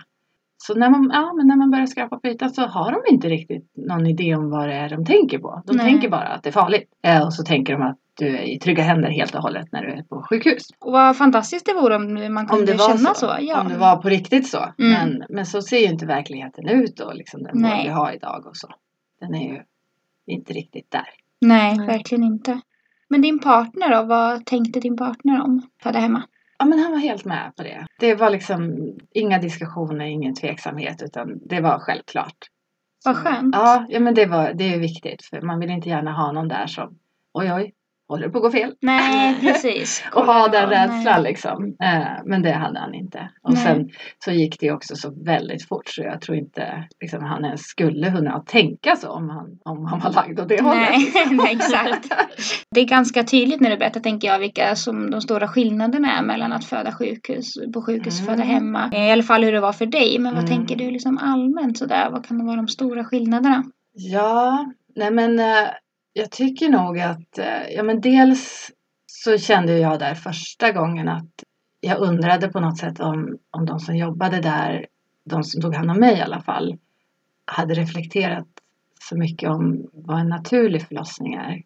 Så 0.57 0.73
när 0.75 0.89
man, 0.89 1.09
ja, 1.13 1.33
men 1.33 1.47
när 1.47 1.55
man 1.55 1.71
börjar 1.71 1.85
skrapa 1.85 2.17
på 2.19 2.27
ytan 2.27 2.49
så 2.49 2.61
har 2.67 2.91
de 2.91 3.13
inte 3.13 3.27
riktigt 3.29 3.71
någon 3.75 4.07
idé 4.07 4.35
om 4.35 4.49
vad 4.49 4.67
det 4.69 4.73
är 4.75 4.89
de 4.89 5.05
tänker 5.05 5.39
på. 5.39 5.61
De 5.65 5.77
Nej. 5.77 5.85
tänker 5.85 6.09
bara 6.09 6.27
att 6.27 6.43
det 6.43 6.49
är 6.49 6.53
farligt. 6.53 6.89
Eh, 7.03 7.25
och 7.25 7.33
så 7.33 7.43
tänker 7.43 7.73
de 7.73 7.81
att 7.81 7.97
du 8.17 8.37
är 8.37 8.41
i 8.41 8.59
trygga 8.59 8.83
händer 8.83 9.09
helt 9.09 9.35
och 9.35 9.41
hållet 9.41 9.71
när 9.71 9.81
du 9.81 9.91
är 9.93 10.03
på 10.03 10.25
sjukhus. 10.29 10.63
Och 10.79 10.91
vad 10.91 11.17
fantastiskt 11.17 11.65
det 11.65 11.73
vore 11.73 11.95
om 11.95 12.13
man 12.33 12.37
Om 12.37 12.45
kunde 12.47 12.73
var 12.73 12.87
känna 12.87 13.13
så. 13.13 13.27
så. 13.27 13.35
Ja. 13.39 13.61
Om 13.61 13.67
det 13.67 13.77
var 13.77 13.95
på 13.97 14.09
riktigt 14.09 14.47
så. 14.47 14.57
Mm. 14.57 14.73
Men, 14.91 15.23
men 15.29 15.45
så 15.45 15.61
ser 15.61 15.77
ju 15.77 15.85
inte 15.85 16.05
verkligheten 16.05 16.67
ut 16.69 16.97
då. 16.97 17.11
Liksom 17.13 17.43
den 17.43 17.61
vård 17.63 17.71
vi 17.83 17.89
har 17.89 18.11
idag 18.11 18.45
och 18.47 18.57
så. 18.57 18.67
Den 19.21 19.35
är 19.35 19.53
ju 19.53 19.63
inte 20.25 20.53
riktigt 20.53 20.91
där. 20.91 21.09
Nej, 21.41 21.77
Nej. 21.77 21.87
verkligen 21.87 22.23
inte. 22.23 22.61
Men 23.07 23.21
din 23.21 23.39
partner 23.39 23.89
då? 23.89 24.03
Vad 24.03 24.45
tänkte 24.45 24.79
din 24.79 24.97
partner 24.97 25.41
om 25.41 25.61
föda 25.83 25.99
hemma? 25.99 26.23
Ja 26.59 26.65
men 26.65 26.79
han 26.79 26.91
var 26.91 26.99
helt 26.99 27.25
med 27.25 27.53
på 27.55 27.63
det. 27.63 27.85
Det 27.99 28.15
var 28.15 28.29
liksom 28.29 28.77
inga 29.13 29.39
diskussioner, 29.39 30.05
ingen 30.05 30.35
tveksamhet 30.35 31.01
utan 31.01 31.39
det 31.47 31.61
var 31.61 31.79
självklart. 31.79 32.37
Vad 33.05 33.15
skönt. 33.15 33.55
Ja, 33.55 33.85
ja 33.89 33.99
men 33.99 34.13
det, 34.13 34.25
var, 34.25 34.53
det 34.53 34.63
är 34.63 34.69
ju 34.69 34.79
viktigt 34.79 35.25
för 35.25 35.41
man 35.41 35.59
vill 35.59 35.69
inte 35.69 35.89
gärna 35.89 36.11
ha 36.13 36.31
någon 36.31 36.47
där 36.47 36.67
som 36.67 36.99
oj 37.33 37.53
oj, 37.53 37.73
håller 38.11 38.25
det 38.27 38.31
på 38.31 38.37
att 38.37 38.43
gå 38.43 38.51
fel? 38.51 38.73
Nej, 38.81 39.35
precis. 39.41 40.03
Och 40.15 40.25
ha 40.25 40.47
den 40.47 40.69
rädslan 40.69 41.23
liksom. 41.23 41.75
Eh, 41.83 42.21
men 42.25 42.41
det 42.41 42.51
hade 42.51 42.79
han 42.79 42.93
inte. 42.93 43.29
Och 43.43 43.53
Nej. 43.53 43.63
sen 43.63 43.89
så 44.25 44.31
gick 44.31 44.59
det 44.59 44.71
också 44.71 44.95
så 44.95 45.23
väldigt 45.25 45.67
fort 45.67 45.87
så 45.89 46.01
jag 46.01 46.21
tror 46.21 46.37
inte 46.37 46.83
liksom, 47.01 47.23
han 47.23 47.45
ens 47.45 47.61
skulle 47.61 48.11
kunna 48.11 48.39
tänka 48.39 48.95
så 48.95 49.09
om 49.09 49.29
han, 49.29 49.59
om 49.65 49.85
han 49.85 49.99
var 49.99 50.11
lagd 50.11 50.39
åt 50.39 50.49
det 50.49 50.61
hållet. 50.63 50.89
Nej, 50.89 51.11
nej, 51.31 51.51
exakt. 51.55 52.07
Det 52.75 52.81
är 52.81 52.85
ganska 52.85 53.23
tydligt 53.23 53.61
när 53.61 53.69
du 53.69 53.77
berättar, 53.77 53.99
tänker 53.99 54.27
jag, 54.27 54.39
vilka 54.39 54.75
som 54.75 55.11
de 55.11 55.21
stora 55.21 55.47
skillnaderna 55.47 56.11
är 56.17 56.21
mellan 56.23 56.53
att 56.53 56.65
föda 56.65 56.91
sjukhus, 56.91 57.53
på 57.73 57.81
sjukhus 57.81 58.19
och 58.19 58.25
föda 58.25 58.43
Mm. 58.43 58.47
hemma. 58.55 58.89
I 58.93 59.11
alla 59.11 59.23
fall 59.23 59.43
hur 59.43 59.51
det 59.51 59.59
var 59.59 59.73
för 59.73 59.85
dig. 59.85 60.19
Men 60.19 60.33
vad 60.35 60.43
Mm. 60.43 60.57
tänker 60.57 60.75
du 60.75 60.91
liksom 60.91 61.17
allmänt 61.17 61.77
sådär? 61.77 62.09
Vad 62.11 62.25
kan 62.27 62.45
vara 62.45 62.55
de 62.55 62.67
stora 62.67 63.03
skillnaderna? 63.03 63.63
Ja, 63.93 64.65
nej 64.95 65.11
men 65.11 65.39
eh, 65.39 65.45
jag 66.13 66.31
tycker 66.31 66.69
nog 66.69 66.99
att, 66.99 67.37
eh, 67.37 67.69
ja 67.75 67.83
men 67.83 68.01
dels 68.01 68.71
så 69.05 69.37
kände 69.37 69.77
jag 69.77 69.99
där 69.99 70.15
första 70.15 70.71
gången 70.71 71.09
att 71.09 71.29
jag 71.79 71.99
undrade 71.99 72.47
på 72.47 72.59
något 72.59 72.77
sätt 72.77 72.99
om, 72.99 73.37
om 73.51 73.65
de 73.65 73.79
som 73.79 73.95
jobbade 73.95 74.41
där, 74.41 74.85
de 75.25 75.43
som 75.43 75.61
tog 75.61 75.75
hand 75.75 75.91
om 75.91 75.99
mig 75.99 76.17
i 76.17 76.21
alla 76.21 76.41
fall, 76.41 76.77
hade 77.45 77.73
reflekterat 77.73 78.47
så 79.09 79.17
mycket 79.17 79.49
om 79.49 79.89
vad 79.93 80.19
en 80.19 80.29
naturlig 80.29 80.81
förlossning 80.87 81.33
är. 81.33 81.63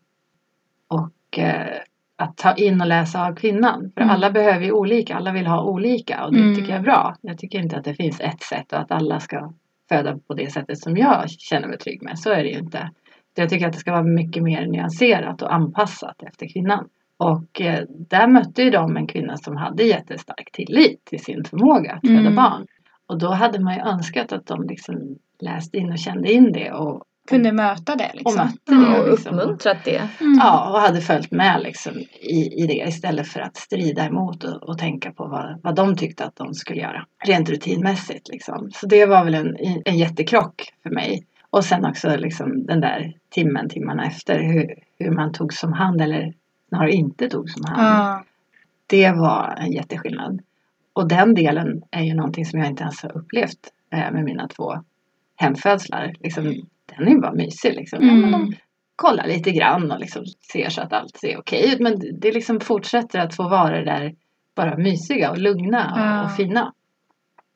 Och 0.87 1.39
eh, 1.39 1.77
att 2.15 2.37
ta 2.37 2.53
in 2.55 2.81
och 2.81 2.87
läsa 2.87 3.27
av 3.27 3.35
kvinnan. 3.35 3.91
För 3.95 4.01
Mm. 4.01 4.15
alla 4.15 4.31
behöver 4.31 4.65
ju 4.65 4.71
olika, 4.71 5.15
alla 5.15 5.31
vill 5.31 5.47
ha 5.47 5.63
olika 5.63 6.25
och 6.25 6.33
det 6.33 6.39
Mm. 6.39 6.55
tycker 6.55 6.69
jag 6.69 6.79
är 6.79 6.83
bra. 6.83 7.15
Jag 7.21 7.37
tycker 7.37 7.59
inte 7.59 7.77
att 7.77 7.83
det 7.83 7.93
finns 7.95 8.19
ett 8.21 8.43
sätt 8.43 8.73
och 8.73 8.79
att 8.79 8.91
alla 8.91 9.19
ska 9.19 9.53
föda 9.89 10.17
på 10.27 10.33
det 10.33 10.51
sättet 10.51 10.79
som 10.79 10.97
jag 10.97 11.29
känner 11.29 11.67
mig 11.67 11.77
trygg 11.77 12.03
med. 12.03 12.19
Så 12.19 12.29
är 12.31 12.43
det 12.43 12.49
ju 12.49 12.57
inte. 12.59 12.89
Så 13.35 13.41
Jag 13.41 13.49
tycker 13.49 13.67
att 13.67 13.73
det 13.73 13.79
ska 13.79 13.91
vara 13.91 14.03
mycket 14.03 14.43
mer 14.43 14.65
nyanserat 14.67 15.41
och 15.41 15.53
anpassat 15.53 16.23
efter 16.23 16.47
kvinnan. 16.53 16.87
Och 17.17 17.61
eh, 17.61 17.83
där 18.09 18.27
mötte 18.27 18.61
ju 18.63 18.69
de 18.69 18.97
en 18.97 19.07
kvinna 19.07 19.37
som 19.37 19.57
hade 19.57 19.83
jättestark 19.83 20.49
tillit 20.53 21.05
till 21.05 21.23
sin 21.23 21.43
förmåga 21.43 21.91
att 21.93 22.01
föda 22.07 22.19
Mm. 22.19 22.35
barn. 22.35 22.65
Och 23.07 23.19
då 23.19 23.27
hade 23.31 23.59
man 23.59 23.73
ju 23.75 23.81
önskat 23.81 24.31
att 24.33 24.45
de 24.47 24.63
liksom 24.67 24.95
läste 25.41 25.77
in 25.77 25.91
och 25.91 25.97
kände 25.99 26.31
in 26.33 26.51
det 26.51 26.71
och 26.71 27.03
kunde 27.29 27.51
möta 27.51 27.95
det 27.95 28.09
och 28.09 28.15
liksom. 28.15 28.35
mötte 28.45 28.59
Ja, 28.65 28.75
det. 28.95 28.99
och 29.01 29.09
Liksom. 29.09 29.39
uppmuntrat 29.39 29.77
det. 29.85 30.09
Mm. 30.21 30.33
Ja, 30.39 30.71
och 30.73 30.79
hade 30.79 31.01
följt 31.01 31.31
med 31.31 31.61
liksom 31.63 31.93
i, 32.21 32.63
i 32.63 32.67
det 32.67 32.87
istället 32.87 33.27
för 33.27 33.39
att 33.39 33.57
strida 33.57 34.05
emot 34.05 34.43
och, 34.43 34.69
och 34.69 34.77
tänka 34.77 35.11
på 35.11 35.27
vad, 35.27 35.59
vad 35.63 35.75
de 35.75 35.95
tyckte 35.95 36.25
att 36.25 36.35
de 36.35 36.53
skulle 36.53 36.81
göra. 36.81 37.05
Rent 37.25 37.49
rutinmässigt 37.49 38.27
liksom. 38.29 38.69
Så 38.73 38.87
det 38.87 39.05
var 39.05 39.23
väl 39.25 39.33
en, 39.35 39.55
en 39.85 39.97
jättekrock 39.97 40.63
för 40.83 40.89
mig. 40.89 41.25
Och 41.55 41.63
sen 41.65 41.85
också 41.85 42.15
liksom 42.17 42.65
den 42.65 42.81
där 42.81 43.13
timmen, 43.29 43.69
timmarna 43.69 44.05
efter 44.05 44.39
hur, 44.43 44.75
hur 44.99 45.11
man 45.11 45.31
tog 45.31 45.53
som 45.53 45.73
hand 45.73 46.01
eller 46.01 46.33
snarare 46.69 46.91
inte 46.91 47.29
tog 47.29 47.49
som 47.49 47.65
hand. 47.65 47.81
Ja. 47.81 48.23
Det 48.87 49.11
var 49.11 49.55
en 49.57 49.71
jätteskillnad. 49.71 50.41
Och 50.93 51.07
den 51.07 51.33
delen 51.33 51.81
är 51.91 52.03
ju 52.03 52.13
någonting 52.13 52.45
som 52.45 52.59
jag 52.59 52.69
inte 52.69 52.83
ens 52.83 53.03
har 53.03 53.17
upplevt 53.17 53.59
eh, 53.93 54.11
med 54.11 54.23
mina 54.23 54.47
två 54.47 54.73
hemfödslar. 55.35 56.13
Liksom, 56.19 56.43
den 56.85 57.07
är 57.07 57.11
ju 57.11 57.19
bara 57.19 57.33
mysig 57.33 57.73
liksom. 57.75 57.99
Ja, 58.07 58.13
men 58.13 58.31
de 58.31 58.41
Mm. 58.41 58.53
kollar 58.95 59.27
lite 59.27 59.51
grann 59.51 59.91
och 59.91 59.99
liksom 59.99 60.25
ser 60.51 60.69
så 60.69 60.81
att 60.81 60.93
allt 60.93 61.17
ser 61.17 61.37
okej 61.37 61.73
ut. 61.73 61.79
Men 61.79 62.19
det 62.19 62.31
liksom 62.31 62.59
fortsätter 62.59 63.19
att 63.19 63.35
få 63.35 63.43
vara 63.49 63.77
det 63.77 63.85
där 63.85 64.15
bara 64.55 64.77
mysiga 64.77 65.31
och 65.31 65.37
lugna 65.37 65.91
och, 65.93 65.99
Ja. 65.99 66.23
och 66.25 66.31
fina. 66.31 66.73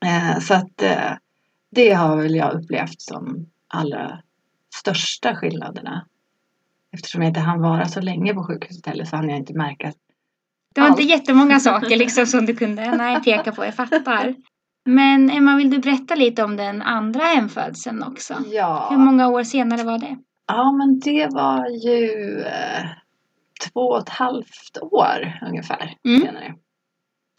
Eh, 0.06 0.40
så 0.40 0.54
att 0.54 0.82
eh, 0.82 1.12
det 1.72 1.92
har 1.94 2.16
väl 2.18 2.36
jag 2.36 2.54
upplevt 2.54 3.02
som 3.02 3.46
allra 3.70 4.20
största 4.76 5.36
skillnaderna. 5.36 6.06
Eftersom 6.94 7.22
jag 7.22 7.30
inte 7.30 7.40
hann 7.40 7.62
vara 7.62 7.86
så 7.86 8.02
länge 8.02 8.34
på 8.34 8.44
sjukhuset 8.44 8.86
heller 8.86 9.06
så 9.06 9.16
hann 9.16 9.30
jag 9.30 9.38
inte 9.38 9.54
märka. 9.54 9.94
Det 10.76 10.82
var 10.82 10.88
inte 10.88 11.04
jättemånga 11.04 11.60
saker 11.60 11.98
liksom 11.98 12.26
som 12.26 12.46
du 12.46 12.56
kunde 12.56 12.96
nej, 12.96 13.24
peka 13.24 13.52
på, 13.52 13.66
jag 13.66 13.76
fattar. 13.76 14.36
Men 14.86 15.30
Emma, 15.30 15.56
vill 15.56 15.70
du 15.70 15.80
berätta 15.80 16.16
lite 16.16 16.44
om 16.44 16.56
den 16.58 16.82
andra 16.82 17.24
hemfödseln 17.24 18.04
också? 18.04 18.34
Hur 18.34 18.54
Ja, 18.56 18.92
många 18.98 19.28
år 19.28 19.44
senare 19.44 19.84
var 19.84 19.98
det? 20.00 20.18
ja 20.48 20.72
men 20.72 21.00
det 21.00 21.28
var 21.34 21.68
ju 21.70 22.40
eh, 22.42 22.86
två 23.74 23.80
och 23.82 24.00
ett 24.00 24.10
halvt 24.10 24.78
år 24.82 25.40
ungefär 25.48 25.96
Mm. 26.06 26.22
senare. 26.22 26.56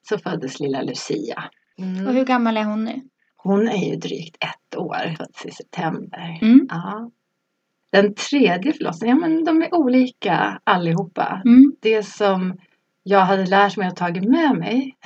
Så 0.08 0.18
föddes 0.18 0.60
lilla 0.60 0.82
Lucia. 0.82 1.44
Mm. 1.78 2.06
Och 2.06 2.12
hur 2.14 2.24
gammal 2.24 2.56
är 2.56 2.64
hon 2.64 2.84
nu? 2.84 3.00
Hon 3.36 3.68
är 3.68 3.90
ju 3.90 3.96
drygt 3.96 4.36
ett 4.44 4.59
år, 4.76 5.14
föddes 5.16 5.46
i 5.46 5.50
september. 5.50 6.38
Mm. 6.42 6.66
Ja. 6.70 7.10
Den 7.92 8.14
tredje 8.14 8.72
förlossningen, 8.72 9.18
ja, 9.20 9.28
men 9.28 9.44
de 9.44 9.62
är 9.62 9.74
olika 9.74 10.60
allihopa. 10.64 11.42
Mm. 11.44 11.72
Det 11.80 12.02
som 12.06 12.56
jag 13.02 13.20
hade 13.20 13.46
lärt 13.46 13.76
mig 13.76 13.88
och 13.88 13.96
tagit 13.96 14.24
med 14.24 14.58
mig 14.58 14.96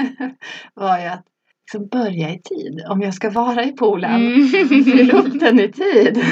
var 0.74 0.98
ju 0.98 1.06
att 1.06 1.24
liksom 1.62 1.88
börja 1.88 2.30
i 2.30 2.40
tid. 2.42 2.84
Om 2.88 3.00
jag 3.02 3.14
ska 3.14 3.30
vara 3.30 3.64
i 3.64 3.72
poolen, 3.72 4.14
Mm. 4.20 4.84
fyll 4.84 5.10
upp 5.10 5.40
den 5.40 5.60
i 5.60 5.72
tid. 5.72 6.16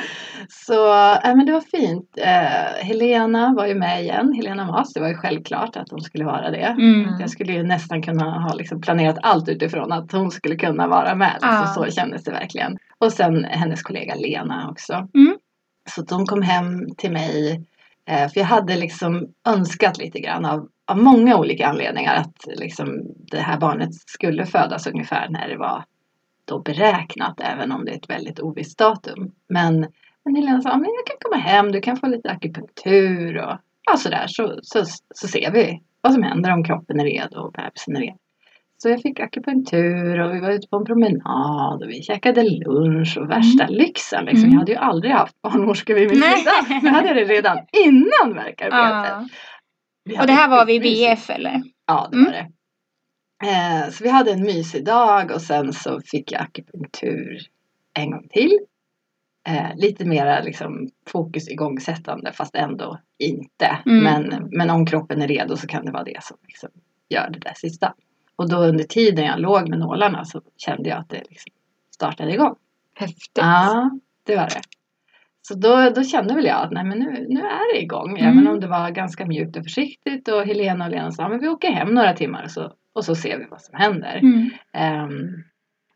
Så 0.48 0.92
äh, 1.24 1.36
men 1.36 1.46
det 1.46 1.52
var 1.52 1.60
fint. 1.60 2.18
Eh, 2.18 2.84
Helena 2.84 3.54
var 3.56 3.66
ju 3.66 3.74
med 3.74 4.02
igen, 4.02 4.32
Helena 4.32 4.64
Mas. 4.64 4.92
Det 4.92 5.00
var 5.00 5.08
ju 5.08 5.14
självklart 5.14 5.76
att 5.76 5.90
hon 5.90 6.00
skulle 6.00 6.24
vara 6.24 6.50
det. 6.50 6.76
Mm. 6.78 7.20
Jag 7.20 7.30
skulle 7.30 7.52
ju 7.52 7.62
nästan 7.62 8.02
kunna 8.02 8.40
ha 8.40 8.54
liksom 8.54 8.80
planerat 8.80 9.18
allt 9.22 9.48
utifrån 9.48 9.92
att 9.92 10.12
hon 10.12 10.30
skulle 10.30 10.56
kunna 10.56 10.86
vara 10.86 11.14
med. 11.14 11.38
Ja. 11.40 11.60
Liksom, 11.60 11.84
så 11.84 11.90
kändes 11.90 12.24
det 12.24 12.30
verkligen. 12.30 12.78
Och 12.98 13.12
sen 13.12 13.44
hennes 13.44 13.82
kollega 13.82 14.14
Lena 14.14 14.70
också. 14.70 14.92
Mm. 14.92 15.36
Så 15.90 16.00
att 16.00 16.08
de 16.08 16.26
kom 16.26 16.42
hem 16.42 16.94
till 16.96 17.12
mig. 17.12 17.64
Eh, 18.08 18.28
för 18.28 18.40
jag 18.40 18.46
hade 18.46 18.76
liksom 18.76 19.28
önskat 19.48 19.98
lite 19.98 20.20
grann 20.20 20.44
av, 20.44 20.68
av 20.86 20.98
många 20.98 21.36
olika 21.36 21.68
anledningar 21.68 22.14
att 22.14 22.46
liksom 22.46 23.00
det 23.30 23.40
här 23.40 23.58
barnet 23.58 23.94
skulle 23.94 24.46
födas 24.46 24.86
ungefär 24.86 25.28
när 25.28 25.48
det 25.48 25.56
var 25.56 25.84
då 26.44 26.58
beräknat. 26.58 27.40
Även 27.40 27.72
om 27.72 27.84
det 27.84 27.90
är 27.90 27.96
ett 27.96 28.10
väldigt 28.10 28.40
ovisst 28.40 28.78
datum. 28.78 29.32
Men, 29.48 29.86
men 30.24 30.36
Helena 30.36 30.62
sa, 30.62 30.76
men 30.76 30.90
jag 30.94 31.06
kan 31.06 31.16
komma 31.20 31.36
hem, 31.42 31.72
du 31.72 31.80
kan 31.80 31.96
få 31.96 32.06
lite 32.06 32.30
akupunktur 32.30 33.36
och 33.38 33.58
ja, 33.90 33.96
sådär. 33.96 34.24
Så, 34.26 34.58
så, 34.62 34.84
så 35.14 35.28
ser 35.28 35.50
vi 35.52 35.82
vad 36.00 36.12
som 36.12 36.22
händer 36.22 36.52
om 36.52 36.64
kroppen 36.64 37.00
är 37.00 37.04
redo 37.04 37.40
och 37.40 37.52
bebisen 37.52 37.96
är 37.96 38.00
redo. 38.00 38.16
Så 38.76 38.88
jag 38.88 39.02
fick 39.02 39.20
akupunktur 39.20 40.20
och 40.20 40.34
vi 40.34 40.40
var 40.40 40.50
ute 40.50 40.68
på 40.68 40.76
en 40.76 40.84
promenad 40.84 41.82
och 41.82 41.88
vi 41.88 42.02
käkade 42.02 42.42
lunch 42.42 43.18
och 43.18 43.30
värsta 43.30 43.66
lyxen. 43.66 44.24
Liksom. 44.24 44.44
Mm. 44.44 44.52
Jag 44.52 44.58
hade 44.58 44.72
ju 44.72 44.78
aldrig 44.78 45.12
haft 45.12 45.42
barnmorskor 45.42 45.94
vid 45.94 46.08
min 46.08 46.22
sida. 46.22 46.50
Nu 46.82 46.88
hade 46.88 47.08
jag 47.08 47.16
det 47.16 47.24
redan 47.24 47.58
innan 47.86 48.34
verkarbetet. 48.34 49.28
Ja. 50.10 50.20
Och 50.20 50.26
det 50.26 50.32
här 50.32 50.48
var 50.48 50.66
vid. 50.66 50.82
BF 50.82 51.30
eller? 51.30 51.62
Ja, 51.86 52.08
det 52.10 52.16
Mm. 52.16 52.24
var 52.26 52.32
det. 52.32 52.46
Eh, 53.50 53.90
så 53.90 54.04
vi 54.04 54.10
hade 54.10 54.32
en 54.32 54.42
mysig 54.42 54.84
dag 54.84 55.30
och 55.30 55.40
sen 55.42 55.72
så 55.72 56.00
fick 56.04 56.32
jag 56.32 56.42
akupunktur 56.42 57.38
en 57.98 58.10
gång 58.10 58.28
till. 58.28 58.58
Eh, 59.48 59.76
lite 59.76 60.04
mera 60.04 60.40
liksom 60.40 60.88
fokus 61.08 61.48
igångsättande 61.48 62.32
fast 62.32 62.56
ändå 62.56 62.98
inte. 63.18 63.78
Mm. 63.86 64.04
Men, 64.04 64.48
men 64.50 64.70
om 64.70 64.86
kroppen 64.86 65.22
är 65.22 65.28
redo 65.28 65.56
så 65.56 65.66
kan 65.66 65.84
det 65.84 65.92
vara 65.92 66.04
det 66.04 66.22
som 66.22 66.36
liksom 66.42 66.68
gör 67.08 67.30
det 67.30 67.38
där 67.38 67.54
sista. 67.54 67.94
Och 68.36 68.50
då 68.50 68.56
under 68.56 68.84
tiden 68.84 69.24
jag 69.24 69.40
låg 69.40 69.68
med 69.68 69.78
nålarna 69.78 70.24
så 70.24 70.42
kände 70.56 70.88
jag 70.88 70.98
att 70.98 71.08
det 71.08 71.22
liksom 71.28 71.52
startade 71.94 72.32
igång. 72.32 72.54
Häftigt. 72.94 73.38
Ja, 73.38 73.90
det 74.26 74.36
var 74.36 74.44
det. 74.44 74.60
Så 75.42 75.54
då, 75.54 75.90
då 75.90 76.02
kände 76.04 76.34
väl 76.34 76.44
jag 76.44 76.64
att 76.64 76.72
nej, 76.72 76.84
men 76.84 76.98
nu, 76.98 77.26
nu 77.28 77.40
är 77.40 77.74
det 77.74 77.82
igång. 77.82 78.18
Mm. 78.18 78.32
Även 78.32 78.48
om 78.48 78.60
det 78.60 78.66
var 78.66 78.90
ganska 78.90 79.26
mjukt 79.26 79.56
och 79.56 79.62
försiktigt. 79.62 80.28
Och 80.28 80.46
Helena 80.46 80.84
och 80.84 80.90
Lena 80.90 81.12
sa 81.12 81.28
men 81.28 81.40
vi 81.40 81.48
åker 81.48 81.72
hem 81.72 81.88
några 81.88 82.12
timmar 82.12 82.44
och 82.44 82.50
så, 82.50 82.72
och 82.92 83.04
så 83.04 83.14
ser 83.14 83.38
vi 83.38 83.44
vad 83.50 83.62
som 83.62 83.78
händer. 83.78 84.16
Mm. 84.16 84.50
Ehm, 84.72 85.44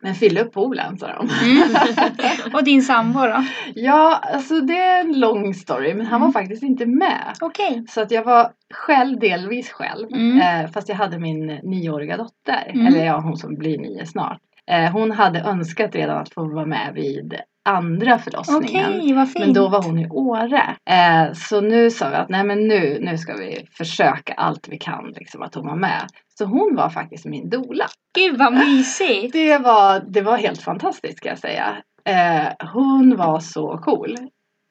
men 0.03 0.15
fyll 0.15 0.39
upp 0.39 0.53
poolen 0.53 0.99
sa 0.99 1.07
de. 1.07 1.29
Mm. 1.45 2.55
Och 2.55 2.65
din 2.65 2.83
sambo 2.83 3.19
då? 3.21 3.45
ja, 3.75 4.21
alltså 4.35 4.61
det 4.61 4.79
är 4.79 5.01
en 5.01 5.21
lång 5.21 5.55
story 5.55 5.95
men 5.95 6.07
han 6.07 6.21
var 6.21 6.27
Mm. 6.29 6.33
faktiskt 6.33 6.63
inte 6.63 6.87
med. 6.87 7.35
Okej. 7.41 7.85
Så 7.89 8.01
att 8.01 8.11
jag 8.11 8.25
var 8.25 8.51
själv, 8.75 9.19
delvis 9.19 9.71
själv. 9.71 10.09
Mm. 10.13 10.41
Eh, 10.65 10.71
fast 10.71 10.89
jag 10.89 10.97
hade 10.97 11.19
min 11.19 11.47
nioåriga 11.47 12.17
dotter. 12.17 12.71
Mm. 12.71 12.87
Eller 12.87 13.05
ja, 13.07 13.21
hon 13.21 13.37
som 13.37 13.55
blir 13.55 13.79
nio 13.79 14.07
snart. 14.07 14.39
Eh, 14.71 14.91
hon 14.93 15.11
hade 15.11 15.41
önskat 15.41 15.95
redan 15.95 16.19
att 16.19 16.35
få 16.35 16.55
vara 16.55 16.67
med 16.67 16.93
vid 16.95 17.35
andra 17.69 18.19
förlossningen. 18.19 18.87
Okej, 18.99 19.13
vad 19.15 19.33
fint. 19.33 19.45
Men 19.45 19.55
då 19.55 19.69
var 19.69 19.83
hon 19.83 19.99
i 19.99 20.09
Åre. 20.09 20.63
Eh, 20.91 21.33
så 21.33 21.61
nu 21.61 21.91
sa 21.91 22.09
vi 22.09 22.17
att 22.17 22.29
nej 22.29 22.45
men 22.45 22.69
nu, 22.69 22.99
nu 23.01 23.19
ska 23.19 23.35
vi 23.37 23.67
försöka 23.73 24.33
allt 24.33 24.69
vi 24.69 24.79
kan 24.79 25.13
liksom 25.17 25.43
att 25.43 25.55
hon 25.55 25.67
var 25.67 25.77
med. 25.77 26.03
Så 26.39 26.45
hon 26.45 26.77
var 26.77 26.91
faktiskt 26.91 27.25
min 27.25 27.51
dola. 27.51 27.87
Gud 28.15 28.39
vad 28.39 28.53
mysigt. 28.53 29.33
Det 29.33 29.59
var, 29.59 30.01
det 30.01 30.23
var 30.23 30.37
helt 30.37 30.63
fantastiskt 30.63 31.19
ska 31.19 31.29
jag 31.29 31.39
säga. 31.39 31.77
Eh, 32.05 32.69
hon 32.73 33.17
var 33.17 33.41
så 33.41 33.79
cool. 33.79 34.17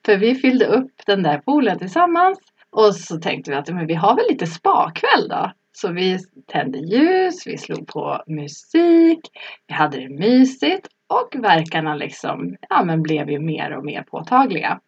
För 0.05 0.17
vi 0.17 0.35
fyllde 0.35 0.65
upp 0.65 0.91
den 1.05 1.23
där 1.23 1.37
poolen 1.37 1.79
tillsammans. 1.79 2.39
Och 2.69 2.95
så 2.95 3.17
tänkte 3.17 3.51
vi 3.51 3.57
att 3.57 3.69
men 3.69 3.87
vi 3.87 3.93
har 3.93 4.15
väl 4.15 4.25
lite 4.29 4.47
spakväll 4.47 5.27
då. 5.29 5.51
Så 5.71 5.91
vi 5.91 6.19
tände 6.51 6.77
ljus, 6.77 7.47
vi 7.47 7.57
slog 7.57 7.87
på 7.87 8.23
musik, 8.27 9.19
vi 9.67 9.73
hade 9.73 9.97
det 9.99 10.09
mysigt 10.09 10.87
och 11.07 11.43
verkarna 11.43 11.95
liksom, 11.95 12.55
ja 12.69 12.83
men 12.83 13.01
blev 13.01 13.29
ju 13.29 13.39
mer 13.39 13.77
och 13.77 13.85
mer 13.85 14.03
påtagliga. 14.03 14.79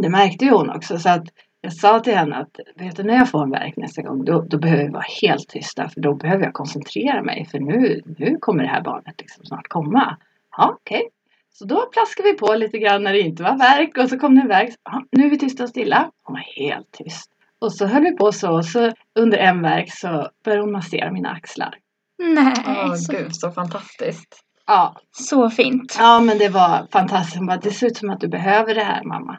Det 0.00 0.08
märkte 0.08 0.44
ju 0.44 0.50
hon 0.50 0.70
också 0.70 0.98
så 0.98 1.08
att 1.08 1.24
jag 1.60 1.72
sa 1.72 2.00
till 2.00 2.14
henne 2.14 2.36
att 2.36 2.60
vet 2.76 2.96
du 2.96 3.02
när 3.02 3.14
jag 3.14 3.30
får 3.30 3.42
en 3.42 3.50
verk 3.50 3.76
nästa 3.76 4.02
gång 4.02 4.24
då, 4.24 4.40
då 4.42 4.58
behöver 4.58 4.84
vi 4.84 4.90
vara 4.90 5.04
helt 5.22 5.48
tysta 5.48 5.88
för 5.88 6.00
då 6.00 6.14
behöver 6.14 6.44
jag 6.44 6.52
koncentrera 6.52 7.22
mig 7.22 7.46
för 7.50 7.58
nu, 7.58 8.02
nu 8.18 8.36
kommer 8.40 8.62
det 8.62 8.68
här 8.68 8.82
barnet 8.82 9.14
liksom 9.18 9.44
snart 9.44 9.68
komma. 9.68 10.16
Ja 10.56 10.76
okej. 10.80 11.08
Så 11.52 11.64
då 11.64 11.86
plaskade 11.92 12.28
vi 12.32 12.38
på 12.38 12.54
lite 12.54 12.78
grann 12.78 13.02
när 13.02 13.12
det 13.12 13.20
inte 13.20 13.42
var 13.42 13.58
verk 13.58 13.98
och 13.98 14.08
så 14.08 14.18
kom 14.18 14.34
det 14.34 14.40
en 14.40 14.48
verk. 14.48 14.74
Ja, 14.84 15.04
nu 15.12 15.26
är 15.26 15.30
vi 15.30 15.38
tysta 15.38 15.62
och 15.62 15.68
stilla. 15.68 16.10
Hon 16.22 16.34
var 16.34 16.64
helt 16.64 16.90
tyst. 16.92 17.30
Och 17.58 17.72
så 17.72 17.86
höll 17.86 18.02
vi 18.02 18.16
på 18.16 18.32
så 18.32 18.56
och 18.56 18.64
så 18.64 18.92
under 19.18 19.38
en 19.38 19.62
verk 19.62 19.92
så 19.92 20.28
började 20.44 20.62
hon 20.62 20.72
massera 20.72 21.12
mina 21.12 21.30
axlar. 21.30 21.74
Nej, 22.18 22.54
Åh 22.66 22.94
så, 22.94 23.12
gud, 23.12 23.36
så 23.36 23.50
fantastiskt. 23.50 24.44
Ja, 24.66 24.96
så 25.12 25.50
fint. 25.50 25.96
Ja 25.98 26.20
men 26.20 26.38
det 26.38 26.48
var 26.48 26.86
fantastiskt. 26.92 27.36
Hon 27.36 27.46
bara, 27.46 27.56
det 27.56 27.70
ser 27.70 27.86
ut 27.86 27.96
som 27.96 28.10
att 28.10 28.20
du 28.20 28.28
behöver 28.28 28.74
det 28.74 28.84
här 28.84 29.04
mamma. 29.04 29.38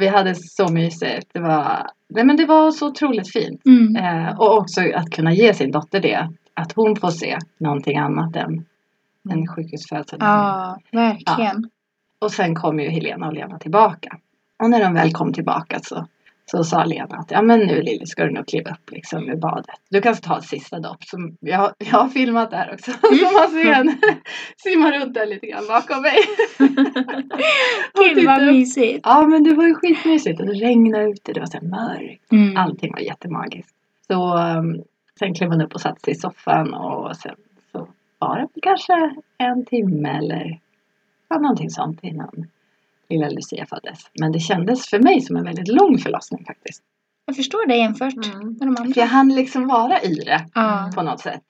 Vi 0.00 0.08
hade 0.08 0.34
så 0.34 0.72
mysigt. 0.72 1.30
Det 1.32 1.40
var, 1.40 1.86
nej, 2.08 2.24
men 2.24 2.36
det 2.36 2.46
var 2.46 2.70
så 2.70 2.88
otroligt 2.88 3.32
fint. 3.32 3.66
Mm. 3.66 3.96
Eh, 3.96 4.40
och 4.40 4.56
också 4.58 4.80
att 4.94 5.10
kunna 5.10 5.32
ge 5.32 5.54
sin 5.54 5.70
dotter 5.70 6.00
det. 6.00 6.28
Att 6.54 6.72
hon 6.72 6.96
får 6.96 7.10
se 7.10 7.38
någonting 7.58 7.98
annat 7.98 8.36
än 8.36 8.66
en 9.30 9.46
sjukhusfödsel. 9.46 10.18
Ja, 10.22 10.78
verkligen. 10.92 11.70
Och 12.18 12.32
sen 12.32 12.54
kom 12.54 12.80
ju 12.80 12.88
Helena 12.88 13.26
och 13.26 13.32
Lena 13.32 13.58
tillbaka. 13.58 14.18
Och 14.62 14.70
när 14.70 14.80
de 14.80 14.94
väl 14.94 15.12
kom 15.12 15.32
tillbaka 15.32 15.80
så, 15.82 16.06
så 16.46 16.64
sa 16.64 16.84
Lena 16.84 17.16
att 17.16 17.30
ja 17.30 17.42
men 17.42 17.60
nu 17.60 17.82
Lilly 17.82 18.06
ska 18.06 18.24
du 18.24 18.30
nog 18.30 18.46
kliva 18.46 18.70
upp 18.70 18.90
liksom 18.90 19.28
ur 19.28 19.36
badet. 19.36 19.80
Du 19.90 20.00
kan 20.00 20.16
ta 20.16 20.38
ett 20.38 20.44
sista 20.44 20.80
dopp. 20.80 21.04
Som 21.04 21.36
jag, 21.40 21.72
jag 21.78 21.98
har 21.98 22.08
filmat 22.08 22.50
där 22.50 22.74
också. 22.74 22.90
Så 23.00 23.32
man 23.32 23.50
ser 23.50 23.72
henne 23.72 23.96
simma 24.56 24.90
runt 24.90 25.14
där 25.14 25.26
lite 25.26 25.46
grann 25.46 25.66
bakom 25.68 26.02
mig. 26.02 26.16
Gud 28.14 28.26
vad 28.26 28.42
mysigt. 28.42 29.00
Ja 29.02 29.26
men 29.26 29.44
det 29.44 29.54
var 29.54 29.64
ju 29.64 29.74
skitmysigt 29.74 30.40
och 30.40 30.46
det 30.46 30.52
regnade 30.52 31.04
ute, 31.04 31.32
det 31.32 31.40
var 31.40 31.46
så 31.46 31.58
här 31.58 31.64
mörkt. 31.68 32.32
Mm. 32.32 32.56
Allting 32.56 32.92
var 32.92 33.00
jättemagiskt. 33.00 33.74
Så 34.06 34.38
um, 34.38 34.82
sen 35.18 35.34
klev 35.34 35.50
hon 35.50 35.60
upp 35.60 35.74
och 35.74 35.80
satte 35.80 36.00
sig 36.00 36.12
i 36.12 36.16
soffan 36.16 36.74
och 36.74 37.16
sen 37.16 37.34
så 37.72 37.88
var 38.18 38.38
det 38.54 38.60
kanske 38.60 39.14
en 39.38 39.64
timme 39.64 40.18
eller 40.18 40.60
ja, 41.28 41.38
någonting 41.38 41.70
sånt 41.70 42.04
innan 42.04 42.46
lilla 43.08 43.28
Lucia 43.28 43.66
föddes. 43.66 43.98
Men 44.20 44.32
det 44.32 44.38
kändes 44.40 44.86
för 44.90 44.98
mig 44.98 45.20
som 45.20 45.36
en 45.36 45.44
väldigt 45.44 45.68
lång 45.68 45.98
förlossning 45.98 46.44
faktiskt. 46.44 46.82
Jag 47.26 47.36
förstår 47.36 47.66
det 47.68 47.76
jämfört 47.76 48.14
Mm. 48.26 48.38
med 48.48 48.68
de 48.68 48.76
För 48.76 48.82
andra. 48.84 49.00
jag 49.00 49.06
hann 49.06 49.28
liksom 49.34 49.66
vara 49.66 50.00
i 50.00 50.14
det 50.14 50.46
Ja. 50.54 50.90
på 50.94 51.02
något 51.02 51.20
sätt. 51.20 51.42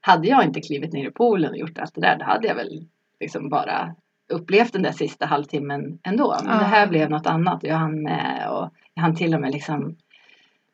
Hade 0.00 0.28
jag 0.28 0.44
inte 0.44 0.60
klivit 0.60 0.92
ner 0.92 1.08
i 1.08 1.10
poolen 1.10 1.50
och 1.50 1.56
gjort 1.56 1.78
allt 1.78 1.94
det 1.94 2.00
där, 2.00 2.18
då 2.18 2.24
hade 2.24 2.48
jag 2.48 2.54
väl 2.54 2.86
liksom 3.20 3.48
bara 3.48 3.94
upplevt 4.32 4.72
den 4.72 4.82
där 4.82 4.92
sista 4.92 5.26
halvtimmen 5.26 5.98
ändå. 6.02 6.36
Men 6.44 6.52
Ja. 6.54 6.58
det 6.58 6.64
här 6.64 6.86
blev 6.86 7.10
något 7.10 7.26
annat 7.26 7.62
och 7.62 7.68
jag 7.68 7.76
hann 7.76 8.02
med 8.02 8.48
och 8.50 8.70
jag 8.94 9.02
hann 9.02 9.14
till 9.16 9.34
och 9.34 9.40
med 9.40 9.52
liksom 9.52 9.96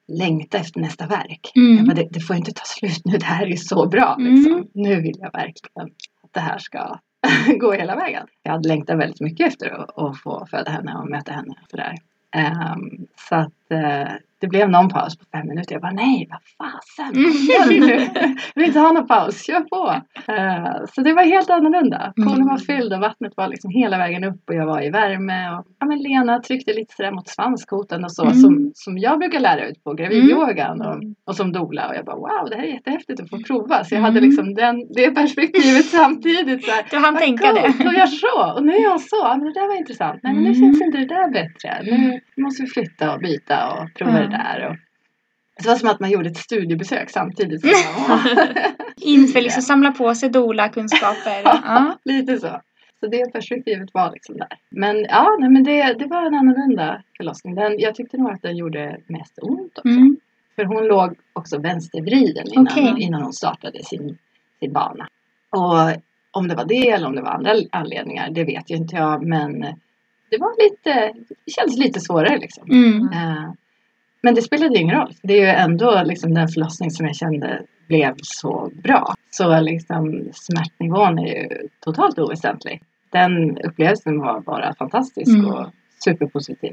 längta 0.08 0.58
efter 0.58 0.80
nästa 0.80 1.06
verk. 1.06 1.52
Mm. 1.56 1.84
Bara, 1.86 1.94
det, 1.94 2.08
det 2.10 2.20
får 2.20 2.36
inte 2.36 2.52
ta 2.52 2.64
slut 2.64 3.00
nu, 3.04 3.18
det 3.18 3.24
här 3.24 3.46
är 3.52 3.56
så 3.56 3.88
bra. 3.88 4.16
Mm. 4.18 4.34
Liksom. 4.34 4.68
Nu 4.74 5.00
vill 5.00 5.16
jag 5.18 5.32
verkligen 5.32 5.90
att 6.22 6.32
det 6.32 6.40
här 6.40 6.58
ska 6.58 6.98
gå 7.58 7.72
hela 7.72 7.96
vägen. 7.96 8.26
Jag 8.42 8.52
hade 8.52 8.68
längtat 8.68 8.98
väldigt 8.98 9.20
mycket 9.20 9.46
efter 9.46 9.70
att, 9.70 9.98
att 9.98 10.18
få 10.18 10.46
föda 10.50 10.70
henne 10.70 10.94
och 10.94 11.10
möta 11.10 11.32
henne. 11.32 11.54
och 11.62 11.70
Sådär. 11.70 11.94
Um, 12.36 13.06
så 13.28 13.34
att 13.34 13.72
uh, 13.72 14.14
det 14.40 14.46
blev 14.46 14.70
någon 14.70 14.88
paus 14.88 15.18
på 15.18 15.24
fem 15.32 15.46
minuter. 15.48 15.72
Jag 15.74 15.82
bara 15.82 15.92
nej, 15.92 16.28
vad 16.30 16.40
fasen. 16.70 17.16
Mm. 17.16 17.32
Jag 17.58 17.66
vill 18.54 18.64
inte 18.66 18.80
ha 18.80 18.92
någon 18.92 19.06
paus, 19.06 19.42
kör 19.46 19.60
på. 19.60 19.90
Eh, 20.32 20.84
så 20.94 21.00
det 21.02 21.12
var 21.12 21.22
helt 21.24 21.50
annorlunda. 21.50 22.12
Poolen 22.16 22.34
Mm. 22.34 22.46
var 22.48 22.58
fylld 22.58 22.92
och 22.92 23.00
vattnet 23.00 23.32
var 23.36 23.48
liksom 23.48 23.70
hela 23.70 23.98
vägen 23.98 24.24
upp 24.24 24.42
och 24.48 24.54
jag 24.54 24.66
var 24.66 24.82
i 24.84 24.90
värme. 24.90 25.50
Och, 25.50 25.64
ja, 25.80 25.86
men 25.86 25.98
Lena 25.98 26.38
tryckte 26.40 26.72
lite 26.72 26.94
sådär 26.94 27.12
mot 27.12 27.28
svanskotan 27.28 28.04
och 28.04 28.12
så 28.12 28.22
Mm. 28.22 28.34
som, 28.34 28.70
som 28.74 28.98
jag 28.98 29.18
brukar 29.18 29.40
lära 29.40 29.68
ut 29.68 29.84
på 29.84 29.94
gravidyogan 29.94 30.80
och, 30.82 30.96
och 31.26 31.36
som 31.36 31.52
doula. 31.52 31.88
Och 31.88 31.94
jag 31.94 32.04
bara 32.04 32.16
wow, 32.16 32.48
det 32.50 32.56
här 32.56 32.62
är 32.62 32.68
jättehäftigt 32.72 33.20
att 33.20 33.30
få 33.30 33.38
prova. 33.46 33.84
Så 33.84 33.94
jag 33.94 34.00
hade 34.02 34.18
Mm. 34.18 34.28
liksom 34.30 34.54
den, 34.54 34.76
det 34.94 35.10
perspektivet 35.10 35.84
samtidigt. 36.00 36.64
Så 36.64 36.70
här, 36.70 36.84
Du 36.90 36.96
hann 36.96 37.16
tänka 37.16 37.52
det. 37.52 37.62
coolt, 37.62 37.86
Och 37.86 37.94
jag 37.94 38.08
så. 38.08 38.52
Och 38.56 38.64
nu 38.64 38.72
är 38.72 38.82
jag 38.82 39.00
så. 39.00 39.28
Men 39.28 39.44
det 39.44 39.52
där 39.52 39.68
var 39.68 39.76
intressant. 39.78 40.20
Nej 40.22 40.34
men 40.34 40.42
nu 40.44 40.50
Mm. 40.50 40.60
känns 40.60 40.82
inte 40.82 40.98
det 40.98 41.06
där 41.06 41.30
bättre. 41.30 41.70
Nu 41.82 42.20
måste 42.42 42.62
vi 42.62 42.68
flytta 42.68 43.14
och 43.14 43.20
byta 43.20 43.56
och 43.72 43.94
prova. 43.94 44.27
Det 44.28 44.36
där. 44.36 44.68
Och... 44.68 44.76
Det 45.62 45.68
var 45.68 45.76
som 45.76 45.88
att 45.88 46.00
man 46.00 46.10
gjorde 46.10 46.28
ett 46.28 46.36
studiebesök 46.36 47.10
samtidigt. 47.10 47.60
Som. 47.60 47.70
Inför 49.00 49.40
liksom 49.40 49.62
samla 49.62 49.92
på 49.92 50.14
sig 50.14 50.28
doula-kunskaper. 50.30 51.42
Ja. 51.44 51.98
Lite 52.04 52.38
så. 52.38 52.60
Så 53.00 53.06
det 53.06 53.32
perspektivet 53.32 53.88
var 53.94 54.12
liksom 54.12 54.36
där. 54.36 54.58
Men 54.70 54.96
ja, 55.02 55.36
nej, 55.40 55.50
men 55.50 55.64
det, 55.64 55.92
det 55.92 56.06
var 56.06 56.26
en 56.26 56.34
annorlunda 56.34 57.02
förlossning. 57.16 57.54
Den, 57.54 57.78
jag 57.78 57.94
tyckte 57.94 58.16
nog 58.16 58.30
att 58.30 58.42
den 58.42 58.56
gjorde 58.56 58.96
mest 59.06 59.38
ont 59.42 59.78
också. 59.78 59.88
Mm. 59.88 60.16
För 60.56 60.64
hon 60.64 60.86
låg 60.86 61.16
också 61.32 61.58
vänstervriden 61.58 62.46
innan, 62.52 62.66
Okej. 62.66 62.94
innan 62.98 63.22
hon 63.22 63.32
startade 63.32 63.84
sin, 63.84 64.18
sin 64.60 64.72
bana. 64.72 65.08
Och 65.50 66.02
om 66.30 66.48
det 66.48 66.54
var 66.54 66.64
det 66.64 66.90
eller 66.90 67.06
om 67.06 67.14
det 67.14 67.22
var 67.22 67.30
andra 67.30 67.54
anledningar, 67.72 68.30
det 68.30 68.44
vet 68.44 68.70
ju 68.70 68.74
inte 68.76 68.96
jag. 68.96 69.26
Men 69.26 69.60
det 70.30 70.38
var 70.38 70.62
lite, 70.62 71.12
det 71.44 71.52
kändes 71.52 71.78
lite 71.78 72.00
svårare 72.00 72.38
liksom. 72.38 72.70
Mm. 72.70 73.08
Eh, 73.12 73.52
Men 74.22 74.34
det 74.34 74.42
spelade 74.42 74.78
ingen 74.78 74.96
roll. 74.96 75.12
Det 75.22 75.32
är 75.32 75.40
ju 75.40 75.62
ändå 75.62 76.02
liksom 76.04 76.34
den 76.34 76.48
förlossning 76.48 76.90
som 76.90 77.06
jag 77.06 77.16
kände 77.16 77.62
blev 77.88 78.14
så 78.22 78.70
bra. 78.84 79.14
Så 79.30 79.60
liksom 79.60 80.28
smärtnivån 80.32 81.18
är 81.18 81.26
ju 81.26 81.68
totalt 81.80 82.18
oväsentlig. 82.18 82.82
Den 83.12 83.58
upplevelsen 83.58 84.18
var 84.20 84.40
bara 84.40 84.74
fantastisk 84.74 85.28
Mm. 85.38 85.50
och 85.54 85.66
superpositiv. 86.04 86.72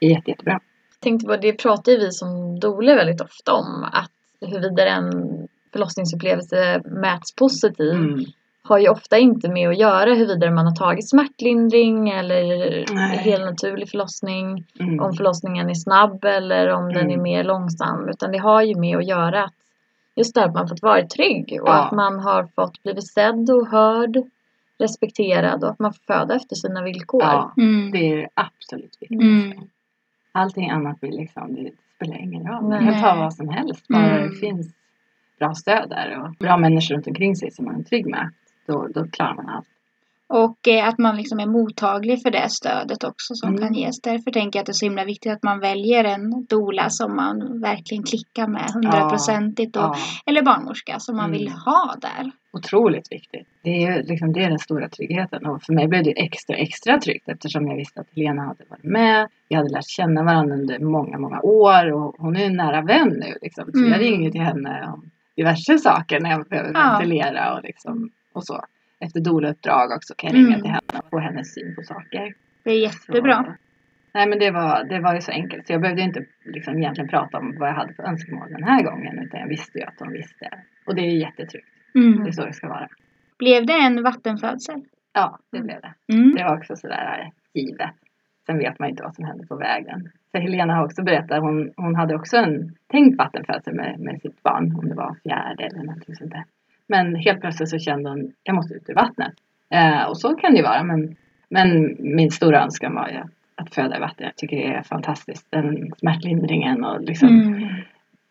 Jätte, 0.00 0.30
jättebra. 0.30 0.60
tänkte 1.00 1.26
på, 1.26 1.36
det 1.36 1.52
pratar 1.52 1.92
ju 1.92 1.98
vi 1.98 2.10
som 2.10 2.60
doula 2.60 2.94
väldigt 2.94 3.20
ofta 3.20 3.52
om. 3.52 3.84
Att 3.92 4.10
huruvida 4.50 4.86
en 4.88 5.12
förlossningsupplevelse 5.72 6.80
mäts 6.84 7.34
positiv 7.36 7.90
Mm. 7.90 8.24
Har 8.68 8.78
ju 8.78 8.88
ofta 8.88 9.18
inte 9.18 9.48
med 9.48 9.68
att 9.68 9.78
göra 9.78 10.14
huruvida 10.14 10.50
man 10.50 10.66
har 10.66 10.74
tagit 10.76 11.08
smärtlindring 11.10 12.08
eller 12.10 12.84
Nej. 12.94 13.18
helt 13.18 13.44
naturlig 13.44 13.88
förlossning. 13.90 14.64
Mm. 14.80 15.00
Om 15.00 15.12
förlossningen 15.14 15.70
är 15.70 15.74
snabb 15.74 16.24
eller 16.24 16.68
om 16.68 16.88
den 16.88 16.96
är 17.10 17.14
Mm. 17.14 17.22
mer 17.22 17.44
långsam. 17.44 18.08
Utan 18.08 18.32
det 18.32 18.38
har 18.38 18.62
ju 18.62 18.74
med 18.76 18.96
att 18.96 19.06
göra 19.06 19.44
att 19.44 19.52
just 20.16 20.34
det 20.34 20.44
att 20.44 20.54
man 20.54 20.68
fått 20.68 20.82
vara 20.82 21.06
trygg 21.06 21.58
och 21.62 21.68
Ja. 21.68 21.72
att 21.84 21.92
man 21.92 22.20
har 22.20 22.46
fått 22.54 22.82
blivit 22.82 23.06
sedd 23.12 23.50
och 23.50 23.68
hörd, 23.68 24.16
respekterad 24.78 25.64
och 25.64 25.70
att 25.70 25.78
man 25.78 25.92
får 25.92 26.14
föda 26.14 26.34
efter 26.34 26.56
sina 26.56 26.82
villkor. 26.82 27.22
Ja, 27.22 27.52
Mm. 27.56 27.90
det 27.92 28.12
är 28.12 28.28
absolut 28.34 28.96
viktigt. 29.00 29.20
Mm. 29.22 29.52
Allting 30.32 30.70
annat 30.70 31.00
blir 31.00 31.12
liksom, 31.12 31.54
det 31.54 31.70
spelar 31.96 32.16
ingen 32.18 32.46
roll. 32.46 32.62
Man 32.68 32.84
kan 32.86 33.00
ta 33.02 33.14
vad 33.14 33.34
som 33.34 33.48
helst. 33.48 33.88
Bara 33.88 34.10
Mm. 34.18 34.28
det 34.30 34.34
finns 34.36 34.74
bra 35.38 35.54
stöd 35.54 35.88
där 35.90 36.22
och 36.22 36.32
bra 36.38 36.56
människor 36.56 36.94
runt 36.94 37.06
omkring 37.06 37.36
sig 37.36 37.50
som 37.50 37.64
man 37.64 37.80
är 37.80 37.82
trygg 37.82 38.06
med. 38.06 38.30
Då, 38.66 38.86
då 38.94 39.06
klarar 39.06 39.34
man 39.34 39.48
allt. 39.48 39.66
Och 40.26 40.68
eh, 40.68 40.88
att 40.88 40.98
man 40.98 41.16
liksom 41.16 41.40
är 41.40 41.46
mottaglig 41.46 42.22
för 42.22 42.30
det 42.30 42.48
stödet 42.50 43.04
också 43.04 43.34
som 43.34 43.48
Mm. 43.48 43.60
kan 43.60 43.74
ges. 43.74 44.00
Därför 44.00 44.30
tänker 44.30 44.58
jag 44.58 44.62
att 44.62 44.66
det 44.66 44.70
är 44.70 44.74
så 44.74 44.86
himla 44.86 45.04
viktigt 45.04 45.32
att 45.32 45.42
man 45.42 45.60
väljer 45.60 46.04
en 46.04 46.46
doula 46.46 46.90
som 46.90 47.16
man 47.16 47.60
verkligen 47.60 48.02
klickar 48.04 48.48
med 48.48 48.70
hundraprocentigt. 48.74 49.76
och- 49.76 49.82
Ja, 49.82 49.96
Eller 50.26 50.42
barnmorska 50.42 50.98
som 50.98 51.16
man 51.16 51.24
Mm. 51.24 51.38
vill 51.38 51.48
ha 51.48 51.94
där. 52.00 52.30
otroligt 52.52 53.12
viktigt. 53.12 53.48
Det 53.62 53.84
är, 53.84 54.02
liksom, 54.02 54.32
det 54.32 54.44
är 54.44 54.48
den 54.50 54.58
stora 54.58 54.88
tryggheten. 54.88 55.46
Och 55.46 55.62
för 55.62 55.72
mig 55.72 55.88
blev 55.88 56.04
det 56.04 56.10
extra, 56.24 56.56
extra 56.56 56.98
tryggt 56.98 57.28
eftersom 57.28 57.68
jag 57.68 57.76
visste 57.76 58.00
att 58.00 58.06
Helena 58.16 58.42
hade 58.42 58.64
varit 58.68 58.84
med. 58.84 59.28
Vi 59.48 59.56
hade 59.56 59.68
lärt 59.68 59.88
känna 59.88 60.22
varandra 60.22 60.54
under 60.56 60.78
många, 60.78 61.18
många 61.18 61.40
år 61.40 61.92
och 61.92 62.14
hon 62.18 62.36
är 62.36 62.46
en 62.46 62.56
nära 62.56 62.82
vän 62.82 63.08
nu. 63.08 63.38
Liksom. 63.42 63.64
Så 63.64 63.78
jag 63.80 63.86
Mm. 63.86 63.98
ringer 63.98 64.30
till 64.30 64.40
henne 64.40 64.90
om 64.94 65.10
diverse 65.36 65.78
saker 65.78 66.20
när 66.20 66.30
jag 66.30 66.46
behöver 66.46 66.70
Ja. 66.74 66.90
ventilera 66.92 67.54
och, 67.56 67.62
liksom, 67.62 68.10
och 68.34 68.44
så. 68.44 68.64
Efter 69.00 69.20
doula-uppdrag 69.20 69.92
också 69.96 70.14
kan 70.18 70.30
jag 70.30 70.36
ringa 70.38 70.48
Mm. 70.48 70.60
till 70.62 70.70
henne 70.70 70.98
och 71.04 71.10
få 71.10 71.18
hennes 71.18 71.54
syn 71.54 71.74
på 71.74 71.82
saker. 71.82 72.34
Det 72.64 72.70
är 72.70 72.78
jättebra. 72.82 73.44
Så, 73.44 73.52
nej 74.14 74.28
men 74.28 74.38
det 74.38 74.50
var, 74.50 74.84
det 74.84 75.00
var 75.00 75.14
ju 75.14 75.20
så 75.20 75.30
enkelt 75.32 75.66
så 75.66 75.72
jag 75.72 75.80
behövde 75.80 76.02
inte 76.02 76.24
liksom 76.44 76.78
egentligen 76.78 77.08
prata 77.08 77.38
om 77.38 77.56
vad 77.58 77.68
jag 77.68 77.74
hade 77.74 77.94
för 77.94 78.02
önskemål 78.02 78.48
den 78.50 78.64
här 78.64 78.82
gången 78.82 79.18
utan 79.18 79.40
jag 79.40 79.48
visste 79.48 79.78
ju 79.78 79.84
att 79.84 79.98
de 79.98 80.12
visste. 80.12 80.48
Och 80.86 80.94
det 80.94 81.02
är 81.02 81.10
ju 81.10 81.18
jättetryggt. 81.18 81.68
Det 81.92 81.98
Mm. 81.98 82.26
är 82.26 82.30
så 82.32 82.46
det 82.46 82.52
ska 82.52 82.68
vara. 82.68 82.88
Blev 83.38 83.66
det 83.66 83.72
en 83.72 84.02
vattenfödsel? 84.02 84.82
Ja, 85.12 85.38
det 85.52 85.60
blev 85.60 85.80
det. 85.80 85.94
Mm. 86.14 86.34
Det 86.34 86.44
var 86.44 86.56
också 86.58 86.76
sådär 86.76 87.30
givet. 87.54 87.90
Sen 88.46 88.58
vet 88.58 88.78
man 88.78 88.88
inte 88.88 89.02
vad 89.02 89.14
som 89.14 89.24
hände 89.24 89.46
på 89.46 89.56
vägen. 89.56 90.10
För 90.32 90.38
Helena 90.38 90.74
har 90.74 90.84
också 90.84 91.02
berättat, 91.02 91.40
hon, 91.40 91.72
hon 91.76 91.94
hade 91.94 92.14
också 92.14 92.36
en 92.36 92.74
tänkt 92.86 93.18
vattenfödsel 93.18 93.74
med, 93.74 94.00
med 94.00 94.20
sitt 94.20 94.42
barn. 94.42 94.76
Om 94.78 94.88
det 94.88 94.94
var 94.94 95.16
fjärde 95.22 95.64
eller 95.64 95.82
någonting 95.82 96.14
sånt 96.14 96.30
där. 96.30 96.44
Men 96.88 97.14
helt 97.16 97.40
plötsligt 97.40 97.68
så 97.70 97.78
kände 97.78 98.10
hon, 98.10 98.32
jag 98.42 98.54
måste 98.56 98.74
ut 98.74 98.88
ur 98.88 98.94
vattnet. 98.94 99.32
Eh, 99.70 100.02
och 100.04 100.18
så 100.18 100.34
kan 100.34 100.50
det 100.52 100.56
ju 100.56 100.62
vara. 100.62 100.82
Men, 100.82 101.16
men 101.48 101.96
min 101.98 102.30
stora 102.30 102.62
önskan 102.62 102.94
var 102.94 103.08
ju 103.08 103.16
att, 103.16 103.30
att 103.54 103.74
föda 103.74 103.96
i 103.96 104.00
vatten. 104.00 104.26
Jag 104.26 104.36
tycker 104.36 104.56
det 104.56 104.66
är 104.74 104.82
fantastiskt. 104.82 105.46
Den 105.50 105.92
smärtlindringen 105.98 106.84
och 106.84 107.00
liksom 107.00 107.28
Mm. 107.28 107.68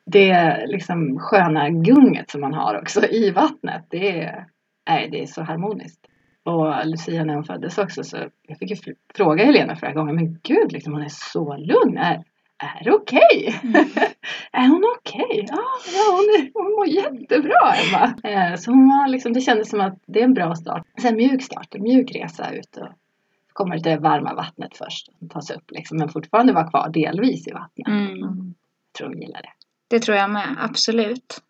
det 0.06 0.64
liksom 0.68 1.20
sköna 1.20 1.70
gunget 1.70 2.30
som 2.30 2.42
man 2.42 2.54
har 2.54 2.80
också 2.82 3.06
i 3.06 3.32
vattnet. 3.32 3.86
Det 3.90 4.20
är, 4.22 4.46
nej, 4.90 5.10
det 5.12 5.22
är 5.22 5.26
så 5.26 5.44
harmoniskt. 5.44 6.00
Och 6.44 6.86
Lucia 6.86 7.24
när 7.26 7.34
hon 7.36 7.44
föddes 7.44 7.78
också 7.78 8.04
så 8.04 8.18
jag 8.48 8.58
fick 8.60 8.70
ju 8.70 8.76
fr- 8.76 8.96
fråga 9.16 9.46
Helena 9.46 9.76
flera 9.76 9.94
gånger. 9.94 10.14
Men 10.14 10.40
gud, 10.44 10.72
liksom, 10.72 10.94
hon 10.94 11.02
är 11.02 11.10
så 11.10 11.58
lugn. 11.58 11.98
Är, 11.98 12.24
är 12.58 12.92
okej? 12.92 13.60
Mm. 13.64 13.76
är 14.52 14.68
hon 14.68 14.84
okej? 14.98 15.46
Ja, 15.50 15.64
ja 15.94 16.12
hon, 16.12 16.24
är, 16.24 16.52
hon 16.54 16.72
mår 16.72 16.88
jättebra 16.88 17.74
Emma. 17.76 18.14
Eh, 18.24 18.56
så 18.56 18.72
hon 18.72 18.88
var 18.88 19.08
liksom, 19.08 19.34
det 19.34 19.42
kändes 19.42 19.70
som 19.70 19.82
att 19.82 20.00
det 20.06 20.20
är 20.20 20.24
en 20.24 20.34
bra 20.34 20.56
start. 20.56 20.88
En 21.04 21.16
mjuk 21.16 21.44
start, 21.44 21.76
en 21.76 21.84
mjuk 21.84 22.16
resa 22.16 22.54
ut 22.54 22.78
och 22.78 22.88
kommer 23.54 23.78
det 23.78 23.98
varma 23.98 24.34
vattnet 24.34 24.78
först. 24.78 25.08
Och 25.22 25.30
tas 25.30 25.52
upp 25.52 25.72
liksom, 25.72 25.98
men 25.98 26.10
fortfarande 26.10 26.54
vara 26.54 26.70
kvar 26.70 26.90
delvis 26.90 27.48
i 27.48 27.52
vattnet. 27.52 27.88
Mm. 27.88 28.20
Jag 28.20 28.98
tror 28.98 29.08
hon 29.08 29.22
gillar 29.22 29.42
det. 29.42 29.54
Det 29.88 30.00
tror 30.00 30.18
jag 30.18 30.30
med, 30.30 30.58
absolut. 30.60 31.42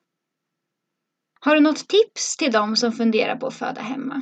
Har 1.39 1.55
du 1.55 1.61
något 1.61 1.87
tips 1.87 2.37
till 2.37 2.51
dem 2.51 2.75
som 2.75 2.91
funderar 2.91 3.35
på 3.35 3.47
att 3.47 3.53
föda 3.53 3.81
hemma? 3.81 4.21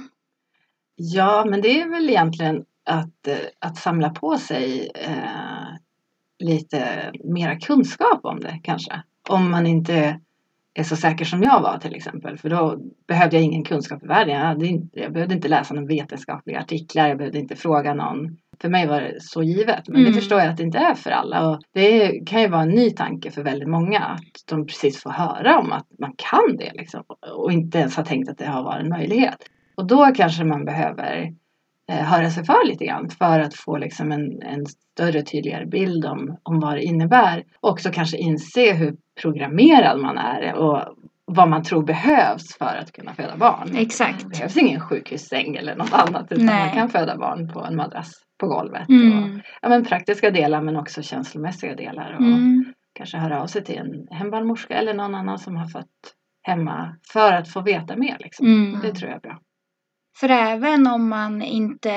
Ja, 0.96 1.46
men 1.50 1.62
det 1.62 1.82
är 1.82 1.90
väl 1.90 2.10
egentligen 2.10 2.66
att, 2.86 3.28
eh, 3.28 3.38
att 3.60 3.78
samla 3.78 4.10
på 4.10 4.38
sig 4.38 4.92
eh, 4.96 5.51
lite 6.42 7.12
mera 7.24 7.60
kunskap 7.60 8.20
om 8.24 8.40
det 8.40 8.60
kanske. 8.64 9.02
Om 9.30 9.52
man 9.52 9.68
inte 9.68 10.20
är 10.74 10.84
så 10.84 10.96
säker 10.96 11.26
som 11.26 11.44
jag 11.44 11.62
var 11.62 11.78
till 11.78 11.96
exempel. 11.96 12.38
För 12.38 12.50
då 12.50 12.78
behövde 13.08 13.36
jag 13.36 13.44
ingen 13.46 13.64
kunskap 13.64 14.04
i 14.04 14.08
världen. 14.08 14.36
Jag, 14.36 14.46
hade 14.46 14.82
jag 14.94 15.14
behövde 15.14 15.36
inte 15.36 15.48
läsa 15.48 15.74
någon 15.74 15.88
vetenskapliga 15.88 16.60
artiklar. 16.60 17.08
Jag 17.08 17.18
behövde 17.18 17.40
inte 17.40 17.56
fråga 17.56 17.94
någon. 17.94 18.38
För 18.62 18.70
mig 18.70 18.88
var 18.88 19.02
det 19.02 19.16
så 19.22 19.44
givet. 19.44 19.88
Men 19.88 20.02
Mm. 20.02 20.12
det 20.12 20.20
förstår 20.20 20.40
jag 20.40 20.50
att 20.50 20.58
det 20.58 20.64
inte 20.64 20.78
är 20.78 20.94
för 20.94 21.10
alla. 21.12 21.50
Och 21.50 21.62
det 21.74 22.20
kan 22.26 22.42
ju 22.42 22.48
vara 22.48 22.62
en 22.62 22.70
ny 22.70 22.90
tanke 22.92 23.32
för 23.32 23.44
väldigt 23.44 23.70
många. 23.70 24.00
Att 24.00 24.48
de 24.50 24.68
precis 24.68 25.02
får 25.04 25.10
höra 25.10 25.60
om 25.60 25.72
att 25.72 25.88
man 26.00 26.14
kan 26.18 26.58
det. 26.58 26.72
Liksom, 26.74 27.04
och 27.36 27.52
inte 27.52 27.78
ens 27.78 27.98
har 27.98 28.04
tänkt 28.04 28.30
att 28.30 28.38
det 28.38 28.46
har 28.48 28.64
varit 28.64 28.84
en 28.84 28.90
möjlighet. 28.90 29.38
Och 29.76 29.88
då 29.88 30.06
kanske 30.16 30.44
man 30.44 30.66
behöver 30.66 31.18
eh, 31.22 31.28
höra 31.88 32.30
sig 32.30 32.46
för 32.46 32.68
lite 32.68 32.86
grann 32.86 33.10
för 33.10 33.40
att 33.40 33.56
få 33.56 33.78
liksom 33.78 34.12
en, 34.12 34.42
en 34.42 34.66
större 34.66 35.22
tydligare 35.22 35.66
bild 35.66 36.06
om, 36.06 36.38
om 36.44 36.60
vad 36.60 36.74
det 36.76 36.84
innebär. 36.84 37.44
Och 37.60 37.70
också 37.70 37.90
kanske 37.92 38.18
inse 38.18 38.74
hur 38.74 38.96
programmerad 39.22 40.00
man 40.00 40.18
är 40.18 40.54
och 40.54 40.82
vad 41.26 41.50
man 41.50 41.64
tror 41.64 41.84
behövs 41.84 42.58
för 42.58 42.76
att 42.82 42.92
kunna 42.92 43.14
föda 43.14 43.38
barn. 43.38 43.76
Exakt. 43.76 44.20
Det 44.24 44.30
behövs 44.30 44.58
ingen 44.58 44.80
sjukhussäng 44.80 45.56
eller 45.56 45.76
något 45.76 45.94
annat 45.94 46.32
utan 46.32 46.46
Nej. 46.46 46.66
man 46.66 46.76
kan 46.76 46.90
föda 46.90 47.18
barn 47.18 47.54
på 47.54 47.60
en 47.66 47.76
madrass 47.76 48.12
på 48.40 48.48
golvet. 48.48 48.84
Och, 48.90 48.94
Mm. 48.96 49.42
ja, 49.62 49.70
men 49.70 49.86
praktiska 49.86 50.32
delar 50.32 50.62
men 50.62 50.76
också 50.78 51.02
känslomässiga 51.02 51.76
delar. 51.76 52.14
Och 52.14 52.22
Mm. 52.22 52.74
Kanske 52.94 53.18
höra 53.18 53.42
av 53.42 53.48
sig 53.48 53.64
till 53.64 53.78
en 53.78 54.08
hembarnmorska 54.18 54.74
eller 54.74 54.94
någon 54.94 55.16
annan 55.16 55.40
som 55.40 55.56
har 55.56 55.68
fött 55.68 55.88
hemma 56.42 56.96
för 57.14 57.34
att 57.34 57.50
få 57.50 57.62
veta 57.62 57.96
mer. 57.96 58.18
Liksom. 58.20 58.46
Mm. 58.48 58.82
Det 58.82 58.94
tror 58.94 59.10
jag 59.10 59.18
är 59.18 59.22
bra. 59.22 59.40
För 60.20 60.30
även 60.30 60.88
om 60.88 61.10
man 61.10 61.42
inte 61.42 61.90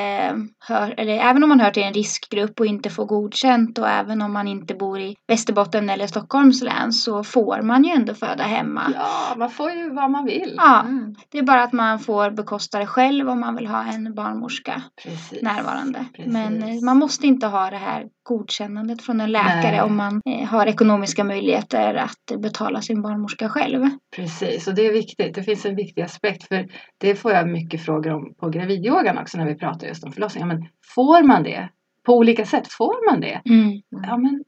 hör, 0.68 0.94
eller 0.96 1.12
även 1.12 1.42
om 1.42 1.48
man 1.48 1.60
hör 1.60 1.70
till 1.70 1.82
en 1.82 1.92
riskgrupp 1.92 2.60
och 2.60 2.66
inte 2.66 2.90
får 2.90 3.06
godkänt 3.06 3.78
och 3.78 3.88
även 3.88 4.22
om 4.22 4.32
man 4.32 4.48
inte 4.48 4.74
bor 4.74 5.00
i 5.00 5.16
Västerbotten 5.28 5.90
eller 5.90 6.06
Stockholms 6.06 6.62
län 6.62 6.92
så 6.92 7.24
får 7.24 7.62
man 7.62 7.84
ju 7.84 7.90
ändå 7.90 8.14
föda 8.14 8.42
hemma. 8.42 8.82
Ja, 8.94 9.34
man 9.36 9.50
får 9.50 9.70
ju 9.70 9.90
vad 9.90 10.10
man 10.10 10.24
vill. 10.24 10.54
Ja, 10.56 10.80
Mm. 10.80 11.14
det 11.30 11.38
är 11.38 11.42
bara 11.42 11.62
att 11.62 11.72
man 11.72 11.98
får 11.98 12.30
bekosta 12.30 12.78
det 12.78 12.86
själv 12.86 13.28
om 13.28 13.40
man 13.40 13.56
vill 13.56 13.66
ha 13.66 13.84
en 13.92 14.14
barnmorska 14.14 14.82
Precis. 15.04 15.42
närvarande. 15.42 16.04
Precis. 16.16 16.32
Men 16.32 16.62
eh, 16.62 16.80
man 16.82 16.96
måste 16.96 17.26
inte 17.26 17.46
ha 17.46 17.70
det 17.70 17.76
här 17.76 18.04
godkännandet 18.22 19.02
från 19.02 19.20
en 19.20 19.32
läkare 19.32 19.70
Nej. 19.70 19.82
om 19.82 19.96
man 19.96 20.20
eh, 20.24 20.48
har 20.48 20.66
ekonomiska 20.66 21.24
möjligheter 21.24 21.94
att 21.94 22.40
betala 22.40 22.80
sin 22.82 23.02
barnmorska 23.02 23.48
själv. 23.48 23.88
Precis, 24.16 24.68
och 24.68 24.74
det 24.74 24.86
är 24.86 24.92
viktigt. 24.92 25.34
Det 25.34 25.42
finns 25.42 25.64
en 25.66 25.76
viktig 25.76 26.02
aspekt 26.02 26.48
för 26.48 26.66
det 26.98 27.14
får 27.14 27.32
jag 27.32 27.48
mycket 27.48 27.84
frågor 27.84 28.03
om 28.12 28.34
på 28.34 28.48
gravidyogan 28.48 29.18
också 29.18 29.38
när 29.38 29.46
vi 29.46 29.54
pratar 29.54 29.86
just 29.86 30.04
om 30.04 30.12
förlossning. 30.12 30.40
Ja, 30.40 30.46
men 30.46 30.66
får 30.94 31.22
man 31.22 31.42
det? 31.42 31.68
På 32.02 32.16
olika 32.16 32.44
sätt, 32.44 32.68
får 32.72 33.10
man 33.10 33.20
det? 33.20 33.42
Mm. 33.44 33.82
Ja, 33.88 34.16
men 34.16 34.44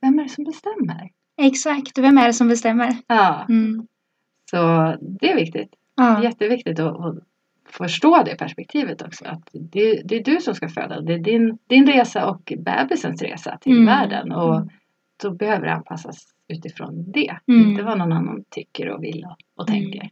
vem 0.00 0.18
är 0.18 0.22
det 0.22 0.28
som 0.28 0.44
bestämmer? 0.44 1.10
Exakt, 1.42 1.98
vem 1.98 2.18
är 2.18 2.26
det 2.26 2.32
som 2.32 2.48
bestämmer? 2.48 2.96
Ja, 3.06 3.46
Mm. 3.48 3.86
så 4.50 4.56
det 5.20 5.30
är 5.30 5.36
viktigt. 5.36 5.70
Ja. 5.96 6.22
Jätteviktigt 6.22 6.78
att, 6.78 7.00
att 7.00 7.16
förstå 7.68 8.22
det 8.24 8.36
perspektivet 8.38 9.02
också. 9.02 9.24
Att 9.24 9.48
det, 9.52 10.02
det 10.04 10.16
är 10.16 10.24
du 10.24 10.40
som 10.40 10.54
ska 10.54 10.68
föda. 10.68 11.00
Det 11.00 11.14
är 11.14 11.18
din, 11.18 11.58
din 11.66 11.86
resa 11.86 12.30
och 12.30 12.52
bebisens 12.58 13.22
resa 13.22 13.58
till 13.60 13.72
Mm. 13.72 13.86
världen. 13.86 14.32
Och 14.32 14.68
då 15.22 15.30
behöver 15.30 15.66
det 15.66 15.72
anpassas 15.74 16.16
utifrån 16.48 17.12
det. 17.12 17.36
Mm. 17.48 17.70
Inte 17.70 17.82
vad 17.82 17.98
någon 17.98 18.12
annan 18.12 18.44
tycker 18.50 18.88
och 18.88 19.04
vill 19.04 19.24
och, 19.24 19.62
och 19.62 19.68
Mm. 19.70 19.80
tänker. 19.82 20.10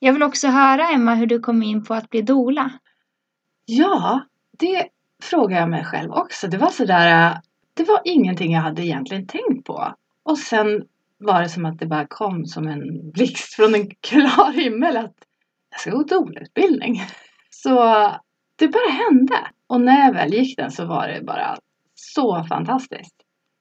Jag 0.00 0.12
vill 0.12 0.22
också 0.22 0.48
höra 0.48 0.88
Emma 0.88 1.14
hur 1.14 1.26
du 1.26 1.40
kom 1.40 1.62
in 1.62 1.84
på 1.84 1.94
att 1.94 2.10
bli 2.10 2.22
dola. 2.22 2.70
Ja, 3.64 4.20
det 4.58 4.88
frågar 5.22 5.60
jag 5.60 5.70
mig 5.70 5.84
själv 5.84 6.12
också. 6.12 6.48
Det 6.48 6.58
var 6.58 6.70
sådär, 6.70 7.40
det 7.74 7.84
var 7.84 8.00
ingenting 8.04 8.52
jag 8.52 8.60
hade 8.60 8.86
egentligen 8.86 9.26
tänkt 9.26 9.66
på. 9.66 9.94
Och 10.22 10.38
sen 10.38 10.84
var 11.18 11.42
det 11.42 11.48
som 11.48 11.66
att 11.66 11.78
det 11.78 11.86
bara 11.86 12.06
kom 12.06 12.46
som 12.46 12.66
en 12.66 13.10
blixt 13.10 13.54
från 13.54 13.74
en 13.74 13.90
klar 14.00 14.52
himmel 14.52 14.96
att 14.96 15.14
jag 15.70 15.80
ska 15.80 15.90
gå 15.90 16.02
doula-utbildning. 16.02 17.02
Så 17.50 17.74
det 18.56 18.68
bara 18.68 18.90
hände. 18.90 19.34
Och 19.66 19.80
när 19.80 20.06
jag 20.06 20.12
väl 20.12 20.34
gick 20.34 20.56
den 20.56 20.70
så 20.70 20.84
var 20.84 21.08
det 21.08 21.22
bara 21.24 21.56
så 21.94 22.44
fantastiskt. 22.44 23.15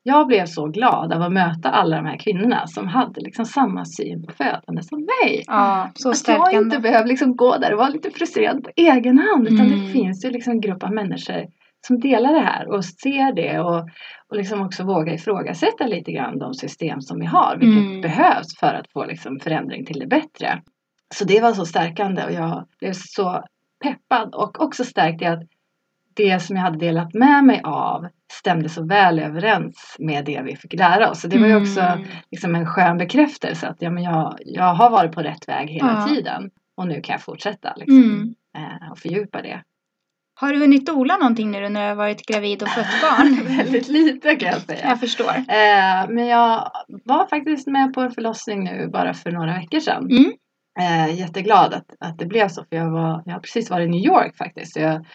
Jag 0.07 0.27
blev 0.27 0.45
så 0.45 0.67
glad 0.67 1.13
av 1.13 1.21
att 1.21 1.31
möta 1.33 1.69
alla 1.69 1.95
de 1.95 2.05
här 2.05 2.17
kvinnorna 2.17 2.67
som 2.67 2.87
hade 2.87 3.21
liksom 3.21 3.45
samma 3.45 3.85
syn 3.85 4.23
på 4.27 4.33
födande 4.33 4.83
som 4.83 4.99
mig. 4.99 5.43
Ja, 5.47 5.89
så 5.95 6.09
Att 6.09 6.13
jag 6.13 6.17
stärkande. 6.17 6.57
inte 6.57 6.79
behöver 6.79 7.07
liksom 7.07 7.35
gå 7.35 7.57
där 7.57 7.71
och 7.71 7.77
vara 7.77 7.89
lite 7.89 8.11
frustrerad 8.11 8.63
på 8.63 8.69
egen 8.75 9.17
hand. 9.19 9.47
Utan 9.47 9.65
Mm. 9.65 9.79
det 9.85 9.91
finns 9.91 10.25
ju 10.25 10.29
liksom 10.29 10.51
en 10.51 10.61
grupp 10.61 10.83
av 10.83 10.93
människor 10.93 11.45
som 11.87 11.99
delar 11.99 12.33
det 12.33 12.39
här 12.39 12.67
och 12.67 12.85
ser 12.85 13.35
det 13.35 13.59
och, 13.59 13.79
och 14.29 14.37
liksom 14.37 14.61
också 14.61 14.83
vågar 14.83 15.13
ifrågasätta 15.13 15.87
lite 15.87 16.11
grann 16.11 16.39
de 16.39 16.53
system 16.53 17.01
som 17.01 17.19
vi 17.19 17.25
har. 17.25 17.57
Vilket 17.59 17.83
Mm. 17.85 18.01
behövs 18.01 18.59
för 18.59 18.73
att 18.73 18.91
få 18.93 19.05
liksom 19.05 19.39
förändring 19.39 19.85
till 19.85 19.99
det 19.99 20.07
bättre. 20.07 20.61
Så 21.15 21.25
det 21.25 21.41
var 21.41 21.53
så 21.53 21.65
stärkande 21.65 22.23
och 22.25 22.31
jag 22.31 22.65
blev 22.79 22.93
så 22.95 23.43
peppad 23.83 24.35
och 24.35 24.61
också 24.61 24.83
stärkt 24.83 25.21
i 25.21 25.25
att 25.25 25.43
det 26.15 26.39
som 26.39 26.55
jag 26.55 26.63
hade 26.63 26.77
delat 26.79 27.13
med 27.13 27.43
mig 27.43 27.61
av 27.63 28.07
stämde 28.33 28.69
så 28.69 28.85
väl 28.85 29.19
överens 29.19 29.95
med 29.99 30.25
det 30.25 30.41
vi 30.45 30.55
fick 30.55 30.73
lära 30.73 31.09
oss. 31.11 31.21
Så 31.21 31.27
det 31.27 31.37
var 31.39 31.47
ju 31.47 31.55
också 31.55 31.81
Mm. 31.81 32.07
liksom 32.31 32.55
en 32.55 32.65
skön 32.65 32.97
bekräftelse 32.97 33.67
att 33.67 33.77
ja, 33.81 33.89
men 33.91 34.03
jag, 34.03 34.37
jag 34.45 34.73
har 34.73 34.89
varit 34.89 35.11
på 35.11 35.21
rätt 35.21 35.47
väg 35.47 35.69
hela 35.69 35.93
Ja. 36.07 36.07
tiden 36.15 36.49
och 36.77 36.87
nu 36.87 37.01
kan 37.01 37.13
jag 37.13 37.21
fortsätta 37.21 37.73
liksom, 37.75 38.03
Mm. 38.03 38.33
eh, 38.57 38.91
och 38.91 38.97
fördjupa 38.99 39.41
det. 39.41 39.61
Har 40.39 40.53
du 40.53 40.59
hunnit 40.59 40.85
dola 40.85 41.17
någonting 41.17 41.51
nu 41.51 41.69
när 41.69 41.81
du 41.83 41.87
har 41.87 41.95
varit 41.95 42.25
gravid 42.27 42.63
och 42.63 42.69
fött 42.69 43.01
barn? 43.01 43.39
Väldigt 43.57 43.87
lite 43.87 44.35
kan 44.35 44.49
jag 44.51 44.61
säga. 44.61 44.87
Jag 44.89 44.99
förstår. 44.99 45.29
Eh, 45.37 46.09
men 46.09 46.25
jag 46.27 46.71
var 47.05 47.27
faktiskt 47.27 47.67
med 47.67 47.93
på 47.93 48.01
en 48.01 48.11
förlossning 48.11 48.63
nu 48.63 48.87
bara 48.87 49.13
för 49.13 49.31
några 49.31 49.53
veckor 49.53 49.79
sedan. 49.79 50.07
Mm. 50.11 50.31
Eh, 50.79 51.19
jätteglad 51.19 51.73
att, 51.73 51.85
att 51.99 52.17
det 52.19 52.25
blev 52.25 52.47
så 52.47 52.63
för 52.69 52.75
jag, 52.75 52.91
var, 52.91 53.23
jag 53.25 53.33
har 53.33 53.39
precis 53.39 53.69
varit 53.69 53.85
i 53.87 53.89
New 53.89 54.05
York 54.05 54.37
faktiskt. 54.37 54.73
Så 54.73 54.79
jag 54.79 55.05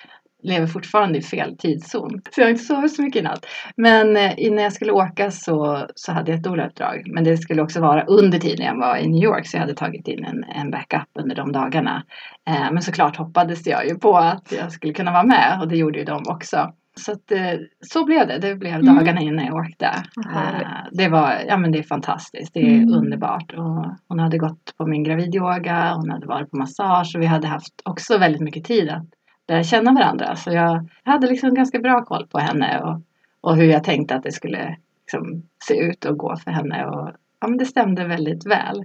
lever 0.42 0.66
fortfarande 0.66 1.18
i 1.18 1.22
fel 1.22 1.56
tidszon. 1.58 2.20
Så 2.30 2.40
jag 2.40 2.46
har 2.46 2.50
inte 2.50 2.64
sovit 2.64 2.94
så 2.96 3.02
mycket 3.02 3.20
i 3.20 3.24
natt. 3.24 3.46
Men 3.76 4.16
eh, 4.16 4.32
innan 4.36 4.64
jag 4.64 4.72
skulle 4.72 4.92
åka 4.92 5.30
så, 5.30 5.86
så 5.94 6.12
hade 6.12 6.30
jag 6.30 6.38
ett 6.38 6.44
doula-uppdrag. 6.44 7.02
Men 7.14 7.24
det 7.24 7.36
skulle 7.36 7.62
också 7.62 7.80
vara 7.80 8.04
under 8.04 8.38
tiden 8.38 8.66
jag 8.66 8.76
var 8.78 8.96
i 8.96 9.08
New 9.08 9.22
York. 9.24 9.46
Så 9.46 9.56
jag 9.56 9.60
hade 9.60 9.74
tagit 9.74 10.08
in 10.08 10.24
en, 10.24 10.44
en 10.44 10.70
backup 10.70 11.08
under 11.18 11.36
de 11.36 11.52
dagarna. 11.52 12.02
Eh, 12.48 12.72
men 12.72 12.82
såklart 12.82 13.16
hoppades 13.16 13.66
jag 13.66 13.88
ju 13.88 13.98
på 13.98 14.16
att 14.16 14.52
jag 14.58 14.72
skulle 14.72 14.92
kunna 14.92 15.12
vara 15.12 15.24
med. 15.26 15.58
Och 15.60 15.68
det 15.68 15.76
gjorde 15.76 15.98
ju 15.98 16.04
de 16.04 16.22
också. 16.28 16.72
Så, 17.00 17.12
att, 17.12 17.30
eh, 17.32 17.58
så 17.92 18.04
blev 18.04 18.26
det. 18.28 18.38
Det 18.38 18.54
blev 18.56 18.74
Mm. 18.74 18.94
dagarna 18.96 19.20
innan 19.20 19.44
jag 19.46 19.54
åkte. 19.54 19.86
Eh, 20.34 20.68
det 20.92 21.08
var, 21.08 21.34
ja 21.48 21.56
men 21.56 21.72
det 21.72 21.78
är 21.78 21.82
fantastiskt. 21.82 22.54
Det 22.54 22.60
är 22.60 22.76
Mm. 22.82 22.94
underbart. 22.94 23.52
Och 23.52 23.84
hon 24.08 24.18
hade 24.18 24.38
gått 24.38 24.74
på 24.78 24.86
min 24.86 25.04
gravidyoga. 25.04 25.92
Hon 25.96 26.10
hade 26.10 26.26
varit 26.26 26.50
på 26.50 26.56
massage. 26.56 27.12
Och 27.16 27.22
vi 27.22 27.26
hade 27.26 27.46
haft 27.48 27.74
också 27.84 28.18
väldigt 28.18 28.40
mycket 28.42 28.64
tid 28.64 28.88
att 28.90 29.06
lära 29.50 29.64
känna 29.64 29.92
varandra. 29.92 30.36
Så 30.36 30.50
jag 30.50 30.88
hade 31.04 31.26
liksom 31.26 31.54
ganska 31.54 31.78
bra 31.78 32.04
koll 32.04 32.26
på 32.26 32.38
henne. 32.38 32.80
Och, 32.80 33.00
och 33.40 33.56
hur 33.56 33.64
jag 33.64 33.84
tänkte 33.84 34.14
att 34.14 34.22
det 34.22 34.32
skulle 34.32 34.76
liksom 35.00 35.42
se 35.68 35.74
ut 35.74 36.04
och 36.04 36.18
gå 36.18 36.36
för 36.36 36.50
henne. 36.50 36.86
Och 36.86 37.10
ja, 37.40 37.48
men 37.48 37.58
det 37.58 37.64
stämde 37.64 38.06
väldigt 38.06 38.46
väl. 38.46 38.84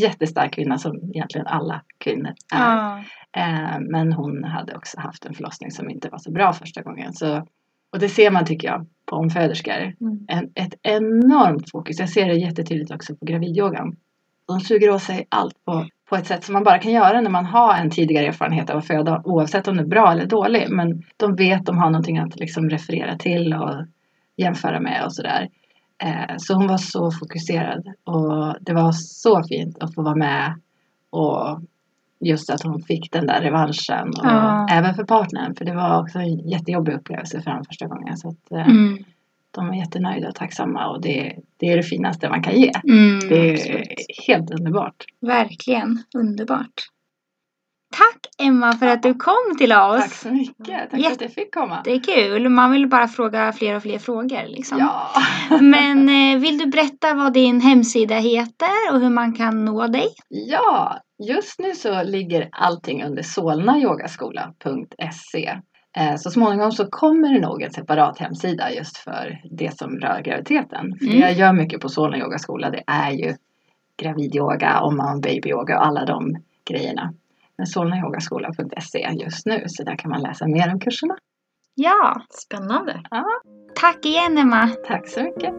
Jättestark 0.00 0.54
kvinna 0.54 0.78
som 0.78 0.96
egentligen 1.14 1.46
alla 1.46 1.82
kvinnor 1.98 2.32
är. 2.54 2.58
Ja. 2.58 3.04
Eh, 3.36 3.80
men 3.80 4.12
hon 4.12 4.44
hade 4.44 4.76
också 4.76 5.00
haft 5.00 5.24
en 5.24 5.34
förlossning 5.34 5.70
som 5.70 5.90
inte 5.90 6.08
var 6.08 6.18
så 6.18 6.30
bra 6.30 6.52
första 6.52 6.82
gången. 6.82 7.12
Så, 7.12 7.46
och 7.92 7.98
det 7.98 8.08
ser 8.08 8.30
man 8.30 8.44
tycker 8.44 8.68
jag 8.68 8.86
på 9.06 9.16
omföderskor. 9.16 9.94
Mm. 10.00 10.26
En, 10.28 10.50
ett 10.54 10.74
enormt 10.82 11.70
fokus. 11.70 11.98
Jag 11.98 12.08
ser 12.08 12.26
det 12.26 12.34
jättetydligt 12.34 12.90
också 12.90 13.16
på 13.16 13.24
gravidyogan. 13.24 13.96
De 14.48 14.60
suger 14.60 14.90
åt 14.90 15.02
sig 15.02 15.26
allt 15.28 15.64
på, 15.64 15.86
på 16.08 16.16
ett 16.16 16.26
sätt 16.26 16.44
som 16.44 16.52
man 16.52 16.64
bara 16.64 16.78
kan 16.78 16.92
göra 16.92 17.20
när 17.20 17.30
man 17.30 17.46
har 17.46 17.74
en 17.74 17.90
tidigare 17.90 18.26
erfarenhet 18.26 18.70
av 18.70 18.76
att 18.76 18.86
föda. 18.86 19.22
Oavsett 19.24 19.68
om 19.68 19.76
det 19.76 19.82
är 19.82 19.86
bra 19.86 20.12
eller 20.12 20.26
dålig. 20.26 20.66
Men 20.70 21.02
de 21.16 21.36
vet 21.36 21.66
de 21.66 21.78
har 21.78 21.90
någonting 21.90 22.18
att 22.18 22.36
liksom 22.40 22.70
referera 22.70 23.16
till 23.18 23.54
och 23.54 23.84
jämföra 24.36 24.80
med 24.80 25.04
och 25.04 25.14
sådär. 25.14 25.48
Eh, 26.02 26.34
så 26.38 26.54
hon 26.54 26.66
var 26.66 26.76
så 26.78 27.10
fokuserad. 27.10 27.86
Och 28.04 28.56
det 28.60 28.72
var 28.74 28.92
så 28.92 29.42
fint 29.48 29.78
att 29.82 29.94
få 29.94 30.02
vara 30.02 30.14
med. 30.14 30.54
Och 31.10 31.60
just 32.20 32.50
att 32.50 32.62
hon 32.62 32.82
fick 32.82 33.12
den 33.12 33.26
där 33.26 33.40
revanschen. 33.40 34.08
Och 34.08 34.24
Ja. 34.26 34.66
Även 34.70 34.94
för 34.94 35.04
partnern. 35.04 35.54
För 35.54 35.64
det 35.64 35.74
var 35.74 36.00
också 36.00 36.18
en 36.18 36.48
jättejobbig 36.48 36.92
upplevelse 36.94 37.40
för 37.42 37.50
honom 37.50 37.64
första 37.64 37.86
gången. 37.86 38.16
Så 38.16 38.28
att, 38.28 38.52
eh, 38.52 38.68
Mm. 38.68 39.04
De 39.54 39.68
var 39.68 39.74
jättenöjda 39.74 40.28
och 40.28 40.34
tacksamma. 40.34 40.88
Och 40.88 41.02
det, 41.02 41.36
det 41.56 41.66
är 41.66 41.76
det 41.76 41.82
finaste 41.82 42.28
man 42.28 42.42
kan 42.42 42.60
ge. 42.60 42.72
Mm. 42.88 43.18
Det 43.28 43.50
är 43.50 43.54
absolut. 43.54 43.88
helt 44.26 44.50
underbart. 44.50 45.04
Verkligen 45.20 46.02
underbart. 46.16 46.88
Tack 47.96 48.46
Emma 48.46 48.72
för 48.72 48.86
att 48.86 49.02
du 49.02 49.14
kom 49.14 49.56
till 49.58 49.72
oss. 49.72 50.02
Tack 50.02 50.12
så 50.12 50.28
mycket. 50.28 50.90
Tack 50.90 50.90
för 50.90 50.96
att 51.12 51.20
jag 51.20 51.32
fick 51.32 51.54
komma. 51.54 51.80
Det 51.84 51.92
är 51.92 52.00
kul. 52.00 52.48
Man 52.48 52.72
vill 52.72 52.88
bara 52.88 53.08
fråga 53.08 53.52
fler 53.52 53.76
och 53.76 53.82
fler 53.82 53.98
frågor. 53.98 54.48
Liksom. 54.48 54.78
Ja. 54.78 55.10
Men 55.60 56.08
eh, 56.08 56.38
vill 56.40 56.58
du 56.58 56.66
berätta 56.66 57.14
vad 57.14 57.32
din 57.32 57.60
hemsida 57.60 58.14
heter 58.14 58.92
och 58.92 59.00
hur 59.00 59.10
man 59.10 59.32
kan 59.32 59.64
nå 59.64 59.86
dig? 59.86 60.06
ja, 60.28 60.98
just 61.28 61.58
nu 61.58 61.74
så 61.74 62.02
ligger 62.02 62.48
allting 62.52 63.04
under 63.04 63.22
solnayogaskola.se. 63.22 65.58
Eh, 65.96 66.16
Så 66.16 66.30
småningom 66.30 66.72
så 66.72 66.86
kommer 66.86 67.34
det 67.34 67.40
nog 67.40 67.62
en 67.62 67.70
separat 67.72 68.18
hemsida 68.18 68.72
just 68.72 68.96
för 68.98 69.40
det 69.50 69.78
som 69.78 69.98
rör 69.98 70.20
graviditeten. 70.20 70.96
För 70.98 71.06
Mm. 71.06 71.20
det 71.20 71.26
jag 71.26 71.32
gör 71.32 71.52
mycket 71.52 71.80
på 71.80 71.88
Solna 71.88 72.18
yogaskola 72.18 72.70
det 72.70 72.82
är 72.86 73.10
ju 73.10 73.34
gravidyoga 74.02 74.80
och 74.80 74.92
man 74.94 75.20
babyyoga 75.20 75.78
och 75.78 75.86
alla 75.86 76.04
de 76.04 76.36
grejerna. 76.70 77.12
Men 77.58 77.66
solnayogaskola.se 77.66 79.08
just 79.20 79.46
nu 79.46 79.64
så 79.66 79.82
där 79.84 79.96
kan 79.96 80.10
man 80.10 80.22
läsa 80.22 80.46
mer 80.46 80.72
om 80.72 80.80
kurserna. 80.80 81.16
Ja, 81.74 82.22
Spännande. 82.30 83.00
tack 83.74 84.04
igen 84.04 84.38
Emma. 84.38 84.68
Tack 84.86 85.08
så 85.08 85.22
mycket! 85.22 85.54